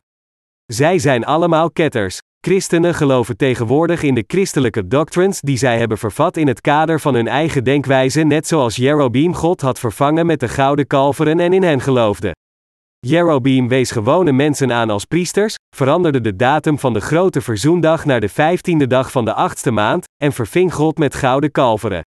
Zij 0.67 0.99
zijn 0.99 1.25
allemaal 1.25 1.71
ketters. 1.71 2.19
Christenen 2.41 2.95
geloven 2.95 3.37
tegenwoordig 3.37 4.03
in 4.03 4.15
de 4.15 4.25
christelijke 4.27 4.87
doctrines 4.87 5.41
die 5.41 5.57
zij 5.57 5.79
hebben 5.79 5.99
vervat 5.99 6.37
in 6.37 6.47
het 6.47 6.61
kader 6.61 7.01
van 7.01 7.15
hun 7.15 7.29
eigen 7.29 7.65
denkwijze, 7.65 8.21
net 8.21 8.47
zoals 8.47 8.77
Jerobeam 8.77 9.35
God 9.35 9.61
had 9.61 9.79
vervangen 9.79 10.27
met 10.27 10.41
de 10.41 10.49
gouden 10.49 10.87
kalveren 10.87 11.41
en 11.41 11.53
in 11.53 11.63
hen 11.63 11.81
geloofde. 11.81 12.33
Jerobeam 13.07 13.69
wees 13.69 13.91
gewone 13.91 14.33
mensen 14.33 14.73
aan 14.73 14.91
als 14.91 15.05
priesters, 15.05 15.55
veranderde 15.77 16.21
de 16.21 16.37
datum 16.37 16.79
van 16.79 16.93
de 16.93 17.01
grote 17.01 17.41
verzoendag 17.41 18.05
naar 18.05 18.21
de 18.21 18.29
vijftiende 18.29 18.87
dag 18.87 19.11
van 19.11 19.25
de 19.25 19.35
achtste 19.35 19.71
maand, 19.71 20.05
en 20.23 20.33
verving 20.33 20.75
God 20.75 20.99
met 20.99 21.15
gouden 21.15 21.51
kalveren. 21.51 22.03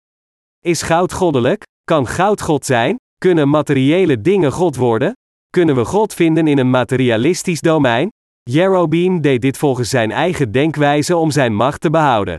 Is 0.64 0.82
goud 0.82 1.12
goddelijk? 1.12 1.62
Kan 1.84 2.06
goud 2.06 2.40
God 2.40 2.64
zijn? 2.64 2.96
Kunnen 3.18 3.48
materiële 3.48 4.20
dingen 4.20 4.52
God 4.52 4.76
worden? 4.76 5.12
Kunnen 5.50 5.74
we 5.74 5.84
God 5.84 6.14
vinden 6.14 6.46
in 6.46 6.58
een 6.58 6.70
materialistisch 6.70 7.60
domein? 7.60 8.08
Jerobeam 8.42 9.20
deed 9.20 9.42
dit 9.42 9.58
volgens 9.58 9.88
zijn 9.88 10.10
eigen 10.10 10.52
denkwijze 10.52 11.16
om 11.16 11.30
zijn 11.30 11.54
macht 11.54 11.80
te 11.80 11.90
behouden. 11.90 12.36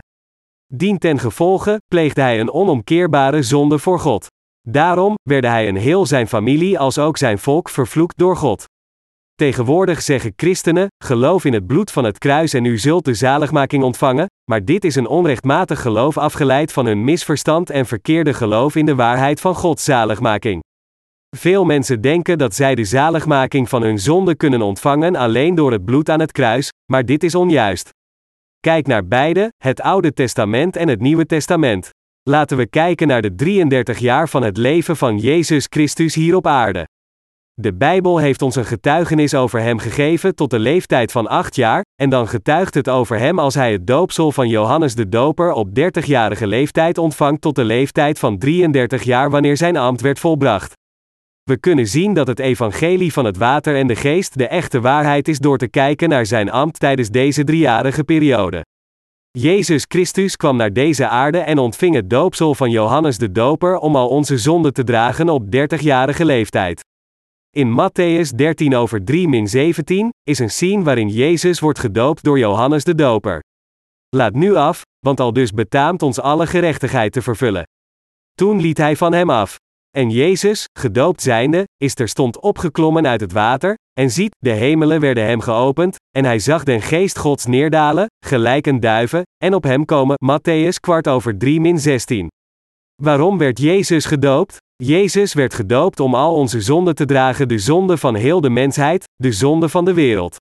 Dien 0.66 0.98
ten 0.98 1.18
gevolge 1.18 1.80
pleegde 1.86 2.20
hij 2.20 2.40
een 2.40 2.52
onomkeerbare 2.52 3.42
zonde 3.42 3.78
voor 3.78 3.98
God. 3.98 4.26
Daarom 4.68 5.14
werden 5.22 5.50
hij 5.50 5.68
en 5.68 5.74
heel 5.74 6.06
zijn 6.06 6.28
familie 6.28 6.78
als 6.78 6.98
ook 6.98 7.16
zijn 7.16 7.38
volk 7.38 7.68
vervloekt 7.68 8.18
door 8.18 8.36
God. 8.36 8.64
Tegenwoordig 9.34 10.02
zeggen 10.02 10.32
christenen: 10.36 10.86
geloof 11.04 11.44
in 11.44 11.52
het 11.52 11.66
bloed 11.66 11.90
van 11.90 12.04
het 12.04 12.18
kruis 12.18 12.52
en 12.52 12.64
u 12.64 12.78
zult 12.78 13.04
de 13.04 13.14
zaligmaking 13.14 13.82
ontvangen, 13.82 14.26
maar 14.50 14.64
dit 14.64 14.84
is 14.84 14.94
een 14.94 15.06
onrechtmatig 15.06 15.80
geloof 15.80 16.18
afgeleid 16.18 16.72
van 16.72 16.86
hun 16.86 17.04
misverstand 17.04 17.70
en 17.70 17.86
verkeerde 17.86 18.34
geloof 18.34 18.76
in 18.76 18.86
de 18.86 18.94
waarheid 18.94 19.40
van 19.40 19.54
Gods 19.54 19.84
zaligmaking. 19.84 20.62
Veel 21.36 21.64
mensen 21.64 22.00
denken 22.00 22.38
dat 22.38 22.54
zij 22.54 22.74
de 22.74 22.84
zaligmaking 22.84 23.68
van 23.68 23.82
hun 23.82 23.98
zonde 23.98 24.34
kunnen 24.34 24.62
ontvangen 24.62 25.16
alleen 25.16 25.54
door 25.54 25.72
het 25.72 25.84
bloed 25.84 26.08
aan 26.08 26.20
het 26.20 26.32
kruis, 26.32 26.70
maar 26.92 27.04
dit 27.04 27.22
is 27.22 27.34
onjuist. 27.34 27.88
Kijk 28.60 28.86
naar 28.86 29.06
beide, 29.06 29.52
het 29.56 29.80
Oude 29.80 30.12
Testament 30.12 30.76
en 30.76 30.88
het 30.88 31.00
Nieuwe 31.00 31.26
Testament. 31.26 31.90
Laten 32.30 32.56
we 32.56 32.66
kijken 32.66 33.06
naar 33.06 33.22
de 33.22 33.34
33 33.34 33.98
jaar 33.98 34.28
van 34.28 34.42
het 34.42 34.56
leven 34.56 34.96
van 34.96 35.18
Jezus 35.18 35.66
Christus 35.68 36.14
hier 36.14 36.36
op 36.36 36.46
aarde. 36.46 36.88
De 37.54 37.74
Bijbel 37.74 38.18
heeft 38.18 38.42
ons 38.42 38.56
een 38.56 38.64
getuigenis 38.64 39.34
over 39.34 39.60
hem 39.60 39.78
gegeven 39.78 40.34
tot 40.34 40.50
de 40.50 40.58
leeftijd 40.58 41.12
van 41.12 41.26
8 41.26 41.56
jaar, 41.56 41.84
en 42.02 42.10
dan 42.10 42.28
getuigt 42.28 42.74
het 42.74 42.88
over 42.88 43.18
hem 43.18 43.38
als 43.38 43.54
hij 43.54 43.72
het 43.72 43.86
doopsel 43.86 44.32
van 44.32 44.48
Johannes 44.48 44.94
de 44.94 45.08
Doper 45.08 45.52
op 45.52 45.68
30-jarige 45.68 46.46
leeftijd 46.46 46.98
ontvangt 46.98 47.40
tot 47.40 47.54
de 47.54 47.64
leeftijd 47.64 48.18
van 48.18 48.38
33 48.38 49.02
jaar 49.02 49.30
wanneer 49.30 49.56
zijn 49.56 49.76
ambt 49.76 50.00
werd 50.00 50.18
volbracht. 50.18 50.72
We 51.42 51.56
kunnen 51.56 51.86
zien 51.86 52.14
dat 52.14 52.26
het 52.26 52.38
evangelie 52.38 53.12
van 53.12 53.24
het 53.24 53.36
water 53.36 53.76
en 53.76 53.86
de 53.86 53.96
geest 53.96 54.38
de 54.38 54.48
echte 54.48 54.80
waarheid 54.80 55.28
is 55.28 55.38
door 55.38 55.58
te 55.58 55.68
kijken 55.68 56.08
naar 56.08 56.26
zijn 56.26 56.50
ambt 56.50 56.80
tijdens 56.80 57.08
deze 57.08 57.44
driejarige 57.44 58.04
periode. 58.04 58.64
Jezus 59.38 59.84
Christus 59.88 60.36
kwam 60.36 60.56
naar 60.56 60.72
deze 60.72 61.08
aarde 61.08 61.38
en 61.38 61.58
ontving 61.58 61.94
het 61.94 62.10
doopsel 62.10 62.54
van 62.54 62.70
Johannes 62.70 63.18
de 63.18 63.32
Doper 63.32 63.76
om 63.76 63.96
al 63.96 64.08
onze 64.08 64.38
zonden 64.38 64.72
te 64.72 64.84
dragen 64.84 65.28
op 65.28 65.44
30-jarige 65.44 66.24
leeftijd. 66.24 66.84
In 67.50 67.70
Matthäus 67.70 68.34
13 68.34 68.74
over 68.74 69.04
3 69.04 69.28
min 69.28 69.48
17 69.48 70.08
is 70.22 70.38
een 70.38 70.50
scene 70.50 70.82
waarin 70.82 71.08
Jezus 71.08 71.60
wordt 71.60 71.78
gedoopt 71.78 72.24
door 72.24 72.38
Johannes 72.38 72.84
de 72.84 72.94
Doper. 72.94 73.42
Laat 74.08 74.34
nu 74.34 74.54
af, 74.54 74.82
want 74.98 75.20
al 75.20 75.32
dus 75.32 75.50
betaamt 75.50 76.02
ons 76.02 76.20
alle 76.20 76.46
gerechtigheid 76.46 77.12
te 77.12 77.22
vervullen. 77.22 77.62
Toen 78.32 78.60
liet 78.60 78.78
hij 78.78 78.96
van 78.96 79.12
hem 79.12 79.30
af. 79.30 79.56
En 79.90 80.10
Jezus, 80.10 80.64
gedoopt 80.78 81.22
zijnde, 81.22 81.64
is 81.76 81.94
terstond 81.94 82.40
opgeklommen 82.40 83.06
uit 83.06 83.20
het 83.20 83.32
water, 83.32 83.74
en 84.00 84.10
ziet, 84.10 84.36
de 84.38 84.50
hemelen 84.50 85.00
werden 85.00 85.24
hem 85.24 85.40
geopend, 85.40 85.96
en 86.16 86.24
hij 86.24 86.38
zag 86.38 86.64
den 86.64 86.82
geest 86.82 87.18
Gods 87.18 87.46
neerdalen, 87.46 88.06
gelijk 88.26 88.66
een 88.66 88.80
duiven, 88.80 89.22
en 89.44 89.54
op 89.54 89.62
hem 89.62 89.84
komen, 89.84 90.16
Matthäus 90.24 90.80
kwart 90.80 91.08
over 91.08 91.38
3 91.38 91.60
min 91.60 91.78
16. 91.78 92.28
Waarom 93.02 93.38
werd 93.38 93.58
Jezus 93.58 94.04
gedoopt? 94.04 94.56
Jezus 94.76 95.34
werd 95.34 95.54
gedoopt 95.54 96.00
om 96.00 96.14
al 96.14 96.34
onze 96.34 96.60
zonden 96.60 96.94
te 96.94 97.04
dragen, 97.04 97.48
de 97.48 97.58
zonde 97.58 97.96
van 97.96 98.14
heel 98.14 98.40
de 98.40 98.50
mensheid, 98.50 99.04
de 99.14 99.32
zonde 99.32 99.68
van 99.68 99.84
de 99.84 99.94
wereld. 99.94 100.36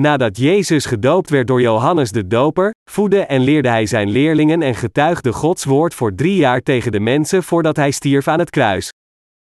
Nadat 0.00 0.36
Jezus 0.36 0.86
gedoopt 0.86 1.30
werd 1.30 1.46
door 1.46 1.60
Johannes 1.60 2.10
de 2.12 2.26
Doper, 2.26 2.70
voedde 2.90 3.20
en 3.20 3.40
leerde 3.40 3.68
hij 3.68 3.86
zijn 3.86 4.10
leerlingen 4.10 4.62
en 4.62 4.74
getuigde 4.74 5.32
Gods 5.32 5.64
woord 5.64 5.94
voor 5.94 6.14
drie 6.14 6.36
jaar 6.36 6.60
tegen 6.60 6.92
de 6.92 7.00
mensen 7.00 7.42
voordat 7.42 7.76
hij 7.76 7.90
stierf 7.90 8.28
aan 8.28 8.38
het 8.38 8.50
kruis. 8.50 8.90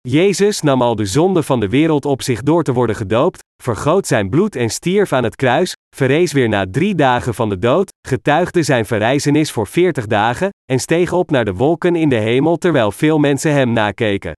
Jezus 0.01 0.61
nam 0.61 0.81
al 0.81 0.95
de 0.95 1.05
zonde 1.05 1.43
van 1.43 1.59
de 1.59 1.69
wereld 1.69 2.05
op 2.05 2.21
zich 2.21 2.41
door 2.41 2.63
te 2.63 2.73
worden 2.73 2.95
gedoopt, 2.95 3.43
vergoot 3.63 4.07
zijn 4.07 4.29
bloed 4.29 4.55
en 4.55 4.69
stierf 4.69 5.13
aan 5.13 5.23
het 5.23 5.35
kruis, 5.35 5.75
verrees 5.95 6.31
weer 6.31 6.49
na 6.49 6.65
drie 6.71 6.95
dagen 6.95 7.33
van 7.33 7.49
de 7.49 7.59
dood, 7.59 7.93
getuigde 8.07 8.63
zijn 8.63 8.85
verrijzenis 8.85 9.51
voor 9.51 9.67
veertig 9.67 10.07
dagen, 10.07 10.49
en 10.71 10.79
steeg 10.79 11.13
op 11.13 11.31
naar 11.31 11.45
de 11.45 11.53
wolken 11.53 11.95
in 11.95 12.09
de 12.09 12.15
hemel 12.15 12.57
terwijl 12.57 12.91
veel 12.91 13.17
mensen 13.17 13.53
hem 13.53 13.71
nakeken. 13.73 14.33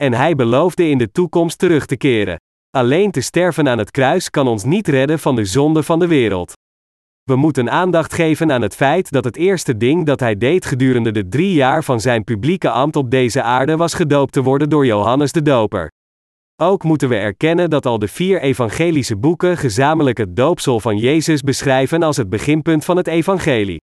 En 0.00 0.12
hij 0.12 0.34
beloofde 0.34 0.88
in 0.88 0.98
de 0.98 1.10
toekomst 1.12 1.58
terug 1.58 1.86
te 1.86 1.96
keren. 1.96 2.36
Alleen 2.70 3.10
te 3.10 3.20
sterven 3.20 3.68
aan 3.68 3.78
het 3.78 3.90
kruis 3.90 4.30
kan 4.30 4.48
ons 4.48 4.64
niet 4.64 4.88
redden 4.88 5.18
van 5.18 5.36
de 5.36 5.44
zonde 5.44 5.82
van 5.82 5.98
de 5.98 6.06
wereld. 6.06 6.52
We 7.22 7.36
moeten 7.36 7.70
aandacht 7.70 8.14
geven 8.14 8.52
aan 8.52 8.62
het 8.62 8.74
feit 8.74 9.10
dat 9.10 9.24
het 9.24 9.36
eerste 9.36 9.76
ding 9.76 10.06
dat 10.06 10.20
hij 10.20 10.36
deed 10.36 10.64
gedurende 10.64 11.10
de 11.10 11.28
drie 11.28 11.52
jaar 11.52 11.84
van 11.84 12.00
zijn 12.00 12.24
publieke 12.24 12.70
ambt 12.70 12.96
op 12.96 13.10
deze 13.10 13.42
aarde 13.42 13.76
was 13.76 13.94
gedoopt 13.94 14.32
te 14.32 14.42
worden 14.42 14.68
door 14.68 14.86
Johannes 14.86 15.32
de 15.32 15.42
Doper. 15.42 15.90
Ook 16.62 16.82
moeten 16.82 17.08
we 17.08 17.16
erkennen 17.16 17.70
dat 17.70 17.86
al 17.86 17.98
de 17.98 18.08
vier 18.08 18.40
evangelische 18.40 19.16
boeken 19.16 19.56
gezamenlijk 19.56 20.18
het 20.18 20.36
doopsel 20.36 20.80
van 20.80 20.96
Jezus 20.96 21.40
beschrijven 21.40 22.02
als 22.02 22.16
het 22.16 22.28
beginpunt 22.28 22.84
van 22.84 22.96
het 22.96 23.06
evangelie. 23.06 23.80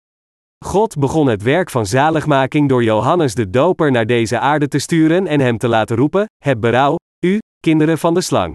God 0.65 0.99
begon 0.99 1.27
het 1.27 1.43
werk 1.43 1.69
van 1.69 1.85
zaligmaking 1.85 2.69
door 2.69 2.83
Johannes 2.83 3.35
de 3.35 3.49
Doper 3.49 3.91
naar 3.91 4.05
deze 4.05 4.39
aarde 4.39 4.67
te 4.67 4.79
sturen 4.79 5.27
en 5.27 5.39
hem 5.39 5.57
te 5.57 5.67
laten 5.67 5.95
roepen: 5.95 6.25
Heb 6.43 6.61
berouw, 6.61 6.95
u, 7.25 7.39
kinderen 7.59 7.97
van 7.97 8.13
de 8.13 8.21
slang. 8.21 8.53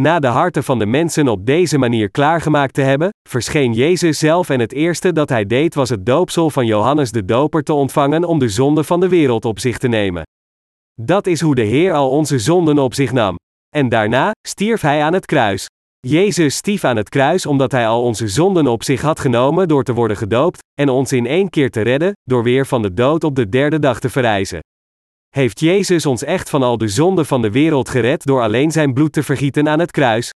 Na 0.00 0.18
de 0.18 0.26
harten 0.26 0.64
van 0.64 0.78
de 0.78 0.86
mensen 0.86 1.28
op 1.28 1.46
deze 1.46 1.78
manier 1.78 2.10
klaargemaakt 2.10 2.74
te 2.74 2.80
hebben, 2.80 3.08
verscheen 3.28 3.72
Jezus 3.72 4.18
zelf 4.18 4.48
en 4.48 4.60
het 4.60 4.72
eerste 4.72 5.12
dat 5.12 5.28
hij 5.28 5.46
deed 5.46 5.74
was 5.74 5.88
het 5.88 6.06
doopsel 6.06 6.50
van 6.50 6.66
Johannes 6.66 7.10
de 7.10 7.24
Doper 7.24 7.62
te 7.62 7.72
ontvangen 7.72 8.24
om 8.24 8.38
de 8.38 8.48
zonde 8.48 8.84
van 8.84 9.00
de 9.00 9.08
wereld 9.08 9.44
op 9.44 9.58
zich 9.58 9.78
te 9.78 9.88
nemen. 9.88 10.22
Dat 11.00 11.26
is 11.26 11.40
hoe 11.40 11.54
de 11.54 11.62
Heer 11.62 11.92
al 11.92 12.10
onze 12.10 12.38
zonden 12.38 12.78
op 12.78 12.94
zich 12.94 13.12
nam. 13.12 13.36
En 13.76 13.88
daarna 13.88 14.30
stierf 14.48 14.80
hij 14.80 15.02
aan 15.02 15.12
het 15.12 15.26
kruis. 15.26 15.66
Jezus 16.00 16.56
stief 16.56 16.84
aan 16.84 16.96
het 16.96 17.08
kruis 17.08 17.46
omdat 17.46 17.72
hij 17.72 17.86
al 17.86 18.02
onze 18.02 18.28
zonden 18.28 18.66
op 18.66 18.82
zich 18.82 19.00
had 19.00 19.20
genomen 19.20 19.68
door 19.68 19.84
te 19.84 19.94
worden 19.94 20.16
gedoopt, 20.16 20.58
en 20.80 20.88
ons 20.88 21.12
in 21.12 21.26
één 21.26 21.50
keer 21.50 21.70
te 21.70 21.80
redden, 21.80 22.12
door 22.22 22.42
weer 22.42 22.66
van 22.66 22.82
de 22.82 22.94
dood 22.94 23.24
op 23.24 23.36
de 23.36 23.48
derde 23.48 23.78
dag 23.78 24.00
te 24.00 24.10
verrijzen. 24.10 24.60
Heeft 25.36 25.60
Jezus 25.60 26.06
ons 26.06 26.24
echt 26.24 26.50
van 26.50 26.62
al 26.62 26.78
de 26.78 26.88
zonden 26.88 27.26
van 27.26 27.42
de 27.42 27.50
wereld 27.50 27.88
gered 27.88 28.24
door 28.24 28.42
alleen 28.42 28.70
zijn 28.70 28.92
bloed 28.92 29.12
te 29.12 29.22
vergieten 29.22 29.68
aan 29.68 29.78
het 29.78 29.90
kruis? 29.90 30.30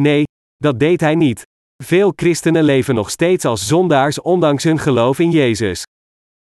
Nee, 0.00 0.22
dat 0.56 0.78
deed 0.78 1.00
hij 1.00 1.14
niet. 1.14 1.42
Veel 1.84 2.12
christenen 2.16 2.64
leven 2.64 2.94
nog 2.94 3.10
steeds 3.10 3.44
als 3.44 3.66
zondaars 3.66 4.20
ondanks 4.20 4.64
hun 4.64 4.78
geloof 4.78 5.18
in 5.18 5.30
Jezus. 5.30 5.82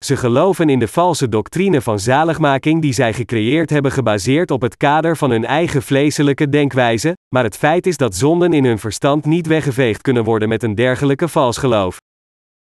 Ze 0.06 0.18
geloven 0.18 0.70
in 0.70 0.80
de 0.80 0.88
valse 0.88 1.30
doctrine 1.30 1.82
van 1.82 2.00
zaligmaking 2.00 2.82
die 2.82 2.94
zij 2.94 3.13
gecreëerd 3.13 3.70
hebben 3.70 3.92
gebaseerd 3.92 4.52
op 4.52 4.62
het 4.62 4.78
kader 4.78 5.18
van 5.18 5.30
hun 5.30 5.46
eigen 5.46 5.82
vleeselijke 5.82 6.50
denkwijze, 6.50 7.13
maar 7.36 7.44
het 7.44 7.58
feit 7.58 7.88
is 7.88 7.98
dat 7.98 8.15
zonden 8.15 8.54
in 8.54 8.65
hun 8.65 8.80
verstand 8.80 9.26
niet 9.26 9.48
weggeveegd 9.48 10.02
kunnen 10.02 10.24
worden 10.24 10.50
met 10.50 10.63
een 10.63 10.76
dergelijke 10.76 11.28
vals 11.28 11.58
geloof. 11.58 11.98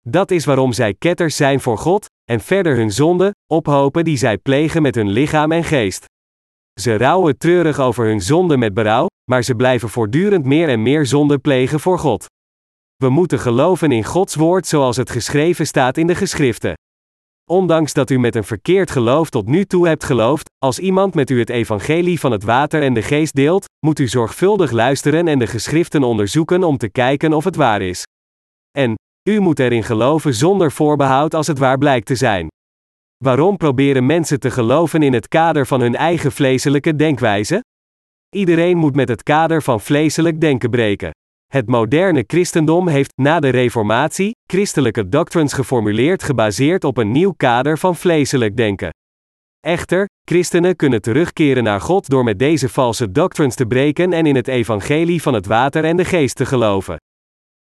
Dat 0.09 0.31
is 0.31 0.45
waarom 0.45 0.73
zij 0.73 0.95
ketters 0.95 1.37
zijn 1.37 1.61
voor 1.61 1.79
God, 1.79 2.07
en 2.25 2.40
verder 2.40 2.77
hun 2.77 2.90
zonden, 2.90 3.31
ophopen 3.53 4.05
die 4.05 4.17
zij 4.17 4.38
plegen 4.38 4.83
met 4.83 4.95
hun 4.95 5.09
lichaam 5.09 5.53
en 5.53 5.64
geest. 5.64 6.05
Ze 6.81 6.97
rouwen 6.97 7.38
treurig 7.38 7.79
over 7.79 8.05
hun 8.07 8.21
zonde 8.21 8.57
met 8.57 8.75
berouw, 8.75 9.07
maar 9.31 9.43
ze 9.43 9.55
blijven 9.55 9.88
voortdurend 9.88 10.45
meer 10.45 10.69
en 10.69 10.83
meer 10.83 11.07
zonde 11.07 11.38
plegen 11.38 11.81
voor 11.81 11.99
God. 11.99 12.27
We 12.97 13.09
moeten 13.09 13.38
geloven 13.38 13.93
in 13.93 14.05
Gods 14.05 14.35
woord 14.35 14.67
zoals 14.67 14.97
het 14.97 15.11
geschreven 15.11 15.67
staat 15.67 15.97
in 15.97 16.07
de 16.07 16.14
geschriften. 16.14 16.75
Ondanks 17.51 17.93
dat 17.93 18.11
u 18.11 18.19
met 18.19 18.35
een 18.35 18.45
verkeerd 18.45 18.90
geloof 18.90 19.31
tot 19.31 19.47
nu 19.47 19.64
toe 19.64 19.88
hebt 19.88 20.05
geloofd, 20.05 20.51
als 20.59 20.79
iemand 20.79 21.14
met 21.14 21.31
u 21.31 21.38
het 21.38 21.51
evangelie 21.51 22.21
van 22.21 22.33
het 22.33 22.43
water 22.43 22.83
en 22.83 22.95
de 22.95 23.03
geest 23.03 23.35
deelt, 23.35 23.64
moet 23.87 23.99
u 23.99 24.09
zorgvuldig 24.09 24.71
luisteren 24.71 25.29
en 25.29 25.38
de 25.38 25.47
geschriften 25.47 26.03
onderzoeken 26.03 26.64
om 26.64 26.77
te 26.77 26.88
kijken 26.88 27.33
of 27.33 27.45
het 27.45 27.57
waar 27.57 27.83
is. 27.83 28.03
En, 28.71 28.95
u 29.28 29.40
moet 29.40 29.58
erin 29.58 29.82
geloven 29.82 30.34
zonder 30.34 30.72
voorbehoud 30.72 31.34
als 31.34 31.46
het 31.46 31.58
waar 31.58 31.78
blijkt 31.78 32.06
te 32.06 32.14
zijn. 32.14 32.48
Waarom 33.24 33.56
proberen 33.56 34.06
mensen 34.06 34.40
te 34.40 34.50
geloven 34.50 35.02
in 35.02 35.12
het 35.12 35.28
kader 35.28 35.66
van 35.66 35.80
hun 35.80 35.96
eigen 35.96 36.32
vleeselijke 36.32 36.96
denkwijze? 36.96 37.64
Iedereen 38.37 38.77
moet 38.77 38.94
met 38.94 39.08
het 39.08 39.22
kader 39.22 39.62
van 39.62 39.81
vleeselijk 39.81 40.40
denken 40.40 40.70
breken. 40.70 41.10
Het 41.46 41.66
moderne 41.66 42.25
christendom 42.27 42.88
heeft, 42.88 43.12
na 43.16 43.40
de 43.40 43.48
Reformatie, 43.48 44.31
christelijke 44.50 45.08
doctrines 45.08 45.52
geformuleerd 45.52 46.22
gebaseerd 46.22 46.85
op 46.85 46.96
een 46.96 47.10
nieuw 47.10 47.33
kader 47.37 47.79
van 47.79 47.96
vleeselijk 47.96 48.56
denken. 48.56 48.90
Echter, 49.60 50.06
christenen 50.29 50.77
kunnen 50.77 51.00
terugkeren 51.00 51.64
naar 51.64 51.81
God 51.81 52.08
door 52.08 52.25
met 52.25 52.38
deze 52.38 52.68
valse 52.68 53.10
doctrines 53.10 53.54
te 53.54 53.66
breken 53.66 54.12
en 54.12 54.27
in 54.27 54.37
het 54.37 54.48
evangelie 54.48 55.22
van 55.22 55.35
het 55.35 55.46
water 55.46 55.85
en 55.85 55.96
de 55.96 56.04
geest 56.04 56.37
te 56.37 56.46
geloven. 56.46 56.96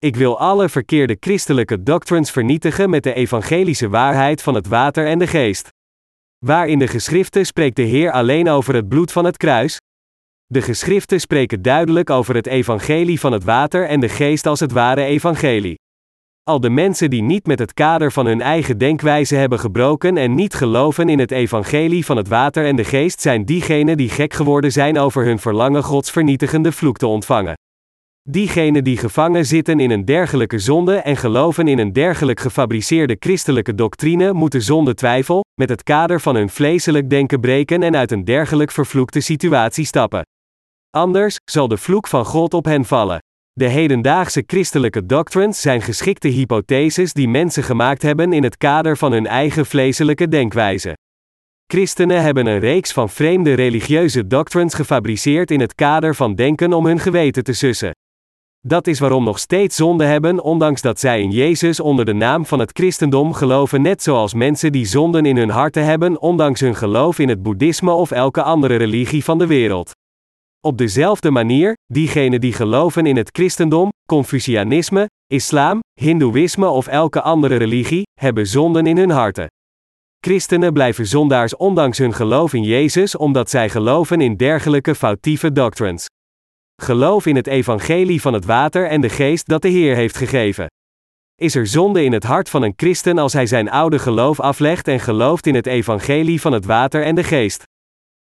Ik 0.05 0.15
wil 0.15 0.39
alle 0.39 0.69
verkeerde 0.69 1.17
christelijke 1.19 1.83
doctrines 1.83 2.31
vernietigen 2.31 2.89
met 2.89 3.03
de 3.03 3.13
evangelische 3.13 3.89
waarheid 3.89 4.41
van 4.41 4.55
het 4.55 4.67
water 4.67 5.07
en 5.07 5.19
de 5.19 5.27
geest. 5.27 5.69
Waar 6.45 6.67
in 6.67 6.79
de 6.79 6.87
geschriften 6.87 7.45
spreekt 7.45 7.75
de 7.75 7.81
Heer 7.81 8.11
alleen 8.11 8.49
over 8.49 8.75
het 8.75 8.87
bloed 8.87 9.11
van 9.11 9.25
het 9.25 9.37
kruis? 9.37 9.79
De 10.45 10.61
geschriften 10.61 11.19
spreken 11.19 11.61
duidelijk 11.61 12.09
over 12.09 12.35
het 12.35 12.47
evangelie 12.47 13.19
van 13.19 13.31
het 13.31 13.43
water 13.43 13.87
en 13.87 13.99
de 13.99 14.09
geest 14.09 14.45
als 14.45 14.59
het 14.59 14.71
ware 14.71 15.03
evangelie. 15.03 15.75
Al 16.43 16.59
de 16.59 16.69
mensen 16.69 17.09
die 17.09 17.21
niet 17.21 17.45
met 17.45 17.59
het 17.59 17.73
kader 17.73 18.11
van 18.11 18.25
hun 18.25 18.41
eigen 18.41 18.77
denkwijze 18.77 19.35
hebben 19.35 19.59
gebroken 19.59 20.17
en 20.17 20.35
niet 20.35 20.53
geloven 20.53 21.09
in 21.09 21.19
het 21.19 21.31
evangelie 21.31 22.05
van 22.05 22.17
het 22.17 22.27
water 22.27 22.65
en 22.65 22.75
de 22.75 22.83
geest 22.83 23.21
zijn 23.21 23.45
diegenen 23.45 23.97
die 23.97 24.09
gek 24.09 24.33
geworden 24.33 24.71
zijn 24.71 24.97
over 24.99 25.25
hun 25.25 25.39
verlangen 25.39 25.83
Gods 25.83 26.11
vernietigende 26.11 26.71
vloek 26.71 26.97
te 26.97 27.07
ontvangen. 27.07 27.53
Diegenen 28.29 28.83
die 28.83 28.97
gevangen 28.97 29.45
zitten 29.45 29.79
in 29.79 29.91
een 29.91 30.05
dergelijke 30.05 30.59
zonde 30.59 30.95
en 30.95 31.17
geloven 31.17 31.67
in 31.67 31.79
een 31.79 31.93
dergelijk 31.93 32.39
gefabriceerde 32.39 33.15
christelijke 33.19 33.75
doctrine 33.75 34.33
moeten 34.33 34.61
zonder 34.61 34.95
twijfel, 34.95 35.43
met 35.61 35.69
het 35.69 35.83
kader 35.83 36.21
van 36.21 36.35
hun 36.35 36.49
vleeselijk 36.49 37.09
denken 37.09 37.39
breken 37.39 37.83
en 37.83 37.95
uit 37.95 38.11
een 38.11 38.23
dergelijk 38.23 38.71
vervloekte 38.71 39.19
situatie 39.19 39.85
stappen. 39.85 40.21
Anders 40.89 41.35
zal 41.51 41.67
de 41.67 41.77
vloek 41.77 42.07
van 42.07 42.25
God 42.25 42.53
op 42.53 42.65
hen 42.65 42.85
vallen. 42.85 43.19
De 43.53 43.67
hedendaagse 43.67 44.43
christelijke 44.47 45.05
doctrines 45.05 45.61
zijn 45.61 45.81
geschikte 45.81 46.27
hypotheses 46.27 47.13
die 47.13 47.27
mensen 47.27 47.63
gemaakt 47.63 48.01
hebben 48.01 48.33
in 48.33 48.43
het 48.43 48.57
kader 48.57 48.97
van 48.97 49.11
hun 49.11 49.27
eigen 49.27 49.65
vleeselijke 49.65 50.27
denkwijze. 50.27 50.93
Christenen 51.67 52.21
hebben 52.21 52.45
een 52.45 52.59
reeks 52.59 52.91
van 52.91 53.09
vreemde 53.09 53.53
religieuze 53.53 54.27
doctrines 54.27 54.73
gefabriceerd 54.73 55.51
in 55.51 55.59
het 55.59 55.75
kader 55.75 56.15
van 56.15 56.35
denken 56.35 56.73
om 56.73 56.85
hun 56.85 56.99
geweten 56.99 57.43
te 57.43 57.53
sussen. 57.53 57.91
Dat 58.67 58.87
is 58.87 58.99
waarom 58.99 59.23
nog 59.23 59.39
steeds 59.39 59.75
zonde 59.75 60.05
hebben, 60.05 60.43
ondanks 60.43 60.81
dat 60.81 60.99
zij 60.99 61.21
in 61.21 61.31
Jezus 61.31 61.79
onder 61.79 62.05
de 62.05 62.13
naam 62.13 62.45
van 62.45 62.59
het 62.59 62.71
christendom 62.73 63.33
geloven, 63.33 63.81
net 63.81 64.03
zoals 64.03 64.33
mensen 64.33 64.71
die 64.71 64.85
zonden 64.85 65.25
in 65.25 65.37
hun 65.37 65.49
harten 65.49 65.85
hebben, 65.85 66.21
ondanks 66.21 66.59
hun 66.59 66.75
geloof 66.75 67.19
in 67.19 67.29
het 67.29 67.43
boeddhisme 67.43 67.91
of 67.91 68.11
elke 68.11 68.41
andere 68.43 68.75
religie 68.75 69.23
van 69.23 69.37
de 69.37 69.47
wereld. 69.47 69.91
Op 70.61 70.77
dezelfde 70.77 71.31
manier, 71.31 71.73
diegenen 71.85 72.41
die 72.41 72.53
geloven 72.53 73.05
in 73.05 73.17
het 73.17 73.29
christendom, 73.31 73.89
Confucianisme, 74.07 75.09
islam, 75.27 75.79
hindoeïsme 76.01 76.67
of 76.67 76.87
elke 76.87 77.21
andere 77.21 77.55
religie, 77.55 78.03
hebben 78.19 78.47
zonden 78.47 78.87
in 78.87 78.97
hun 78.97 79.09
harten. 79.09 79.47
Christenen 80.19 80.73
blijven 80.73 81.07
zondaars 81.07 81.55
ondanks 81.55 81.97
hun 81.97 82.13
geloof 82.13 82.53
in 82.53 82.63
Jezus 82.63 83.17
omdat 83.17 83.49
zij 83.49 83.69
geloven 83.69 84.21
in 84.21 84.35
dergelijke 84.35 84.95
foutieve 84.95 85.51
doctrines. 85.51 86.07
Geloof 86.85 87.25
in 87.25 87.35
het 87.35 87.47
evangelie 87.47 88.21
van 88.21 88.33
het 88.33 88.45
water 88.45 88.87
en 88.87 89.01
de 89.01 89.09
geest 89.09 89.47
dat 89.47 89.61
de 89.61 89.67
Heer 89.67 89.95
heeft 89.95 90.17
gegeven. 90.17 90.67
Is 91.35 91.55
er 91.55 91.67
zonde 91.67 92.03
in 92.03 92.13
het 92.13 92.23
hart 92.23 92.49
van 92.49 92.61
een 92.61 92.73
christen 92.75 93.17
als 93.17 93.33
hij 93.33 93.45
zijn 93.45 93.69
oude 93.69 93.99
geloof 93.99 94.39
aflegt 94.39 94.87
en 94.87 94.99
gelooft 94.99 95.47
in 95.47 95.55
het 95.55 95.65
evangelie 95.65 96.41
van 96.41 96.51
het 96.51 96.65
water 96.65 97.03
en 97.03 97.15
de 97.15 97.23
geest? 97.23 97.63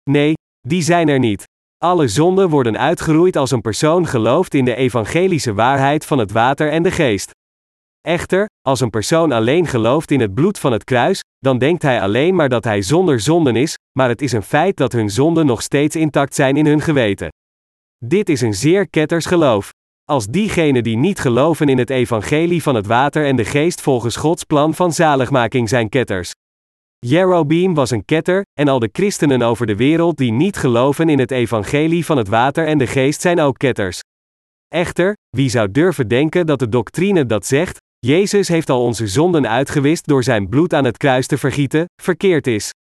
Nee, 0.10 0.34
die 0.68 0.82
zijn 0.82 1.08
er 1.08 1.20
niet. 1.20 1.44
Alle 1.78 2.08
zonden 2.08 2.50
worden 2.50 2.78
uitgeroeid 2.78 3.36
als 3.36 3.52
een 3.52 3.62
persoon 3.62 4.08
gelooft 4.08 4.54
in 4.54 4.66
de 4.66 4.76
evangelische 4.76 5.54
waarheid 5.54 6.06
van 6.06 6.18
het 6.18 6.32
water 6.32 6.72
en 6.72 6.84
de 6.84 6.92
geest. 6.92 7.32
Echter, 8.02 8.46
als 8.62 8.80
een 8.80 8.90
persoon 8.90 9.32
alleen 9.32 9.68
gelooft 9.68 10.12
in 10.12 10.20
het 10.20 10.34
bloed 10.34 10.60
van 10.60 10.72
het 10.72 10.84
kruis, 10.84 11.22
dan 11.40 11.58
denkt 11.58 11.82
hij 11.82 12.02
alleen 12.02 12.36
maar 12.36 12.50
dat 12.50 12.64
hij 12.64 12.82
zonder 12.82 13.20
zonden 13.20 13.56
is, 13.56 13.76
maar 13.98 14.10
het 14.10 14.22
is 14.22 14.32
een 14.32 14.44
feit 14.44 14.78
dat 14.78 14.92
hun 14.92 15.10
zonden 15.10 15.46
nog 15.46 15.62
steeds 15.62 15.96
intact 15.96 16.36
zijn 16.36 16.58
in 16.58 16.66
hun 16.66 16.82
geweten. 16.82 17.30
Dit 18.06 18.30
is 18.30 18.42
een 18.42 18.54
zeer 18.54 18.90
ketters 18.90 19.26
geloof. 19.26 19.74
Als 20.04 20.28
diegenen 20.28 20.84
die 20.84 20.98
niet 20.98 21.20
geloven 21.20 21.70
in 21.70 21.78
het 21.78 21.90
evangelie 21.90 22.64
van 22.64 22.76
het 22.76 22.88
water 22.88 23.26
en 23.26 23.36
de 23.36 23.46
geest 23.46 23.82
volgens 23.82 24.16
Gods 24.16 24.44
plan 24.44 24.74
van 24.74 24.94
zaligmaking 24.94 25.70
zijn 25.70 25.90
ketters. 25.90 26.32
Jerobeam 27.00 27.74
was 27.74 27.92
een 27.92 28.06
ketter, 28.06 28.42
en 28.54 28.68
al 28.68 28.80
de 28.80 28.90
christenen 28.92 29.42
over 29.42 29.66
de 29.66 29.76
wereld 29.76 30.18
die 30.18 30.32
niet 30.32 30.58
geloven 30.58 31.10
in 31.10 31.20
het 31.20 31.32
evangelie 31.32 32.06
van 32.06 32.18
het 32.18 32.28
water 32.28 32.68
en 32.68 32.78
de 32.78 32.88
geest 32.88 33.22
zijn 33.22 33.40
ook 33.40 33.58
ketters. 33.58 34.00
Echter, 34.68 35.14
wie 35.30 35.50
zou 35.50 35.72
durven 35.72 36.08
denken 36.08 36.46
dat 36.46 36.60
de 36.60 36.70
doctrine 36.70 37.26
dat 37.26 37.46
zegt, 37.46 37.78
Jezus 38.00 38.48
heeft 38.48 38.70
al 38.70 38.84
onze 38.84 39.08
zonden 39.08 39.48
uitgewist 39.48 40.08
door 40.08 40.24
zijn 40.24 40.50
bloed 40.50 40.74
aan 40.74 40.86
het 40.86 40.98
kruis 40.98 41.28
te 41.28 41.38
vergieten, 41.38 41.86
verkeerd 42.02 42.48
is? 42.48 42.72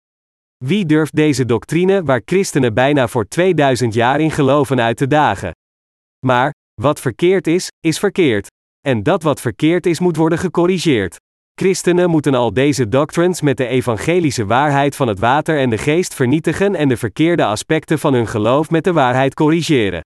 Wie 0.64 0.86
durft 0.86 1.16
deze 1.16 1.44
doctrine 1.44 2.02
waar 2.02 2.22
christenen 2.24 2.74
bijna 2.74 3.08
voor 3.08 3.28
2000 3.28 3.94
jaar 3.94 4.20
in 4.20 4.30
geloven 4.30 4.80
uit 4.80 4.96
te 4.96 5.06
dagen? 5.06 5.50
Maar, 6.26 6.52
wat 6.80 7.00
verkeerd 7.00 7.46
is, 7.46 7.68
is 7.80 7.98
verkeerd. 7.98 8.46
En 8.80 9.02
dat 9.02 9.22
wat 9.22 9.40
verkeerd 9.40 9.86
is 9.86 10.00
moet 10.00 10.16
worden 10.16 10.38
gecorrigeerd. 10.38 11.16
Christenen 11.54 12.10
moeten 12.10 12.34
al 12.34 12.52
deze 12.52 12.88
doctrines 12.88 13.40
met 13.40 13.56
de 13.56 13.66
evangelische 13.66 14.46
waarheid 14.46 14.96
van 14.96 15.08
het 15.08 15.18
water 15.18 15.58
en 15.58 15.70
de 15.70 15.78
geest 15.78 16.14
vernietigen 16.14 16.74
en 16.74 16.88
de 16.88 16.96
verkeerde 16.96 17.44
aspecten 17.44 17.98
van 17.98 18.14
hun 18.14 18.26
geloof 18.26 18.70
met 18.70 18.84
de 18.84 18.92
waarheid 18.92 19.34
corrigeren. 19.34 20.00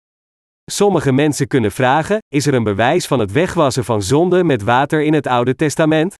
Sommige 0.70 1.12
mensen 1.12 1.46
kunnen 1.46 1.72
vragen: 1.72 2.18
is 2.28 2.46
er 2.46 2.54
een 2.54 2.64
bewijs 2.64 3.06
van 3.06 3.18
het 3.18 3.32
wegwassen 3.32 3.84
van 3.84 4.02
zonde 4.02 4.44
met 4.44 4.62
water 4.62 5.02
in 5.02 5.12
het 5.12 5.26
Oude 5.26 5.54
Testament? 5.54 6.14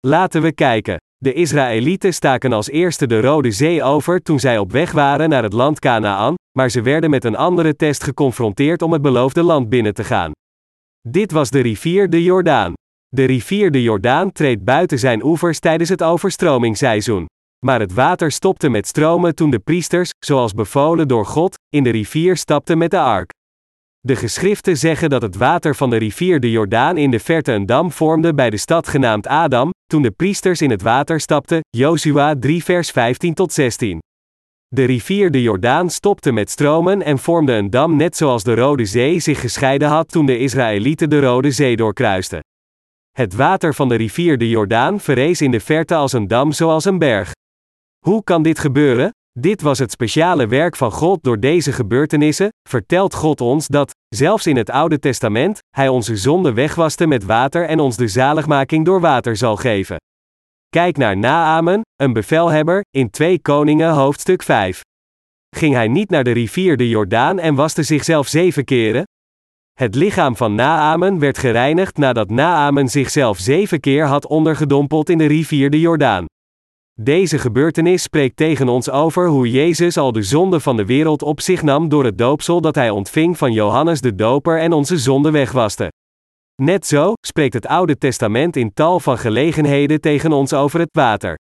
Laten 0.00 0.42
we 0.42 0.52
kijken. 0.52 0.96
De 1.18 1.32
Israëlieten 1.32 2.14
staken 2.14 2.52
als 2.52 2.70
eerste 2.70 3.06
de 3.06 3.20
Rode 3.20 3.50
Zee 3.50 3.82
over 3.82 4.22
toen 4.22 4.40
zij 4.40 4.58
op 4.58 4.72
weg 4.72 4.92
waren 4.92 5.28
naar 5.28 5.42
het 5.42 5.52
land 5.52 5.78
Canaan, 5.78 6.34
maar 6.58 6.70
ze 6.70 6.82
werden 6.82 7.10
met 7.10 7.24
een 7.24 7.36
andere 7.36 7.76
test 7.76 8.02
geconfronteerd 8.02 8.82
om 8.82 8.92
het 8.92 9.02
beloofde 9.02 9.42
land 9.42 9.68
binnen 9.68 9.94
te 9.94 10.04
gaan. 10.04 10.32
Dit 11.08 11.32
was 11.32 11.50
de 11.50 11.60
rivier 11.60 12.10
de 12.10 12.22
Jordaan. 12.22 12.72
De 13.08 13.24
rivier 13.24 13.70
de 13.70 13.82
Jordaan 13.82 14.32
treedt 14.32 14.64
buiten 14.64 14.98
zijn 14.98 15.24
oevers 15.24 15.58
tijdens 15.58 15.88
het 15.88 16.02
overstromingsseizoen. 16.02 17.26
Maar 17.66 17.80
het 17.80 17.94
water 17.94 18.32
stopte 18.32 18.68
met 18.68 18.86
stromen 18.86 19.34
toen 19.34 19.50
de 19.50 19.58
priesters, 19.58 20.10
zoals 20.18 20.52
bevolen 20.52 21.08
door 21.08 21.26
God, 21.26 21.54
in 21.68 21.82
de 21.82 21.90
rivier 21.90 22.36
stapten 22.36 22.78
met 22.78 22.90
de 22.90 23.00
ark. 23.00 23.30
De 24.00 24.16
geschriften 24.16 24.76
zeggen 24.76 25.10
dat 25.10 25.22
het 25.22 25.36
water 25.36 25.74
van 25.74 25.90
de 25.90 25.96
rivier 25.96 26.40
de 26.40 26.50
Jordaan 26.50 26.96
in 26.96 27.10
de 27.10 27.20
verte 27.20 27.52
een 27.52 27.66
dam 27.66 27.92
vormde 27.92 28.34
bij 28.34 28.50
de 28.50 28.56
stad 28.56 28.88
genaamd 28.88 29.26
Adam, 29.26 29.70
toen 29.86 30.02
de 30.02 30.10
priesters 30.10 30.60
in 30.60 30.70
het 30.70 30.82
water 30.82 31.20
stapten, 31.20 31.60
Jozua 31.70 32.34
3 32.38 32.64
vers 32.64 32.90
15 32.90 33.34
tot 33.34 33.52
16. 33.52 33.98
De 34.68 34.84
rivier 34.84 35.30
de 35.30 35.42
Jordaan 35.42 35.90
stopte 35.90 36.32
met 36.32 36.50
stromen 36.50 37.02
en 37.02 37.18
vormde 37.18 37.52
een 37.52 37.70
dam 37.70 37.96
net 37.96 38.16
zoals 38.16 38.44
de 38.44 38.54
Rode 38.54 38.84
Zee 38.84 39.20
zich 39.20 39.40
gescheiden 39.40 39.88
had 39.88 40.08
toen 40.08 40.26
de 40.26 40.38
Israëlieten 40.38 41.10
de 41.10 41.20
Rode 41.20 41.50
Zee 41.50 41.76
doorkruisten. 41.76 42.40
Het 43.10 43.34
water 43.34 43.74
van 43.74 43.88
de 43.88 43.94
rivier 43.94 44.38
de 44.38 44.48
Jordaan 44.48 45.00
verrees 45.00 45.40
in 45.40 45.50
de 45.50 45.60
verte 45.60 45.94
als 45.94 46.12
een 46.12 46.28
dam 46.28 46.52
zoals 46.52 46.84
een 46.84 46.98
berg. 46.98 47.32
Hoe 48.04 48.24
kan 48.24 48.42
dit 48.42 48.58
gebeuren? 48.58 49.10
Dit 49.38 49.62
was 49.62 49.78
het 49.78 49.90
speciale 49.90 50.46
werk 50.46 50.76
van 50.76 50.92
God 50.92 51.22
door 51.22 51.40
deze 51.40 51.72
gebeurtenissen, 51.72 52.48
vertelt 52.68 53.14
God 53.14 53.40
ons 53.40 53.66
dat, 53.66 53.94
zelfs 54.08 54.46
in 54.46 54.56
het 54.56 54.70
Oude 54.70 54.98
Testament, 54.98 55.58
Hij 55.76 55.88
onze 55.88 56.16
zonde 56.16 56.52
wegwaste 56.52 57.06
met 57.06 57.24
water 57.24 57.66
en 57.66 57.80
ons 57.80 57.96
de 57.96 58.08
zaligmaking 58.08 58.84
door 58.84 59.00
water 59.00 59.36
zal 59.36 59.56
geven. 59.56 59.96
Kijk 60.68 60.96
naar 60.96 61.16
Naamen, 61.16 61.80
een 61.96 62.12
bevelhebber, 62.12 62.80
in 62.90 63.10
2 63.10 63.40
Koningen 63.40 63.90
hoofdstuk 63.90 64.42
5. 64.42 64.80
Ging 65.56 65.74
hij 65.74 65.88
niet 65.88 66.10
naar 66.10 66.24
de 66.24 66.32
rivier 66.32 66.76
de 66.76 66.88
Jordaan 66.88 67.38
en 67.38 67.54
waste 67.54 67.82
zichzelf 67.82 68.28
zeven 68.28 68.64
keren? 68.64 69.04
Het 69.72 69.94
lichaam 69.94 70.36
van 70.36 70.54
Naamen 70.54 71.18
werd 71.18 71.38
gereinigd 71.38 71.96
nadat 71.96 72.30
Naamen 72.30 72.88
zichzelf 72.88 73.38
zeven 73.38 73.80
keer 73.80 74.06
had 74.06 74.26
ondergedompeld 74.26 75.10
in 75.10 75.18
de 75.18 75.26
rivier 75.26 75.70
de 75.70 75.80
Jordaan. 75.80 76.24
Deze 77.02 77.38
gebeurtenis 77.38 78.02
spreekt 78.02 78.36
tegen 78.36 78.68
ons 78.68 78.90
over 78.90 79.28
hoe 79.28 79.50
Jezus 79.50 79.96
al 79.96 80.12
de 80.12 80.22
zonde 80.22 80.60
van 80.60 80.76
de 80.76 80.84
wereld 80.84 81.22
op 81.22 81.40
zich 81.40 81.62
nam 81.62 81.88
door 81.88 82.04
het 82.04 82.18
doopsel 82.18 82.60
dat 82.60 82.74
hij 82.74 82.90
ontving 82.90 83.38
van 83.38 83.52
Johannes 83.52 84.00
de 84.00 84.14
Doper 84.14 84.60
en 84.60 84.72
onze 84.72 84.98
zonde 84.98 85.30
wegwaste. 85.30 85.92
Net 86.62 86.86
zo 86.86 87.12
spreekt 87.26 87.54
het 87.54 87.66
Oude 87.66 87.98
Testament 87.98 88.56
in 88.56 88.72
tal 88.74 89.00
van 89.00 89.18
gelegenheden 89.18 90.00
tegen 90.00 90.32
ons 90.32 90.52
over 90.52 90.80
het 90.80 90.88
water. 90.92 91.38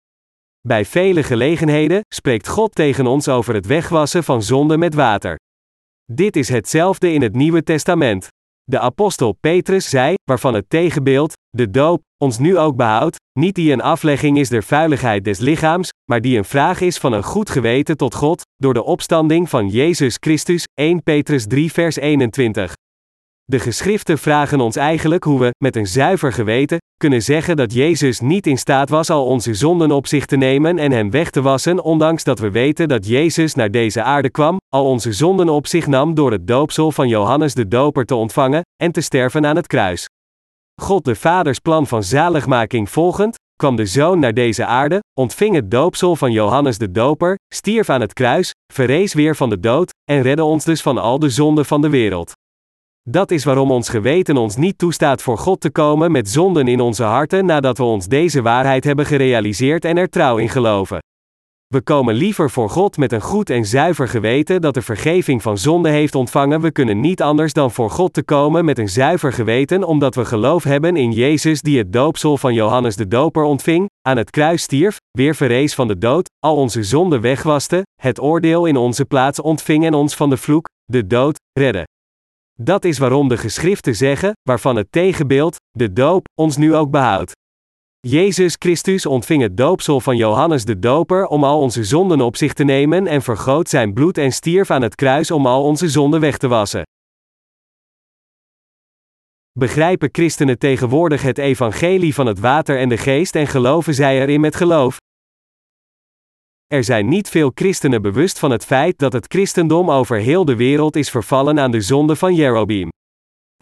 Bij 0.67 0.85
vele 0.85 1.23
gelegenheden 1.23 2.01
spreekt 2.13 2.47
God 2.47 2.75
tegen 2.75 3.07
ons 3.07 3.27
over 3.27 3.53
het 3.53 3.65
wegwassen 3.65 4.23
van 4.23 4.43
zonde 4.43 4.77
met 4.77 4.93
water. 4.93 5.35
Dit 6.11 6.35
is 6.35 6.49
hetzelfde 6.49 7.11
in 7.11 7.21
het 7.21 7.33
Nieuwe 7.33 7.63
Testament. 7.63 8.27
De 8.65 8.79
apostel 8.79 9.33
Petrus 9.33 9.89
zei, 9.89 10.13
waarvan 10.23 10.53
het 10.53 10.69
tegenbeeld, 10.69 11.33
de 11.49 11.69
doop, 11.69 12.01
ons 12.17 12.39
nu 12.39 12.57
ook 12.57 12.75
behoudt, 12.75 13.15
niet 13.39 13.55
die 13.55 13.71
een 13.71 13.81
aflegging 13.81 14.37
is 14.37 14.49
der 14.49 14.63
vuiligheid 14.63 15.23
des 15.23 15.39
lichaams, 15.39 15.89
maar 16.09 16.21
die 16.21 16.37
een 16.37 16.45
vraag 16.45 16.81
is 16.81 16.97
van 16.97 17.13
een 17.13 17.23
goed 17.23 17.49
geweten 17.49 17.97
tot 17.97 18.15
God, 18.15 18.41
door 18.55 18.73
de 18.73 18.83
opstanding 18.83 19.49
van 19.49 19.67
Jezus 19.67 20.17
Christus, 20.19 20.63
1 20.73 21.03
Petrus 21.03 21.45
3 21.47 21.71
vers 21.71 21.95
21. 21.95 22.73
De 23.45 23.59
geschriften 23.59 24.17
vragen 24.17 24.59
ons 24.59 24.75
eigenlijk 24.75 25.23
hoe 25.23 25.39
we, 25.39 25.51
met 25.57 25.75
een 25.75 25.87
zuiver 25.87 26.33
geweten, 26.33 26.77
kunnen 27.03 27.23
zeggen 27.23 27.55
dat 27.55 27.73
Jezus 27.73 28.19
niet 28.19 28.47
in 28.47 28.57
staat 28.57 28.89
was 28.89 29.09
al 29.09 29.25
onze 29.25 29.53
zonden 29.53 29.91
op 29.91 30.07
zich 30.07 30.25
te 30.25 30.35
nemen 30.35 30.77
en 30.77 30.91
hen 30.91 31.09
weg 31.09 31.29
te 31.29 31.41
wassen, 31.41 31.83
ondanks 31.83 32.23
dat 32.23 32.39
we 32.39 32.51
weten 32.51 32.87
dat 32.87 33.07
Jezus 33.07 33.55
naar 33.55 33.71
deze 33.71 34.03
aarde 34.03 34.29
kwam, 34.29 34.57
al 34.69 34.85
onze 34.85 35.13
zonden 35.13 35.49
op 35.49 35.67
zich 35.67 35.87
nam 35.87 36.13
door 36.13 36.31
het 36.31 36.47
doopsel 36.47 36.91
van 36.91 37.07
Johannes 37.07 37.53
de 37.53 37.67
Doper 37.67 38.05
te 38.05 38.15
ontvangen 38.15 38.61
en 38.83 38.91
te 38.91 39.01
sterven 39.01 39.45
aan 39.45 39.55
het 39.55 39.67
kruis. 39.67 40.07
God 40.81 41.05
de 41.05 41.15
Vaders 41.15 41.59
plan 41.59 41.87
van 41.87 42.03
zaligmaking 42.03 42.89
volgend, 42.89 43.35
kwam 43.55 43.75
de 43.75 43.85
Zoon 43.85 44.19
naar 44.19 44.33
deze 44.33 44.65
aarde, 44.65 44.99
ontving 45.19 45.55
het 45.55 45.71
doopsel 45.71 46.15
van 46.15 46.31
Johannes 46.31 46.77
de 46.77 46.91
Doper, 46.91 47.35
stierf 47.53 47.89
aan 47.89 48.01
het 48.01 48.13
kruis, 48.13 48.51
verrees 48.73 49.13
weer 49.13 49.35
van 49.35 49.49
de 49.49 49.59
dood, 49.59 49.91
en 50.11 50.21
redde 50.21 50.43
ons 50.43 50.65
dus 50.65 50.81
van 50.81 50.97
al 50.97 51.19
de 51.19 51.29
zonden 51.29 51.65
van 51.65 51.81
de 51.81 51.89
wereld. 51.89 52.33
Dat 53.09 53.31
is 53.31 53.43
waarom 53.43 53.71
ons 53.71 53.89
geweten 53.89 54.37
ons 54.37 54.55
niet 54.55 54.77
toestaat 54.77 55.21
voor 55.21 55.37
God 55.37 55.61
te 55.61 55.71
komen 55.71 56.11
met 56.11 56.29
zonden 56.29 56.67
in 56.67 56.79
onze 56.79 57.03
harten 57.03 57.45
nadat 57.45 57.77
we 57.77 57.83
ons 57.83 58.07
deze 58.07 58.41
waarheid 58.41 58.83
hebben 58.83 59.05
gerealiseerd 59.05 59.85
en 59.85 59.97
er 59.97 60.09
trouw 60.09 60.37
in 60.37 60.49
geloven. 60.49 60.99
We 61.67 61.81
komen 61.81 62.13
liever 62.13 62.49
voor 62.49 62.69
God 62.69 62.97
met 62.97 63.11
een 63.11 63.21
goed 63.21 63.49
en 63.49 63.65
zuiver 63.65 64.07
geweten 64.07 64.61
dat 64.61 64.73
de 64.73 64.81
vergeving 64.81 65.41
van 65.41 65.57
zonde 65.57 65.89
heeft 65.89 66.15
ontvangen. 66.15 66.61
We 66.61 66.71
kunnen 66.71 66.99
niet 66.99 67.21
anders 67.21 67.53
dan 67.53 67.71
voor 67.71 67.89
God 67.89 68.13
te 68.13 68.23
komen 68.23 68.65
met 68.65 68.79
een 68.79 68.89
zuiver 68.89 69.33
geweten 69.33 69.83
omdat 69.83 70.15
we 70.15 70.25
geloof 70.25 70.63
hebben 70.63 70.95
in 70.95 71.11
Jezus 71.11 71.61
die 71.61 71.77
het 71.77 71.93
doopsel 71.93 72.37
van 72.37 72.53
Johannes 72.53 72.95
de 72.95 73.07
Doper 73.07 73.43
ontving, 73.43 73.89
aan 74.07 74.17
het 74.17 74.29
kruis 74.29 74.61
stierf, 74.61 74.97
weer 75.11 75.35
verrees 75.35 75.75
van 75.75 75.87
de 75.87 75.97
dood, 75.97 76.29
al 76.39 76.55
onze 76.55 76.83
zonden 76.83 77.21
wegwaste, 77.21 77.81
het 78.01 78.21
oordeel 78.21 78.65
in 78.65 78.77
onze 78.77 79.05
plaats 79.05 79.41
ontving 79.41 79.85
en 79.85 79.93
ons 79.93 80.15
van 80.15 80.29
de 80.29 80.37
vloek, 80.37 80.67
de 80.85 81.07
dood, 81.07 81.39
redde. 81.59 81.85
Dat 82.61 82.85
is 82.85 82.97
waarom 82.97 83.27
de 83.27 83.37
geschriften 83.37 83.95
zeggen, 83.95 84.31
waarvan 84.41 84.75
het 84.75 84.91
tegenbeeld, 84.91 85.55
de 85.71 85.93
doop, 85.93 86.27
ons 86.41 86.57
nu 86.57 86.75
ook 86.75 86.91
behoudt. 86.91 87.31
Jezus 87.99 88.55
Christus 88.59 89.05
ontving 89.05 89.41
het 89.41 89.57
doopsel 89.57 89.99
van 89.99 90.17
Johannes 90.17 90.65
de 90.65 90.79
Doper 90.79 91.25
om 91.25 91.43
al 91.43 91.59
onze 91.59 91.83
zonden 91.83 92.21
op 92.21 92.35
zich 92.35 92.53
te 92.53 92.63
nemen 92.63 93.07
en 93.07 93.21
vergoot 93.21 93.69
zijn 93.69 93.93
bloed 93.93 94.17
en 94.17 94.31
stierf 94.31 94.71
aan 94.71 94.81
het 94.81 94.95
kruis 94.95 95.31
om 95.31 95.45
al 95.45 95.63
onze 95.63 95.89
zonden 95.89 96.19
weg 96.19 96.37
te 96.37 96.47
wassen. 96.47 96.83
Begrijpen 99.59 100.09
christenen 100.11 100.57
tegenwoordig 100.57 101.21
het 101.21 101.37
evangelie 101.37 102.13
van 102.13 102.25
het 102.25 102.39
water 102.39 102.79
en 102.79 102.89
de 102.89 102.97
geest 102.97 103.35
en 103.35 103.47
geloven 103.47 103.93
zij 103.93 104.21
erin 104.21 104.41
met 104.41 104.55
geloof? 104.55 104.97
Er 106.73 106.83
zijn 106.83 107.07
niet 107.07 107.29
veel 107.29 107.51
christenen 107.55 108.01
bewust 108.01 108.39
van 108.39 108.51
het 108.51 108.65
feit 108.65 108.97
dat 108.97 109.13
het 109.13 109.25
christendom 109.27 109.91
over 109.91 110.17
heel 110.17 110.45
de 110.45 110.55
wereld 110.55 110.95
is 110.95 111.09
vervallen 111.09 111.59
aan 111.59 111.71
de 111.71 111.81
zonde 111.81 112.15
van 112.15 112.35
Jerobeam. 112.35 112.89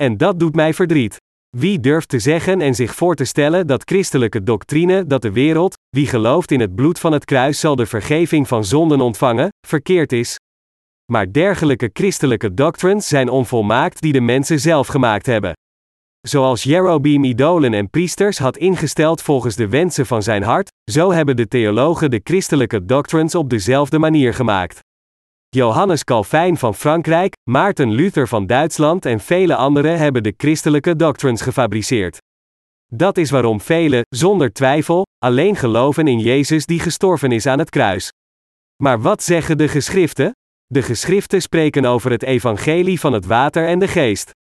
En 0.01 0.18
dat 0.18 0.39
doet 0.39 0.55
mij 0.55 0.74
verdriet. 0.74 1.16
Wie 1.57 1.80
durft 1.80 2.09
te 2.09 2.20
zeggen 2.20 2.62
en 2.62 2.76
zich 2.76 2.95
voor 2.95 3.16
te 3.16 3.26
stellen 3.26 3.68
dat 3.68 3.82
christelijke 3.86 4.43
doctrine 4.43 5.05
dat 5.05 5.22
de 5.22 5.32
wereld, 5.32 5.74
wie 5.89 6.07
gelooft 6.07 6.51
in 6.51 6.59
het 6.59 6.76
bloed 6.76 6.99
van 6.99 7.12
het 7.12 7.26
kruis 7.26 7.59
zal 7.59 7.76
de 7.76 7.86
vergeving 7.86 8.47
van 8.47 8.66
zonden 8.66 9.01
ontvangen, 9.01 9.49
verkeerd 9.68 10.12
is? 10.12 10.36
Maar 11.12 11.32
dergelijke 11.32 11.89
christelijke 11.93 12.53
doctrines 12.53 13.07
zijn 13.07 13.30
onvolmaakt 13.30 14.01
die 14.01 14.14
de 14.14 14.22
mensen 14.22 14.59
zelf 14.59 14.88
gemaakt 14.88 15.26
hebben. 15.26 15.53
Zoals 16.28 16.64
Jerobeam 16.64 17.24
idolen 17.24 17.74
en 17.74 17.90
priesters 17.90 18.38
had 18.38 18.58
ingesteld 18.58 19.22
volgens 19.22 19.56
de 19.56 19.68
wensen 19.68 20.06
van 20.06 20.24
zijn 20.24 20.44
hart, 20.44 20.70
zo 20.92 21.12
hebben 21.12 21.36
de 21.36 21.48
theologen 21.48 22.12
de 22.12 22.22
christelijke 22.24 22.86
doctrines 22.86 23.36
op 23.36 23.50
dezelfde 23.50 24.00
manier 24.00 24.34
gemaakt. 24.34 24.80
Johannes 25.50 26.04
Calvijn 26.04 26.58
van 26.58 26.76
Frankrijk, 26.76 27.34
Maarten 27.50 27.92
Luther 27.92 28.28
van 28.28 28.48
Duitsland 28.48 29.06
en 29.06 29.20
vele 29.20 29.56
anderen 29.56 29.98
hebben 29.98 30.24
de 30.24 30.34
christelijke 30.38 30.96
doctrines 30.96 31.42
gefabriceerd. 31.42 32.18
Dat 32.94 33.18
is 33.18 33.30
waarom 33.30 33.62
velen, 33.62 34.02
zonder 34.10 34.54
twijfel, 34.54 35.06
alleen 35.18 35.56
geloven 35.56 36.08
in 36.08 36.20
Jezus 36.20 36.66
die 36.66 36.80
gestorven 36.80 37.32
is 37.32 37.46
aan 37.46 37.60
het 37.60 37.70
kruis. 37.70 38.10
Maar 38.84 39.02
wat 39.02 39.24
zeggen 39.24 39.58
de 39.58 39.68
geschriften? 39.68 40.32
De 40.66 40.82
geschriften 40.82 41.42
spreken 41.42 41.86
over 41.86 42.12
het 42.12 42.24
evangelie 42.24 43.00
van 43.00 43.14
het 43.14 43.26
water 43.26 43.68
en 43.68 43.80
de 43.80 43.88
geest. 43.88 44.32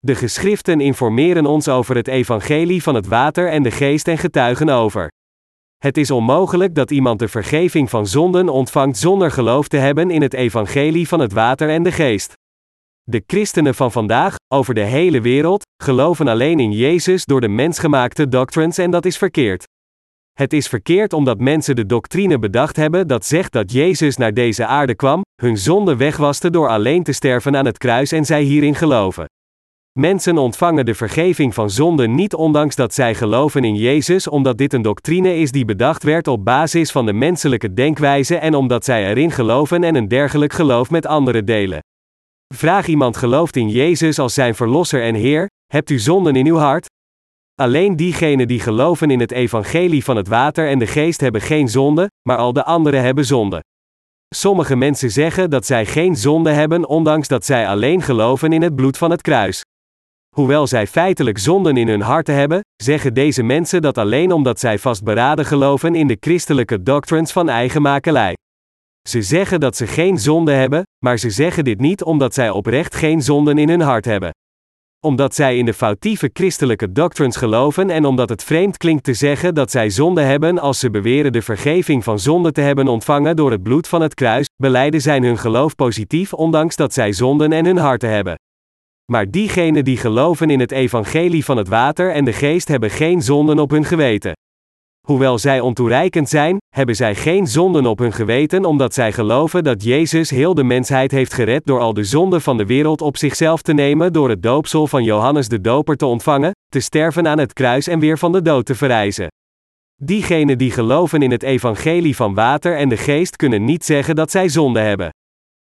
De 0.00 0.14
geschriften 0.14 0.80
informeren 0.80 1.46
ons 1.46 1.68
over 1.68 1.96
het 1.96 2.08
evangelie 2.08 2.82
van 2.82 2.94
het 2.94 3.06
water 3.06 3.48
en 3.48 3.62
de 3.62 3.70
geest 3.70 4.08
en 4.08 4.18
getuigen 4.18 4.68
over. 4.68 5.08
Het 5.76 5.96
is 5.96 6.10
onmogelijk 6.10 6.74
dat 6.74 6.90
iemand 6.90 7.18
de 7.18 7.28
vergeving 7.28 7.90
van 7.90 8.06
zonden 8.06 8.48
ontvangt 8.48 8.98
zonder 8.98 9.30
geloof 9.30 9.68
te 9.68 9.76
hebben 9.76 10.10
in 10.10 10.22
het 10.22 10.34
evangelie 10.34 11.08
van 11.08 11.20
het 11.20 11.32
water 11.32 11.68
en 11.68 11.82
de 11.82 11.92
geest. 11.92 12.32
De 13.02 13.22
christenen 13.26 13.74
van 13.74 13.92
vandaag, 13.92 14.34
over 14.54 14.74
de 14.74 14.84
hele 14.84 15.20
wereld, 15.20 15.62
geloven 15.82 16.28
alleen 16.28 16.60
in 16.60 16.72
Jezus 16.72 17.24
door 17.24 17.40
de 17.40 17.48
mensgemaakte 17.48 18.28
doctrines 18.28 18.78
en 18.78 18.90
dat 18.90 19.04
is 19.04 19.18
verkeerd. 19.18 19.64
Het 20.32 20.52
is 20.52 20.68
verkeerd 20.68 21.12
omdat 21.12 21.40
mensen 21.40 21.76
de 21.76 21.86
doctrine 21.86 22.38
bedacht 22.38 22.76
hebben 22.76 23.06
dat 23.06 23.24
zegt 23.24 23.52
dat 23.52 23.72
Jezus 23.72 24.16
naar 24.16 24.34
deze 24.34 24.66
aarde 24.66 24.94
kwam, 24.94 25.22
hun 25.42 25.56
zonde 25.56 25.96
wegwaste 25.96 26.50
door 26.50 26.68
alleen 26.68 27.02
te 27.02 27.12
sterven 27.12 27.56
aan 27.56 27.66
het 27.66 27.78
kruis 27.78 28.12
en 28.12 28.24
zij 28.24 28.42
hierin 28.42 28.74
geloven. 28.74 29.26
Mensen 29.98 30.38
ontvangen 30.38 30.86
de 30.86 30.94
vergeving 30.94 31.54
van 31.54 31.70
zonden 31.70 32.14
niet 32.14 32.34
ondanks 32.34 32.76
dat 32.76 32.94
zij 32.94 33.14
geloven 33.14 33.64
in 33.64 33.74
Jezus, 33.74 34.28
omdat 34.28 34.58
dit 34.58 34.72
een 34.72 34.82
doctrine 34.82 35.36
is 35.36 35.52
die 35.52 35.64
bedacht 35.64 36.02
werd 36.02 36.28
op 36.28 36.44
basis 36.44 36.90
van 36.90 37.06
de 37.06 37.12
menselijke 37.12 37.74
denkwijze 37.74 38.36
en 38.36 38.54
omdat 38.54 38.84
zij 38.84 39.08
erin 39.08 39.30
geloven 39.30 39.84
en 39.84 39.94
een 39.94 40.08
dergelijk 40.08 40.52
geloof 40.52 40.90
met 40.90 41.06
anderen 41.06 41.44
delen. 41.44 41.78
Vraag 42.54 42.86
iemand 42.86 43.16
gelooft 43.16 43.56
in 43.56 43.68
Jezus 43.68 44.18
als 44.18 44.34
zijn 44.34 44.54
verlosser 44.54 45.02
en 45.02 45.14
Heer, 45.14 45.46
hebt 45.66 45.90
u 45.90 45.98
zonden 45.98 46.36
in 46.36 46.46
uw 46.46 46.56
hart? 46.56 46.86
Alleen 47.54 47.96
diegenen 47.96 48.48
die 48.48 48.60
geloven 48.60 49.10
in 49.10 49.20
het 49.20 49.32
evangelie 49.32 50.04
van 50.04 50.16
het 50.16 50.28
water 50.28 50.68
en 50.68 50.78
de 50.78 50.86
geest 50.86 51.20
hebben 51.20 51.40
geen 51.40 51.68
zonde, 51.68 52.10
maar 52.28 52.36
al 52.36 52.52
de 52.52 52.64
anderen 52.64 53.02
hebben 53.02 53.24
zonde. 53.24 53.60
Sommige 54.34 54.76
mensen 54.76 55.10
zeggen 55.10 55.50
dat 55.50 55.66
zij 55.66 55.86
geen 55.86 56.16
zonde 56.16 56.50
hebben 56.50 56.88
ondanks 56.88 57.28
dat 57.28 57.44
zij 57.44 57.68
alleen 57.68 58.02
geloven 58.02 58.52
in 58.52 58.62
het 58.62 58.74
bloed 58.74 58.98
van 58.98 59.10
het 59.10 59.20
kruis. 59.22 59.62
Hoewel 60.38 60.66
zij 60.66 60.86
feitelijk 60.86 61.38
zonden 61.38 61.76
in 61.76 61.88
hun 61.88 62.00
harten 62.00 62.34
hebben, 62.34 62.60
zeggen 62.76 63.14
deze 63.14 63.42
mensen 63.42 63.82
dat 63.82 63.98
alleen 63.98 64.32
omdat 64.32 64.60
zij 64.60 64.78
vastberaden 64.78 65.44
geloven 65.44 65.94
in 65.94 66.06
de 66.06 66.16
christelijke 66.20 66.82
doctrines 66.82 67.32
van 67.32 67.48
eigen 67.48 67.82
makelij. 67.82 68.36
Ze 69.08 69.22
zeggen 69.22 69.60
dat 69.60 69.76
ze 69.76 69.86
geen 69.86 70.18
zonde 70.18 70.52
hebben, 70.52 70.82
maar 71.04 71.18
ze 71.18 71.30
zeggen 71.30 71.64
dit 71.64 71.80
niet 71.80 72.02
omdat 72.02 72.34
zij 72.34 72.50
oprecht 72.50 72.94
geen 72.94 73.22
zonden 73.22 73.58
in 73.58 73.68
hun 73.68 73.80
hart 73.80 74.04
hebben. 74.04 74.30
Omdat 75.04 75.34
zij 75.34 75.56
in 75.58 75.64
de 75.64 75.74
foutieve 75.74 76.30
christelijke 76.32 76.92
doctrines 76.92 77.36
geloven 77.36 77.90
en 77.90 78.04
omdat 78.04 78.28
het 78.28 78.44
vreemd 78.44 78.76
klinkt 78.76 79.04
te 79.04 79.14
zeggen 79.14 79.54
dat 79.54 79.70
zij 79.70 79.90
zonde 79.90 80.22
hebben 80.22 80.58
als 80.58 80.78
ze 80.78 80.90
beweren 80.90 81.32
de 81.32 81.42
vergeving 81.42 82.04
van 82.04 82.18
zonde 82.18 82.52
te 82.52 82.60
hebben 82.60 82.88
ontvangen 82.88 83.36
door 83.36 83.50
het 83.50 83.62
bloed 83.62 83.88
van 83.88 84.00
het 84.00 84.14
kruis, 84.14 84.46
beleiden 84.56 85.00
zij 85.00 85.18
hun 85.18 85.38
geloof 85.38 85.74
positief 85.74 86.32
ondanks 86.32 86.76
dat 86.76 86.92
zij 86.92 87.12
zonden 87.12 87.52
en 87.52 87.64
hun 87.64 87.78
harten 87.78 88.10
hebben. 88.10 88.36
Maar 89.12 89.30
diegenen 89.30 89.84
die 89.84 89.96
geloven 89.96 90.50
in 90.50 90.60
het 90.60 90.72
evangelie 90.72 91.44
van 91.44 91.56
het 91.56 91.68
water 91.68 92.12
en 92.12 92.24
de 92.24 92.32
geest 92.32 92.68
hebben 92.68 92.90
geen 92.90 93.22
zonden 93.22 93.58
op 93.58 93.70
hun 93.70 93.84
geweten. 93.84 94.32
Hoewel 95.06 95.38
zij 95.38 95.60
ontoereikend 95.60 96.28
zijn, 96.28 96.56
hebben 96.74 96.96
zij 96.96 97.14
geen 97.14 97.46
zonden 97.46 97.86
op 97.86 97.98
hun 97.98 98.12
geweten 98.12 98.64
omdat 98.64 98.94
zij 98.94 99.12
geloven 99.12 99.64
dat 99.64 99.82
Jezus 99.82 100.30
heel 100.30 100.54
de 100.54 100.64
mensheid 100.64 101.10
heeft 101.10 101.34
gered 101.34 101.66
door 101.66 101.80
al 101.80 101.94
de 101.94 102.04
zonden 102.04 102.40
van 102.40 102.56
de 102.56 102.66
wereld 102.66 103.00
op 103.00 103.16
zichzelf 103.16 103.62
te 103.62 103.72
nemen 103.72 104.12
door 104.12 104.28
het 104.28 104.42
doopsel 104.42 104.86
van 104.86 105.04
Johannes 105.04 105.48
de 105.48 105.60
Doper 105.60 105.96
te 105.96 106.06
ontvangen, 106.06 106.52
te 106.66 106.80
sterven 106.80 107.28
aan 107.28 107.38
het 107.38 107.52
kruis 107.52 107.86
en 107.86 107.98
weer 107.98 108.18
van 108.18 108.32
de 108.32 108.42
dood 108.42 108.66
te 108.66 108.74
verrijzen. 108.74 109.26
Diegenen 110.02 110.58
die 110.58 110.70
geloven 110.70 111.22
in 111.22 111.30
het 111.30 111.42
evangelie 111.42 112.16
van 112.16 112.34
water 112.34 112.76
en 112.76 112.88
de 112.88 112.96
geest 112.96 113.36
kunnen 113.36 113.64
niet 113.64 113.84
zeggen 113.84 114.16
dat 114.16 114.30
zij 114.30 114.48
zonde 114.48 114.80
hebben. 114.80 115.10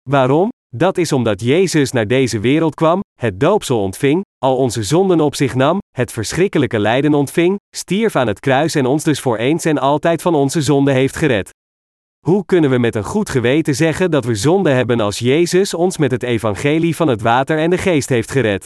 Waarom? 0.10 0.50
Dat 0.76 0.98
is 0.98 1.12
omdat 1.12 1.42
Jezus 1.42 1.92
naar 1.92 2.08
deze 2.08 2.40
wereld 2.40 2.76
kwam, 2.76 3.02
het 3.20 3.40
doopsel 3.40 3.82
ontving, 3.82 4.22
al 4.38 4.58
onze 4.58 4.84
zonden 4.84 5.20
op 5.20 5.36
zich 5.36 5.56
nam, 5.56 5.80
het 5.96 6.12
verschrikkelijke 6.12 6.80
lijden 6.80 7.14
ontving, 7.14 7.60
stierf 7.76 8.16
aan 8.16 8.28
het 8.28 8.40
kruis 8.40 8.76
en 8.76 8.86
ons 8.86 9.04
dus 9.04 9.20
voor 9.20 9.38
eens 9.38 9.66
en 9.66 9.78
altijd 9.78 10.22
van 10.22 10.36
onze 10.36 10.62
zonde 10.62 10.92
heeft 10.92 11.16
gered. 11.16 11.50
Hoe 12.26 12.46
kunnen 12.46 12.70
we 12.70 12.78
met 12.78 12.96
een 12.96 13.04
goed 13.04 13.30
geweten 13.30 13.76
zeggen 13.76 14.12
dat 14.12 14.26
we 14.26 14.36
zonde 14.36 14.70
hebben 14.70 15.00
als 15.00 15.20
Jezus 15.20 15.74
ons 15.74 15.98
met 15.98 16.12
het 16.12 16.24
evangelie 16.24 16.96
van 16.96 17.08
het 17.08 17.22
water 17.22 17.58
en 17.58 17.70
de 17.70 17.78
geest 17.78 18.10
heeft 18.10 18.32
gered? 18.32 18.66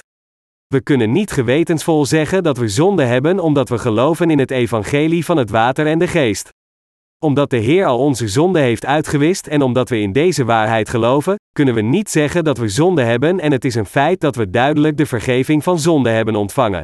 We 0.68 0.82
kunnen 0.82 1.12
niet 1.12 1.32
gewetensvol 1.32 2.06
zeggen 2.06 2.44
dat 2.44 2.58
we 2.58 2.68
zonde 2.68 3.04
hebben 3.04 3.40
omdat 3.40 3.70
we 3.70 3.78
geloven 3.78 4.30
in 4.30 4.40
het 4.40 4.52
evangelie 4.52 5.26
van 5.26 5.38
het 5.38 5.50
water 5.50 5.88
en 5.88 6.00
de 6.00 6.08
geest 6.08 6.52
omdat 7.26 7.50
de 7.50 7.58
Heer 7.58 7.86
al 7.86 8.00
onze 8.00 8.28
zonde 8.28 8.60
heeft 8.60 8.86
uitgewist 8.86 9.48
en 9.48 9.62
omdat 9.62 9.90
we 9.90 10.00
in 10.00 10.12
deze 10.12 10.46
waarheid 10.46 10.90
geloven, 10.90 11.36
kunnen 11.52 11.74
we 11.74 11.82
niet 11.82 12.10
zeggen 12.10 12.44
dat 12.44 12.58
we 12.58 12.68
zonde 12.68 13.02
hebben 13.02 13.40
en 13.40 13.52
het 13.52 13.66
is 13.66 13.76
een 13.76 13.86
feit 13.86 14.20
dat 14.20 14.36
we 14.36 14.50
duidelijk 14.50 14.98
de 14.98 15.06
vergeving 15.06 15.64
van 15.64 15.80
zonde 15.80 16.10
hebben 16.10 16.36
ontvangen. 16.36 16.82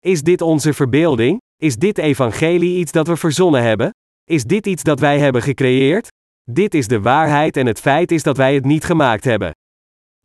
Is 0.00 0.22
dit 0.22 0.40
onze 0.40 0.72
verbeelding? 0.72 1.40
Is 1.62 1.76
dit 1.76 1.98
evangelie 1.98 2.78
iets 2.78 2.92
dat 2.92 3.06
we 3.06 3.16
verzonnen 3.16 3.62
hebben? 3.62 3.90
Is 4.24 4.44
dit 4.44 4.66
iets 4.66 4.82
dat 4.82 5.00
wij 5.00 5.18
hebben 5.18 5.42
gecreëerd? 5.42 6.08
Dit 6.50 6.74
is 6.74 6.88
de 6.88 7.00
waarheid 7.00 7.56
en 7.56 7.66
het 7.66 7.80
feit 7.80 8.10
is 8.10 8.22
dat 8.22 8.36
wij 8.36 8.54
het 8.54 8.64
niet 8.64 8.84
gemaakt 8.84 9.24
hebben. 9.24 9.50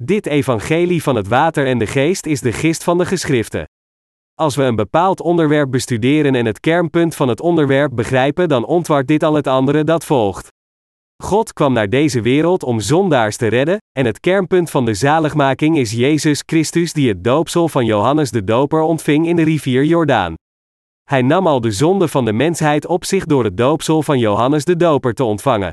Dit 0.04 0.26
evangelie 0.26 1.04
van 1.04 1.16
het 1.16 1.28
water 1.28 1.68
en 1.68 1.78
de 1.78 1.88
geest 1.88 2.26
is 2.26 2.42
de 2.42 2.52
gist 2.52 2.84
van 2.84 2.98
de 2.98 3.06
geschriften. 3.06 3.66
Als 4.42 4.56
we 4.56 4.64
een 4.64 4.76
bepaald 4.76 5.22
onderwerp 5.22 5.72
bestuderen 5.72 6.36
en 6.36 6.46
het 6.46 6.60
kernpunt 6.60 7.16
van 7.16 7.28
het 7.28 7.42
onderwerp 7.42 7.96
begrijpen, 7.96 8.50
dan 8.50 8.66
ontwart 8.66 9.08
dit 9.08 9.24
al 9.24 9.34
het 9.34 9.48
andere 9.48 9.84
dat 9.84 10.06
volgt. 10.06 10.48
God 11.24 11.54
kwam 11.54 11.74
naar 11.74 11.90
deze 11.90 12.22
wereld 12.22 12.64
om 12.64 12.80
zondaars 12.80 13.38
te 13.38 13.48
redden, 13.48 13.78
en 13.92 14.06
het 14.06 14.20
kernpunt 14.20 14.70
van 14.70 14.86
de 14.86 14.94
zaligmaking 14.94 15.78
is 15.78 15.92
Jezus 15.92 16.44
Christus 16.46 16.94
die 16.94 17.10
het 17.10 17.24
doopsel 17.24 17.68
van 17.68 17.86
Johannes 17.86 18.32
de 18.32 18.44
Doper 18.44 18.82
ontving 18.82 19.28
in 19.28 19.36
de 19.36 19.44
rivier 19.44 19.84
Jordaan. 19.84 20.34
Hij 21.04 21.22
nam 21.22 21.48
al 21.48 21.62
de 21.62 21.72
zonde 21.72 22.08
van 22.08 22.26
de 22.26 22.34
mensheid 22.34 22.86
op 22.86 23.06
zich 23.06 23.26
door 23.26 23.44
het 23.44 23.58
doopsel 23.58 24.04
van 24.04 24.20
Johannes 24.20 24.66
de 24.66 24.76
Doper 24.76 25.14
te 25.14 25.24
ontvangen. 25.24 25.72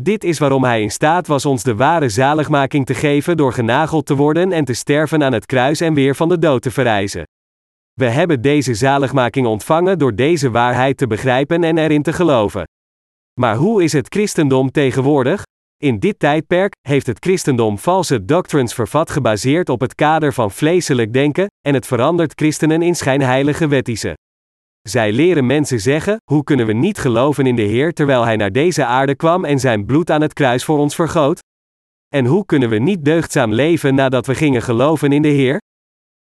Dit 0.00 0.24
is 0.24 0.38
waarom 0.38 0.64
hij 0.64 0.82
in 0.82 0.90
staat 0.90 1.26
was 1.26 1.46
ons 1.46 1.62
de 1.62 1.74
ware 1.74 2.08
zaligmaking 2.08 2.86
te 2.86 2.94
geven 2.94 3.36
door 3.36 3.52
genageld 3.52 4.06
te 4.06 4.16
worden 4.16 4.52
en 4.52 4.64
te 4.64 4.74
sterven 4.74 5.22
aan 5.22 5.32
het 5.32 5.46
kruis 5.46 5.80
en 5.80 5.94
weer 5.94 6.14
van 6.14 6.28
de 6.28 6.38
dood 6.38 6.62
te 6.62 6.70
verrijzen. 6.70 7.24
We 7.94 8.08
hebben 8.08 8.40
deze 8.40 8.74
zaligmaking 8.74 9.46
ontvangen 9.46 9.98
door 9.98 10.14
deze 10.14 10.50
waarheid 10.50 10.96
te 10.96 11.06
begrijpen 11.06 11.64
en 11.64 11.78
erin 11.78 12.02
te 12.02 12.12
geloven. 12.12 12.64
Maar 13.40 13.56
hoe 13.56 13.82
is 13.82 13.92
het 13.92 14.06
christendom 14.08 14.70
tegenwoordig? 14.70 15.42
In 15.82 15.98
dit 15.98 16.18
tijdperk 16.18 16.72
heeft 16.88 17.06
het 17.06 17.18
christendom 17.18 17.78
valse 17.78 18.24
doctrines 18.24 18.74
vervat 18.74 19.10
gebaseerd 19.10 19.68
op 19.68 19.80
het 19.80 19.94
kader 19.94 20.32
van 20.32 20.50
vleeselijk 20.50 21.12
denken, 21.12 21.46
en 21.66 21.74
het 21.74 21.86
verandert 21.86 22.32
christenen 22.34 22.82
in 22.82 22.94
schijnheilige 22.94 23.68
wettische. 23.68 24.14
Zij 24.88 25.12
leren 25.12 25.46
mensen 25.46 25.80
zeggen: 25.80 26.16
hoe 26.24 26.44
kunnen 26.44 26.66
we 26.66 26.72
niet 26.72 26.98
geloven 26.98 27.46
in 27.46 27.56
de 27.56 27.62
Heer 27.62 27.92
terwijl 27.92 28.24
Hij 28.24 28.36
naar 28.36 28.52
deze 28.52 28.84
aarde 28.84 29.14
kwam 29.14 29.44
en 29.44 29.58
zijn 29.58 29.86
bloed 29.86 30.10
aan 30.10 30.22
het 30.22 30.32
kruis 30.32 30.64
voor 30.64 30.78
ons 30.78 30.94
vergoot? 30.94 31.38
En 32.08 32.26
hoe 32.26 32.46
kunnen 32.46 32.68
we 32.68 32.78
niet 32.78 33.04
deugdzaam 33.04 33.52
leven 33.52 33.94
nadat 33.94 34.26
we 34.26 34.34
gingen 34.34 34.62
geloven 34.62 35.12
in 35.12 35.22
de 35.22 35.28
Heer? 35.28 35.60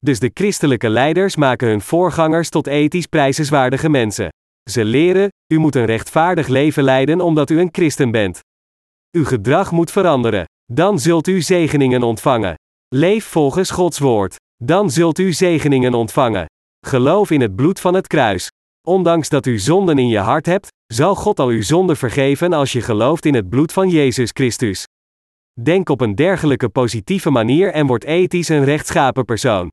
Dus 0.05 0.19
de 0.19 0.31
christelijke 0.33 0.89
leiders 0.89 1.35
maken 1.35 1.67
hun 1.67 1.81
voorgangers 1.81 2.49
tot 2.49 2.67
ethisch 2.67 3.05
prijzenswaardige 3.05 3.89
mensen. 3.89 4.29
Ze 4.69 4.85
leren: 4.85 5.29
u 5.53 5.57
moet 5.57 5.75
een 5.75 5.85
rechtvaardig 5.85 6.47
leven 6.47 6.83
leiden 6.83 7.21
omdat 7.21 7.49
u 7.49 7.59
een 7.59 7.69
christen 7.71 8.11
bent. 8.11 8.39
Uw 9.11 9.25
gedrag 9.25 9.71
moet 9.71 9.91
veranderen. 9.91 10.43
Dan 10.73 10.99
zult 10.99 11.27
u 11.27 11.41
zegeningen 11.41 12.03
ontvangen. 12.03 12.53
Leef 12.95 13.25
volgens 13.25 13.69
Gods 13.69 13.99
woord. 13.99 14.35
Dan 14.63 14.91
zult 14.91 15.19
u 15.19 15.33
zegeningen 15.33 15.93
ontvangen. 15.93 16.45
Geloof 16.85 17.31
in 17.31 17.41
het 17.41 17.55
bloed 17.55 17.79
van 17.79 17.93
het 17.93 18.07
kruis. 18.07 18.49
Ondanks 18.87 19.29
dat 19.29 19.45
u 19.45 19.59
zonden 19.59 19.97
in 19.97 20.07
je 20.07 20.19
hart 20.19 20.45
hebt, 20.45 20.67
zal 20.93 21.15
God 21.15 21.39
al 21.39 21.47
uw 21.47 21.61
zonden 21.61 21.97
vergeven 21.97 22.53
als 22.53 22.71
je 22.71 22.81
gelooft 22.81 23.25
in 23.25 23.33
het 23.33 23.49
bloed 23.49 23.73
van 23.73 23.89
Jezus 23.89 24.29
Christus. 24.33 24.83
Denk 25.61 25.89
op 25.89 26.01
een 26.01 26.15
dergelijke 26.15 26.69
positieve 26.69 27.29
manier 27.29 27.71
en 27.71 27.87
word 27.87 28.03
ethisch 28.03 28.49
een 28.49 28.63
rechtschapen 28.63 29.25
persoon. 29.25 29.69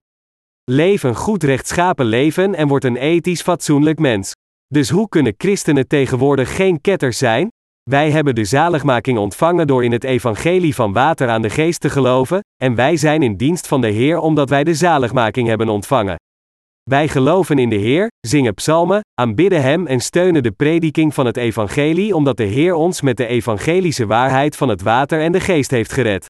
Leef 0.70 1.02
een 1.02 1.14
goed 1.14 1.42
rechtschapen 1.42 2.06
leven 2.06 2.54
en 2.54 2.68
word 2.68 2.84
een 2.84 2.96
ethisch 2.96 3.42
fatsoenlijk 3.42 3.98
mens. 3.98 4.32
Dus 4.66 4.90
hoe 4.90 5.08
kunnen 5.08 5.34
christenen 5.36 5.88
tegenwoordig 5.88 6.56
geen 6.56 6.80
ketters 6.80 7.18
zijn? 7.18 7.48
Wij 7.90 8.10
hebben 8.10 8.34
de 8.34 8.44
zaligmaking 8.44 9.18
ontvangen 9.18 9.66
door 9.66 9.84
in 9.84 9.92
het 9.92 10.04
evangelie 10.04 10.74
van 10.74 10.92
water 10.92 11.28
aan 11.28 11.42
de 11.42 11.50
geest 11.50 11.80
te 11.80 11.90
geloven, 11.90 12.40
en 12.62 12.74
wij 12.74 12.96
zijn 12.96 13.22
in 13.22 13.36
dienst 13.36 13.66
van 13.66 13.80
de 13.80 13.88
Heer 13.88 14.18
omdat 14.18 14.48
wij 14.48 14.64
de 14.64 14.74
zaligmaking 14.74 15.48
hebben 15.48 15.68
ontvangen. 15.68 16.16
Wij 16.90 17.08
geloven 17.08 17.58
in 17.58 17.68
de 17.68 17.76
Heer, 17.76 18.08
zingen 18.20 18.54
psalmen, 18.54 19.00
aanbidden 19.20 19.62
Hem 19.62 19.86
en 19.86 20.00
steunen 20.00 20.42
de 20.42 20.52
prediking 20.52 21.14
van 21.14 21.26
het 21.26 21.36
evangelie 21.36 22.14
omdat 22.14 22.36
de 22.36 22.44
Heer 22.44 22.74
ons 22.74 23.00
met 23.00 23.16
de 23.16 23.26
evangelische 23.26 24.06
waarheid 24.06 24.56
van 24.56 24.68
het 24.68 24.82
water 24.82 25.20
en 25.20 25.32
de 25.32 25.40
geest 25.40 25.70
heeft 25.70 25.92
gered. 25.92 26.26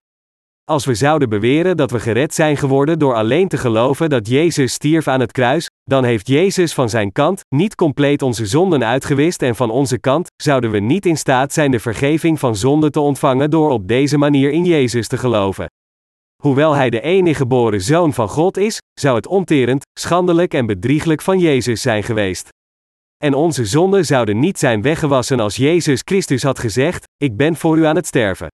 Als 0.73 0.85
we 0.85 0.95
zouden 0.95 1.29
beweren 1.29 1.77
dat 1.77 1.91
we 1.91 2.01
gered 2.01 2.35
zijn 2.35 2.57
geworden 2.57 2.99
door 2.99 3.15
alleen 3.15 3.49
te 3.49 3.57
geloven 3.57 4.11
dat 4.11 4.29
Jezus 4.29 4.73
stierf 4.73 5.09
aan 5.09 5.21
het 5.21 5.33
kruis, 5.33 5.71
dan 5.85 6.05
heeft 6.05 6.27
Jezus 6.27 6.75
van 6.75 6.89
zijn 6.89 7.13
kant 7.13 7.41
niet 7.49 7.75
compleet 7.75 8.23
onze 8.23 8.47
zonden 8.47 8.85
uitgewist 8.85 9.43
en 9.43 9.57
van 9.57 9.71
onze 9.71 9.99
kant 9.99 10.29
zouden 10.43 10.71
we 10.71 10.79
niet 10.79 11.07
in 11.07 11.17
staat 11.17 11.53
zijn 11.53 11.71
de 11.71 11.79
vergeving 11.79 12.39
van 12.39 12.57
zonden 12.57 12.93
te 12.93 13.01
ontvangen 13.01 13.51
door 13.51 13.71
op 13.71 13.89
deze 13.89 14.19
manier 14.19 14.51
in 14.51 14.65
Jezus 14.65 15.09
te 15.09 15.17
geloven. 15.17 15.67
Hoewel 16.43 16.75
hij 16.75 16.91
de 16.91 17.01
enige 17.01 17.37
geboren 17.37 17.81
zoon 17.81 18.13
van 18.13 18.29
God 18.29 18.57
is, 18.57 18.79
zou 19.01 19.17
het 19.17 19.27
onterend, 19.27 19.85
schandelijk 20.01 20.55
en 20.55 20.67
bedrieglijk 20.67 21.23
van 21.23 21.39
Jezus 21.39 21.83
zijn 21.83 22.03
geweest. 22.03 22.49
En 23.25 23.35
onze 23.35 23.65
zonden 23.65 24.05
zouden 24.05 24.39
niet 24.39 24.59
zijn 24.59 24.83
weggewassen 24.83 25.41
als 25.41 25.57
Jezus 25.57 26.01
Christus 26.05 26.43
had 26.43 26.59
gezegd: 26.59 27.05
Ik 27.17 27.37
ben 27.37 27.57
voor 27.57 27.79
u 27.79 27.85
aan 27.85 27.97
het 27.97 28.07
sterven. 28.07 28.49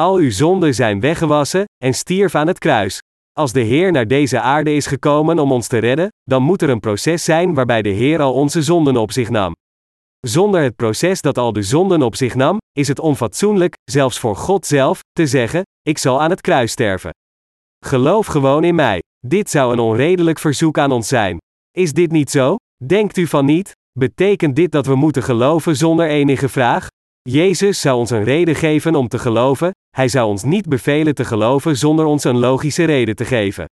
Al 0.00 0.16
uw 0.16 0.30
zonden 0.30 0.74
zijn 0.74 1.00
weggewassen, 1.00 1.64
en 1.84 1.94
stierf 1.94 2.34
aan 2.34 2.46
het 2.46 2.58
kruis. 2.58 2.98
Als 3.32 3.52
de 3.52 3.60
Heer 3.60 3.92
naar 3.92 4.06
deze 4.06 4.40
aarde 4.40 4.74
is 4.74 4.86
gekomen 4.86 5.38
om 5.38 5.52
ons 5.52 5.66
te 5.66 5.78
redden, 5.78 6.08
dan 6.22 6.42
moet 6.42 6.62
er 6.62 6.68
een 6.68 6.80
proces 6.80 7.24
zijn 7.24 7.54
waarbij 7.54 7.82
de 7.82 7.88
Heer 7.88 8.20
al 8.20 8.32
onze 8.32 8.62
zonden 8.62 8.96
op 8.96 9.12
zich 9.12 9.30
nam. 9.30 9.52
Zonder 10.20 10.62
het 10.62 10.76
proces 10.76 11.20
dat 11.20 11.38
al 11.38 11.52
de 11.52 11.62
zonden 11.62 12.02
op 12.02 12.16
zich 12.16 12.34
nam, 12.34 12.58
is 12.72 12.88
het 12.88 12.98
onfatsoenlijk, 12.98 13.74
zelfs 13.90 14.18
voor 14.18 14.36
God 14.36 14.66
zelf, 14.66 15.00
te 15.12 15.26
zeggen: 15.26 15.62
Ik 15.82 15.98
zal 15.98 16.20
aan 16.20 16.30
het 16.30 16.40
kruis 16.40 16.70
sterven. 16.70 17.10
Geloof 17.84 18.26
gewoon 18.26 18.64
in 18.64 18.74
mij. 18.74 18.98
Dit 19.26 19.50
zou 19.50 19.72
een 19.72 19.78
onredelijk 19.78 20.38
verzoek 20.38 20.78
aan 20.78 20.92
ons 20.92 21.08
zijn. 21.08 21.38
Is 21.70 21.92
dit 21.92 22.10
niet 22.10 22.30
zo? 22.30 22.56
Denkt 22.84 23.16
u 23.16 23.26
van 23.26 23.44
niet? 23.44 23.72
Betekent 23.98 24.56
dit 24.56 24.72
dat 24.72 24.86
we 24.86 24.94
moeten 24.94 25.22
geloven 25.22 25.76
zonder 25.76 26.08
enige 26.08 26.48
vraag? 26.48 26.86
Jezus 27.28 27.80
zou 27.80 27.98
ons 27.98 28.10
een 28.10 28.24
reden 28.24 28.54
geven 28.54 28.94
om 28.94 29.08
te 29.08 29.18
geloven, 29.18 29.70
hij 29.96 30.08
zou 30.08 30.28
ons 30.28 30.42
niet 30.42 30.68
bevelen 30.68 31.14
te 31.14 31.24
geloven 31.24 31.76
zonder 31.76 32.04
ons 32.04 32.24
een 32.24 32.38
logische 32.38 32.84
reden 32.84 33.16
te 33.16 33.24
geven. 33.24 33.64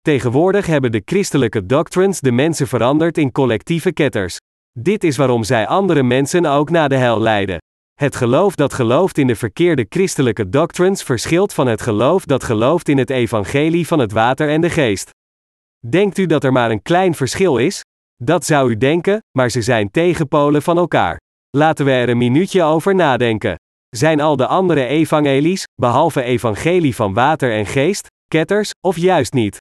Tegenwoordig 0.00 0.66
hebben 0.66 0.92
de 0.92 1.02
christelijke 1.04 1.66
doctrines 1.66 2.20
de 2.20 2.32
mensen 2.32 2.66
veranderd 2.66 3.18
in 3.18 3.32
collectieve 3.32 3.92
ketters. 3.92 4.36
Dit 4.78 5.04
is 5.04 5.16
waarom 5.16 5.44
zij 5.44 5.66
andere 5.66 6.02
mensen 6.02 6.46
ook 6.46 6.70
naar 6.70 6.88
de 6.88 6.96
hel 6.96 7.20
leiden. 7.20 7.58
Het 7.94 8.16
geloof 8.16 8.54
dat 8.54 8.72
gelooft 8.72 9.18
in 9.18 9.26
de 9.26 9.36
verkeerde 9.36 9.86
christelijke 9.88 10.48
doctrines 10.48 11.02
verschilt 11.02 11.54
van 11.54 11.66
het 11.66 11.82
geloof 11.82 12.24
dat 12.24 12.44
gelooft 12.44 12.88
in 12.88 12.98
het 12.98 13.10
evangelie 13.10 13.86
van 13.86 13.98
het 13.98 14.12
water 14.12 14.48
en 14.48 14.60
de 14.60 14.70
geest. 14.70 15.10
Denkt 15.88 16.18
u 16.18 16.26
dat 16.26 16.44
er 16.44 16.52
maar 16.52 16.70
een 16.70 16.82
klein 16.82 17.14
verschil 17.14 17.56
is? 17.56 17.80
Dat 18.22 18.44
zou 18.44 18.70
u 18.70 18.76
denken, 18.76 19.18
maar 19.38 19.50
ze 19.50 19.62
zijn 19.62 19.90
tegenpolen 19.90 20.62
van 20.62 20.76
elkaar. 20.76 21.24
Laten 21.56 21.84
we 21.84 21.90
er 21.90 22.08
een 22.08 22.18
minuutje 22.18 22.62
over 22.62 22.94
nadenken. 22.94 23.54
Zijn 23.96 24.20
al 24.20 24.36
de 24.36 24.46
andere 24.46 24.86
evangelies, 24.86 25.64
behalve 25.74 26.22
evangelie 26.22 26.94
van 26.94 27.14
water 27.14 27.52
en 27.52 27.66
geest, 27.66 28.06
ketters, 28.28 28.70
of 28.80 28.96
juist 28.96 29.32
niet? 29.32 29.56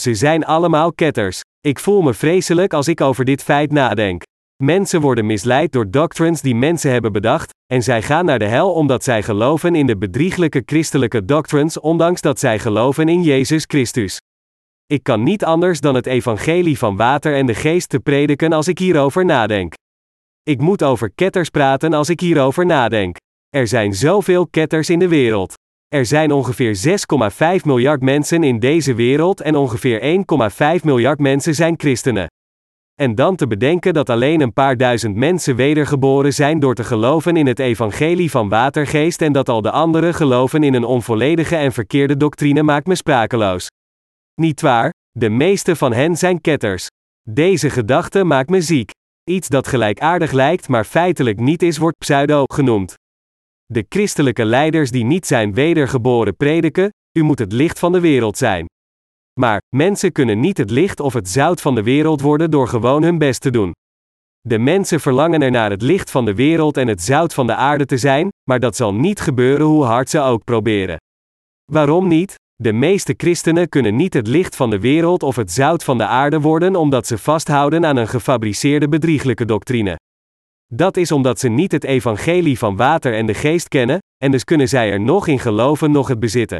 Ze 0.00 0.14
zijn 0.14 0.44
allemaal 0.44 0.92
ketters. 0.92 1.40
Ik 1.60 1.78
voel 1.78 2.02
me 2.02 2.14
vreselijk 2.14 2.72
als 2.72 2.88
ik 2.88 3.00
over 3.00 3.24
dit 3.24 3.42
feit 3.42 3.72
nadenk. 3.72 4.22
Mensen 4.62 5.00
worden 5.00 5.26
misleid 5.26 5.72
door 5.72 5.90
doctrines 5.90 6.40
die 6.40 6.54
mensen 6.54 6.90
hebben 6.90 7.12
bedacht, 7.12 7.50
en 7.72 7.82
zij 7.82 8.02
gaan 8.02 8.24
naar 8.24 8.38
de 8.38 8.48
hel 8.48 8.72
omdat 8.72 9.04
zij 9.04 9.22
geloven 9.22 9.74
in 9.74 9.86
de 9.86 9.96
bedrieglijke 9.96 10.62
christelijke 10.66 11.24
doctrines, 11.24 11.80
ondanks 11.80 12.20
dat 12.20 12.38
zij 12.38 12.58
geloven 12.58 13.08
in 13.08 13.22
Jezus 13.22 13.64
Christus. 13.66 14.20
Ik 14.86 15.02
kan 15.02 15.22
niet 15.22 15.44
anders 15.44 15.80
dan 15.80 15.94
het 15.94 16.06
evangelie 16.06 16.78
van 16.78 16.96
water 16.96 17.34
en 17.34 17.46
de 17.46 17.54
geest 17.54 17.88
te 17.88 18.00
prediken 18.00 18.52
als 18.52 18.68
ik 18.68 18.78
hierover 18.78 19.24
nadenk. 19.24 19.74
Ik 20.44 20.60
moet 20.60 20.82
over 20.82 21.12
ketters 21.14 21.48
praten 21.48 21.92
als 21.92 22.08
ik 22.08 22.20
hierover 22.20 22.66
nadenk. 22.66 23.16
Er 23.48 23.66
zijn 23.66 23.94
zoveel 23.94 24.46
ketters 24.46 24.90
in 24.90 24.98
de 24.98 25.08
wereld. 25.08 25.54
Er 25.88 26.06
zijn 26.06 26.32
ongeveer 26.32 26.98
6,5 27.58 27.64
miljard 27.64 28.02
mensen 28.02 28.42
in 28.42 28.58
deze 28.58 28.94
wereld 28.94 29.40
en 29.40 29.56
ongeveer 29.56 30.24
1,5 30.78 30.84
miljard 30.84 31.18
mensen 31.18 31.54
zijn 31.54 31.74
christenen. 31.76 32.26
En 32.94 33.14
dan 33.14 33.36
te 33.36 33.46
bedenken 33.46 33.94
dat 33.94 34.10
alleen 34.10 34.40
een 34.40 34.52
paar 34.52 34.76
duizend 34.76 35.16
mensen 35.16 35.56
wedergeboren 35.56 36.32
zijn 36.32 36.60
door 36.60 36.74
te 36.74 36.84
geloven 36.84 37.36
in 37.36 37.46
het 37.46 37.58
evangelie 37.58 38.30
van 38.30 38.48
watergeest 38.48 39.22
en 39.22 39.32
dat 39.32 39.48
al 39.48 39.62
de 39.62 39.70
anderen 39.70 40.14
geloven 40.14 40.62
in 40.62 40.74
een 40.74 40.84
onvolledige 40.84 41.56
en 41.56 41.72
verkeerde 41.72 42.16
doctrine 42.16 42.62
maakt 42.62 42.86
me 42.86 42.94
sprakeloos. 42.94 43.66
Niet 44.34 44.60
waar? 44.60 44.92
De 45.10 45.28
meeste 45.28 45.76
van 45.76 45.92
hen 45.92 46.16
zijn 46.16 46.40
ketters. 46.40 46.86
Deze 47.28 47.70
gedachte 47.70 48.24
maakt 48.24 48.50
me 48.50 48.60
ziek. 48.60 48.90
Iets 49.30 49.48
dat 49.48 49.66
gelijkaardig 49.66 50.32
lijkt 50.32 50.68
maar 50.68 50.84
feitelijk 50.84 51.40
niet 51.40 51.62
is, 51.62 51.78
wordt 51.78 51.98
pseudo 51.98 52.44
genoemd. 52.54 52.94
De 53.64 53.86
christelijke 53.88 54.44
leiders 54.44 54.90
die 54.90 55.04
niet 55.04 55.26
zijn 55.26 55.54
wedergeboren 55.54 56.36
prediken, 56.36 56.90
u 57.18 57.22
moet 57.22 57.38
het 57.38 57.52
licht 57.52 57.78
van 57.78 57.92
de 57.92 58.00
wereld 58.00 58.38
zijn. 58.38 58.66
Maar, 59.40 59.60
mensen 59.76 60.12
kunnen 60.12 60.40
niet 60.40 60.58
het 60.58 60.70
licht 60.70 61.00
of 61.00 61.12
het 61.12 61.28
zout 61.28 61.60
van 61.60 61.74
de 61.74 61.82
wereld 61.82 62.20
worden 62.20 62.50
door 62.50 62.68
gewoon 62.68 63.02
hun 63.02 63.18
best 63.18 63.40
te 63.40 63.50
doen. 63.50 63.72
De 64.40 64.58
mensen 64.58 65.00
verlangen 65.00 65.42
er 65.42 65.50
naar 65.50 65.70
het 65.70 65.82
licht 65.82 66.10
van 66.10 66.24
de 66.24 66.34
wereld 66.34 66.76
en 66.76 66.88
het 66.88 67.02
zout 67.02 67.34
van 67.34 67.46
de 67.46 67.54
aarde 67.54 67.84
te 67.86 67.96
zijn, 67.96 68.28
maar 68.48 68.60
dat 68.60 68.76
zal 68.76 68.94
niet 68.94 69.20
gebeuren 69.20 69.66
hoe 69.66 69.84
hard 69.84 70.10
ze 70.10 70.20
ook 70.20 70.44
proberen. 70.44 70.96
Waarom 71.72 72.08
niet? 72.08 72.34
De 72.62 72.72
meeste 72.72 73.14
christenen 73.16 73.68
kunnen 73.68 73.96
niet 73.96 74.14
het 74.14 74.26
licht 74.26 74.56
van 74.56 74.70
de 74.70 74.80
wereld 74.80 75.22
of 75.22 75.36
het 75.36 75.52
zout 75.52 75.84
van 75.84 75.98
de 75.98 76.06
aarde 76.06 76.40
worden 76.40 76.76
omdat 76.76 77.06
ze 77.06 77.18
vasthouden 77.18 77.86
aan 77.86 77.96
een 77.96 78.08
gefabriceerde 78.08 78.88
bedrieglijke 78.88 79.44
doctrine. 79.44 79.96
Dat 80.74 80.96
is 80.96 81.12
omdat 81.12 81.38
ze 81.38 81.48
niet 81.48 81.72
het 81.72 81.84
evangelie 81.84 82.58
van 82.58 82.76
water 82.76 83.14
en 83.14 83.26
de 83.26 83.34
geest 83.34 83.68
kennen, 83.68 83.98
en 84.24 84.30
dus 84.30 84.44
kunnen 84.44 84.68
zij 84.68 84.90
er 84.90 85.00
nog 85.00 85.26
in 85.26 85.38
geloven 85.38 85.90
nog 85.90 86.08
het 86.08 86.20
bezitten. 86.20 86.58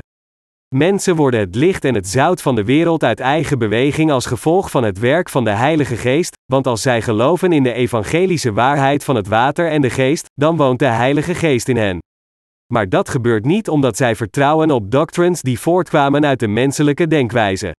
Mensen 0.75 1.17
worden 1.17 1.41
het 1.41 1.55
licht 1.55 1.85
en 1.85 1.95
het 1.95 2.09
zout 2.09 2.43
van 2.43 2.55
de 2.55 2.65
wereld 2.65 3.05
uit 3.05 3.21
eigen 3.21 3.59
beweging 3.59 4.11
als 4.11 4.27
gevolg 4.27 4.71
van 4.71 4.85
het 4.85 4.99
werk 4.99 5.29
van 5.29 5.45
de 5.45 5.51
Heilige 5.51 5.97
Geest, 5.97 6.37
want 6.53 6.67
als 6.67 6.83
zij 6.83 7.03
geloven 7.03 7.53
in 7.53 7.63
de 7.63 7.73
evangelische 7.73 8.53
waarheid 8.53 9.05
van 9.05 9.17
het 9.17 9.29
water 9.29 9.69
en 9.69 9.81
de 9.81 9.91
geest, 9.91 10.27
dan 10.35 10.57
woont 10.57 10.79
de 10.79 10.87
Heilige 10.87 11.35
Geest 11.35 11.69
in 11.69 11.77
hen. 11.77 11.99
Maar 12.73 12.89
dat 12.89 13.09
gebeurt 13.09 13.45
niet 13.45 13.69
omdat 13.69 13.97
zij 13.97 14.17
vertrouwen 14.17 14.71
op 14.71 14.91
doctrines 14.91 15.43
die 15.43 15.59
voortkwamen 15.59 16.25
uit 16.25 16.41
de 16.41 16.49
menselijke 16.49 17.07
denkwijze. 17.07 17.75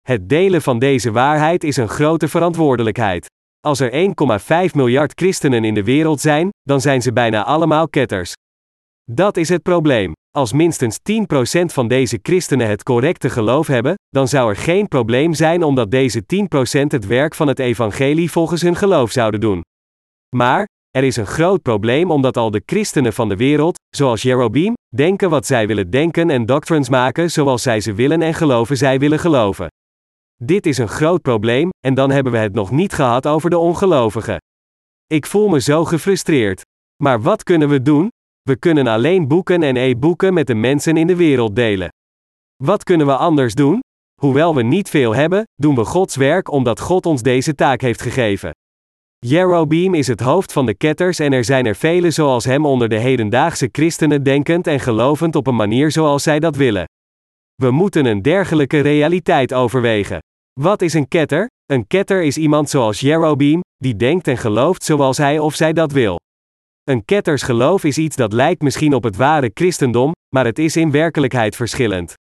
Het 0.00 0.28
delen 0.28 0.62
van 0.62 0.78
deze 0.78 1.10
waarheid 1.10 1.64
is 1.64 1.76
een 1.76 1.88
grote 1.88 2.28
verantwoordelijkheid. 2.28 3.26
Als 3.60 3.80
er 3.80 4.14
1,5 4.68 4.74
miljard 4.74 5.12
christenen 5.14 5.64
in 5.64 5.74
de 5.74 5.84
wereld 5.84 6.20
zijn, 6.20 6.48
dan 6.62 6.80
zijn 6.80 7.02
ze 7.02 7.12
bijna 7.12 7.44
allemaal 7.44 7.88
ketters. 7.88 8.32
Dat 9.10 9.36
is 9.36 9.48
het 9.48 9.62
probleem. 9.62 10.12
Als 10.30 10.52
minstens 10.52 10.98
10% 10.98 11.64
van 11.64 11.88
deze 11.88 12.18
christenen 12.22 12.68
het 12.68 12.82
correcte 12.82 13.30
geloof 13.30 13.66
hebben, 13.66 13.94
dan 14.08 14.28
zou 14.28 14.50
er 14.50 14.56
geen 14.56 14.88
probleem 14.88 15.34
zijn 15.34 15.62
omdat 15.62 15.90
deze 15.90 16.22
10% 16.22 16.86
het 16.86 17.06
werk 17.06 17.34
van 17.34 17.48
het 17.48 17.58
evangelie 17.58 18.30
volgens 18.30 18.62
hun 18.62 18.76
geloof 18.76 19.10
zouden 19.10 19.40
doen. 19.40 19.60
Maar, 20.36 20.66
er 20.92 21.04
is 21.04 21.16
een 21.16 21.26
groot 21.26 21.62
probleem 21.62 22.10
omdat 22.10 22.36
al 22.36 22.50
de 22.50 22.62
christenen 22.66 23.12
van 23.12 23.28
de 23.28 23.36
wereld, 23.36 23.78
zoals 23.96 24.22
Jerobeam, 24.22 24.74
denken 24.96 25.30
wat 25.30 25.46
zij 25.46 25.66
willen 25.66 25.90
denken 25.90 26.30
en 26.30 26.46
doctrines 26.46 26.88
maken 26.88 27.30
zoals 27.30 27.62
zij 27.62 27.80
ze 27.80 27.94
willen 27.94 28.22
en 28.22 28.34
geloven 28.34 28.76
zij 28.76 28.98
willen 28.98 29.18
geloven. 29.18 29.66
Dit 30.44 30.66
is 30.66 30.78
een 30.78 30.88
groot 30.88 31.22
probleem, 31.22 31.68
en 31.86 31.94
dan 31.94 32.10
hebben 32.10 32.32
we 32.32 32.38
het 32.38 32.54
nog 32.54 32.70
niet 32.70 32.92
gehad 32.92 33.26
over 33.26 33.50
de 33.50 33.58
ongelovigen. 33.58 34.36
Ik 35.06 35.26
voel 35.26 35.48
me 35.48 35.60
zo 35.60 35.84
gefrustreerd. 35.84 36.62
Maar 37.02 37.22
wat 37.22 37.42
kunnen 37.42 37.68
we 37.68 37.82
doen? 37.82 38.08
We 38.42 38.56
kunnen 38.56 38.86
alleen 38.86 39.28
boeken 39.28 39.62
en 39.62 39.76
e-boeken 39.76 40.34
met 40.34 40.46
de 40.46 40.54
mensen 40.54 40.96
in 40.96 41.06
de 41.06 41.16
wereld 41.16 41.56
delen. 41.56 41.88
Wat 42.64 42.84
kunnen 42.84 43.06
we 43.06 43.16
anders 43.16 43.54
doen? 43.54 43.80
Hoewel 44.20 44.54
we 44.54 44.62
niet 44.62 44.88
veel 44.88 45.14
hebben, 45.14 45.44
doen 45.54 45.74
we 45.74 45.84
Gods 45.84 46.16
werk 46.16 46.50
omdat 46.50 46.80
God 46.80 47.06
ons 47.06 47.22
deze 47.22 47.54
taak 47.54 47.80
heeft 47.80 48.02
gegeven. 48.02 48.50
Jerobeam 49.26 49.94
is 49.94 50.06
het 50.06 50.20
hoofd 50.20 50.52
van 50.52 50.66
de 50.66 50.74
ketters 50.74 51.18
en 51.18 51.32
er 51.32 51.44
zijn 51.44 51.66
er 51.66 51.76
vele 51.76 52.10
zoals 52.10 52.44
hem 52.44 52.66
onder 52.66 52.88
de 52.88 52.98
hedendaagse 52.98 53.68
christenen 53.72 54.22
denkend 54.22 54.66
en 54.66 54.80
gelovend 54.80 55.36
op 55.36 55.46
een 55.46 55.56
manier 55.56 55.90
zoals 55.90 56.22
zij 56.22 56.40
dat 56.40 56.56
willen. 56.56 56.84
We 57.54 57.70
moeten 57.70 58.04
een 58.04 58.22
dergelijke 58.22 58.80
realiteit 58.80 59.54
overwegen. 59.54 60.18
Wat 60.60 60.82
is 60.82 60.94
een 60.94 61.08
ketter? 61.08 61.46
Een 61.64 61.86
ketter 61.86 62.22
is 62.22 62.36
iemand 62.36 62.70
zoals 62.70 63.00
Jerobeam, 63.00 63.60
die 63.76 63.96
denkt 63.96 64.28
en 64.28 64.38
gelooft 64.38 64.84
zoals 64.84 65.18
hij 65.18 65.38
of 65.38 65.54
zij 65.54 65.72
dat 65.72 65.92
wil. 65.92 66.16
Een 66.84 67.04
ketters 67.04 67.42
geloof 67.42 67.84
is 67.84 67.98
iets 67.98 68.16
dat 68.16 68.32
lijkt 68.32 68.62
misschien 68.62 68.94
op 68.94 69.02
het 69.02 69.16
ware 69.16 69.50
christendom, 69.54 70.12
maar 70.34 70.44
het 70.44 70.58
is 70.58 70.76
in 70.76 70.90
werkelijkheid 70.90 71.56
verschillend. 71.56 72.14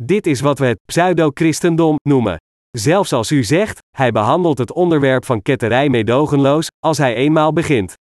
Dit 0.00 0.26
is 0.26 0.40
wat 0.40 0.58
we 0.58 0.66
het 0.66 0.80
pseudo-christendom 0.86 1.96
noemen. 2.02 2.36
Zelfs 2.76 3.12
als 3.12 3.30
u 3.30 3.44
zegt, 3.44 3.78
hij 3.96 4.12
behandelt 4.12 4.58
het 4.58 4.72
onderwerp 4.72 5.24
van 5.24 5.42
ketterij 5.42 5.88
meedogenloos, 5.88 6.68
als 6.78 6.98
hij 6.98 7.14
eenmaal 7.14 7.52
begint. 7.52 7.94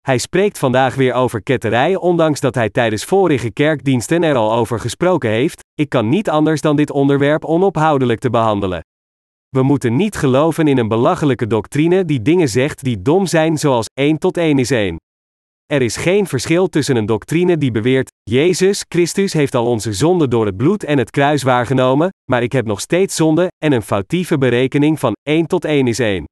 Hij 0.00 0.18
spreekt 0.18 0.58
vandaag 0.58 0.94
weer 0.94 1.14
over 1.14 1.42
ketterij, 1.42 1.96
ondanks 1.96 2.40
dat 2.40 2.54
hij 2.54 2.70
tijdens 2.70 3.04
vorige 3.04 3.50
kerkdiensten 3.50 4.22
er 4.22 4.34
al 4.34 4.52
over 4.52 4.80
gesproken 4.80 5.30
heeft. 5.30 5.60
Ik 5.74 5.88
kan 5.88 6.08
niet 6.08 6.30
anders 6.30 6.60
dan 6.60 6.76
dit 6.76 6.90
onderwerp 6.90 7.44
onophoudelijk 7.44 8.20
te 8.20 8.30
behandelen. 8.30 8.84
We 9.48 9.62
moeten 9.62 9.96
niet 9.96 10.16
geloven 10.16 10.68
in 10.68 10.78
een 10.78 10.88
belachelijke 10.88 11.46
doctrine 11.46 12.04
die 12.04 12.22
dingen 12.22 12.48
zegt 12.48 12.84
die 12.84 13.02
dom 13.02 13.26
zijn, 13.26 13.58
zoals 13.58 13.86
1 13.94 14.18
tot 14.18 14.36
1 14.36 14.58
is 14.58 14.70
1. 14.70 14.96
Er 15.72 15.82
is 15.82 15.96
geen 15.96 16.26
verschil 16.26 16.68
tussen 16.68 16.96
een 16.96 17.06
doctrine 17.06 17.58
die 17.58 17.70
beweert: 17.70 18.10
Jezus 18.22 18.84
Christus 18.88 19.32
heeft 19.32 19.54
al 19.54 19.66
onze 19.66 19.92
zonde 19.92 20.28
door 20.28 20.46
het 20.46 20.56
bloed 20.56 20.84
en 20.84 20.98
het 20.98 21.10
kruis 21.10 21.42
waargenomen, 21.42 22.08
maar 22.30 22.42
ik 22.42 22.52
heb 22.52 22.66
nog 22.66 22.80
steeds 22.80 23.16
zonde, 23.16 23.48
en 23.64 23.72
een 23.72 23.82
foutieve 23.82 24.38
berekening 24.38 24.98
van 24.98 25.12
1 25.22 25.46
tot 25.46 25.64
1 25.64 25.86
is 25.86 25.98
1. 25.98 26.24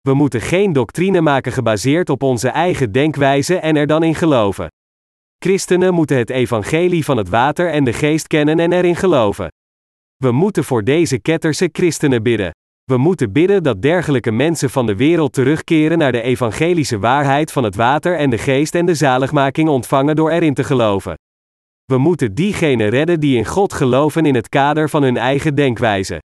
We 0.00 0.14
moeten 0.14 0.40
geen 0.40 0.72
doctrine 0.72 1.20
maken 1.20 1.52
gebaseerd 1.52 2.10
op 2.10 2.22
onze 2.22 2.48
eigen 2.48 2.92
denkwijze 2.92 3.58
en 3.58 3.76
er 3.76 3.86
dan 3.86 4.02
in 4.02 4.14
geloven. 4.14 4.66
Christenen 5.38 5.94
moeten 5.94 6.16
het 6.16 6.30
evangelie 6.30 7.04
van 7.04 7.16
het 7.16 7.28
water 7.28 7.70
en 7.70 7.84
de 7.84 7.92
geest 7.92 8.26
kennen 8.26 8.58
en 8.58 8.72
erin 8.72 8.96
geloven. 8.96 9.48
We 10.16 10.32
moeten 10.32 10.64
voor 10.64 10.84
deze 10.84 11.20
ketterse 11.20 11.68
christenen 11.72 12.22
bidden. 12.22 12.50
We 12.88 12.96
moeten 12.96 13.32
bidden 13.32 13.62
dat 13.62 13.82
dergelijke 13.82 14.30
mensen 14.30 14.70
van 14.70 14.86
de 14.86 14.96
wereld 14.96 15.32
terugkeren 15.32 15.98
naar 15.98 16.12
de 16.12 16.22
evangelische 16.22 16.98
waarheid 16.98 17.52
van 17.52 17.64
het 17.64 17.76
water 17.76 18.16
en 18.16 18.30
de 18.30 18.38
geest 18.38 18.74
en 18.74 18.86
de 18.86 18.94
zaligmaking 18.94 19.68
ontvangen 19.68 20.16
door 20.16 20.30
erin 20.30 20.54
te 20.54 20.64
geloven. 20.64 21.14
We 21.84 21.98
moeten 21.98 22.34
diegenen 22.34 22.88
redden 22.88 23.20
die 23.20 23.36
in 23.36 23.44
God 23.44 23.72
geloven 23.72 24.26
in 24.26 24.34
het 24.34 24.48
kader 24.48 24.88
van 24.88 25.02
hun 25.02 25.16
eigen 25.16 25.54
denkwijze. 25.54 26.20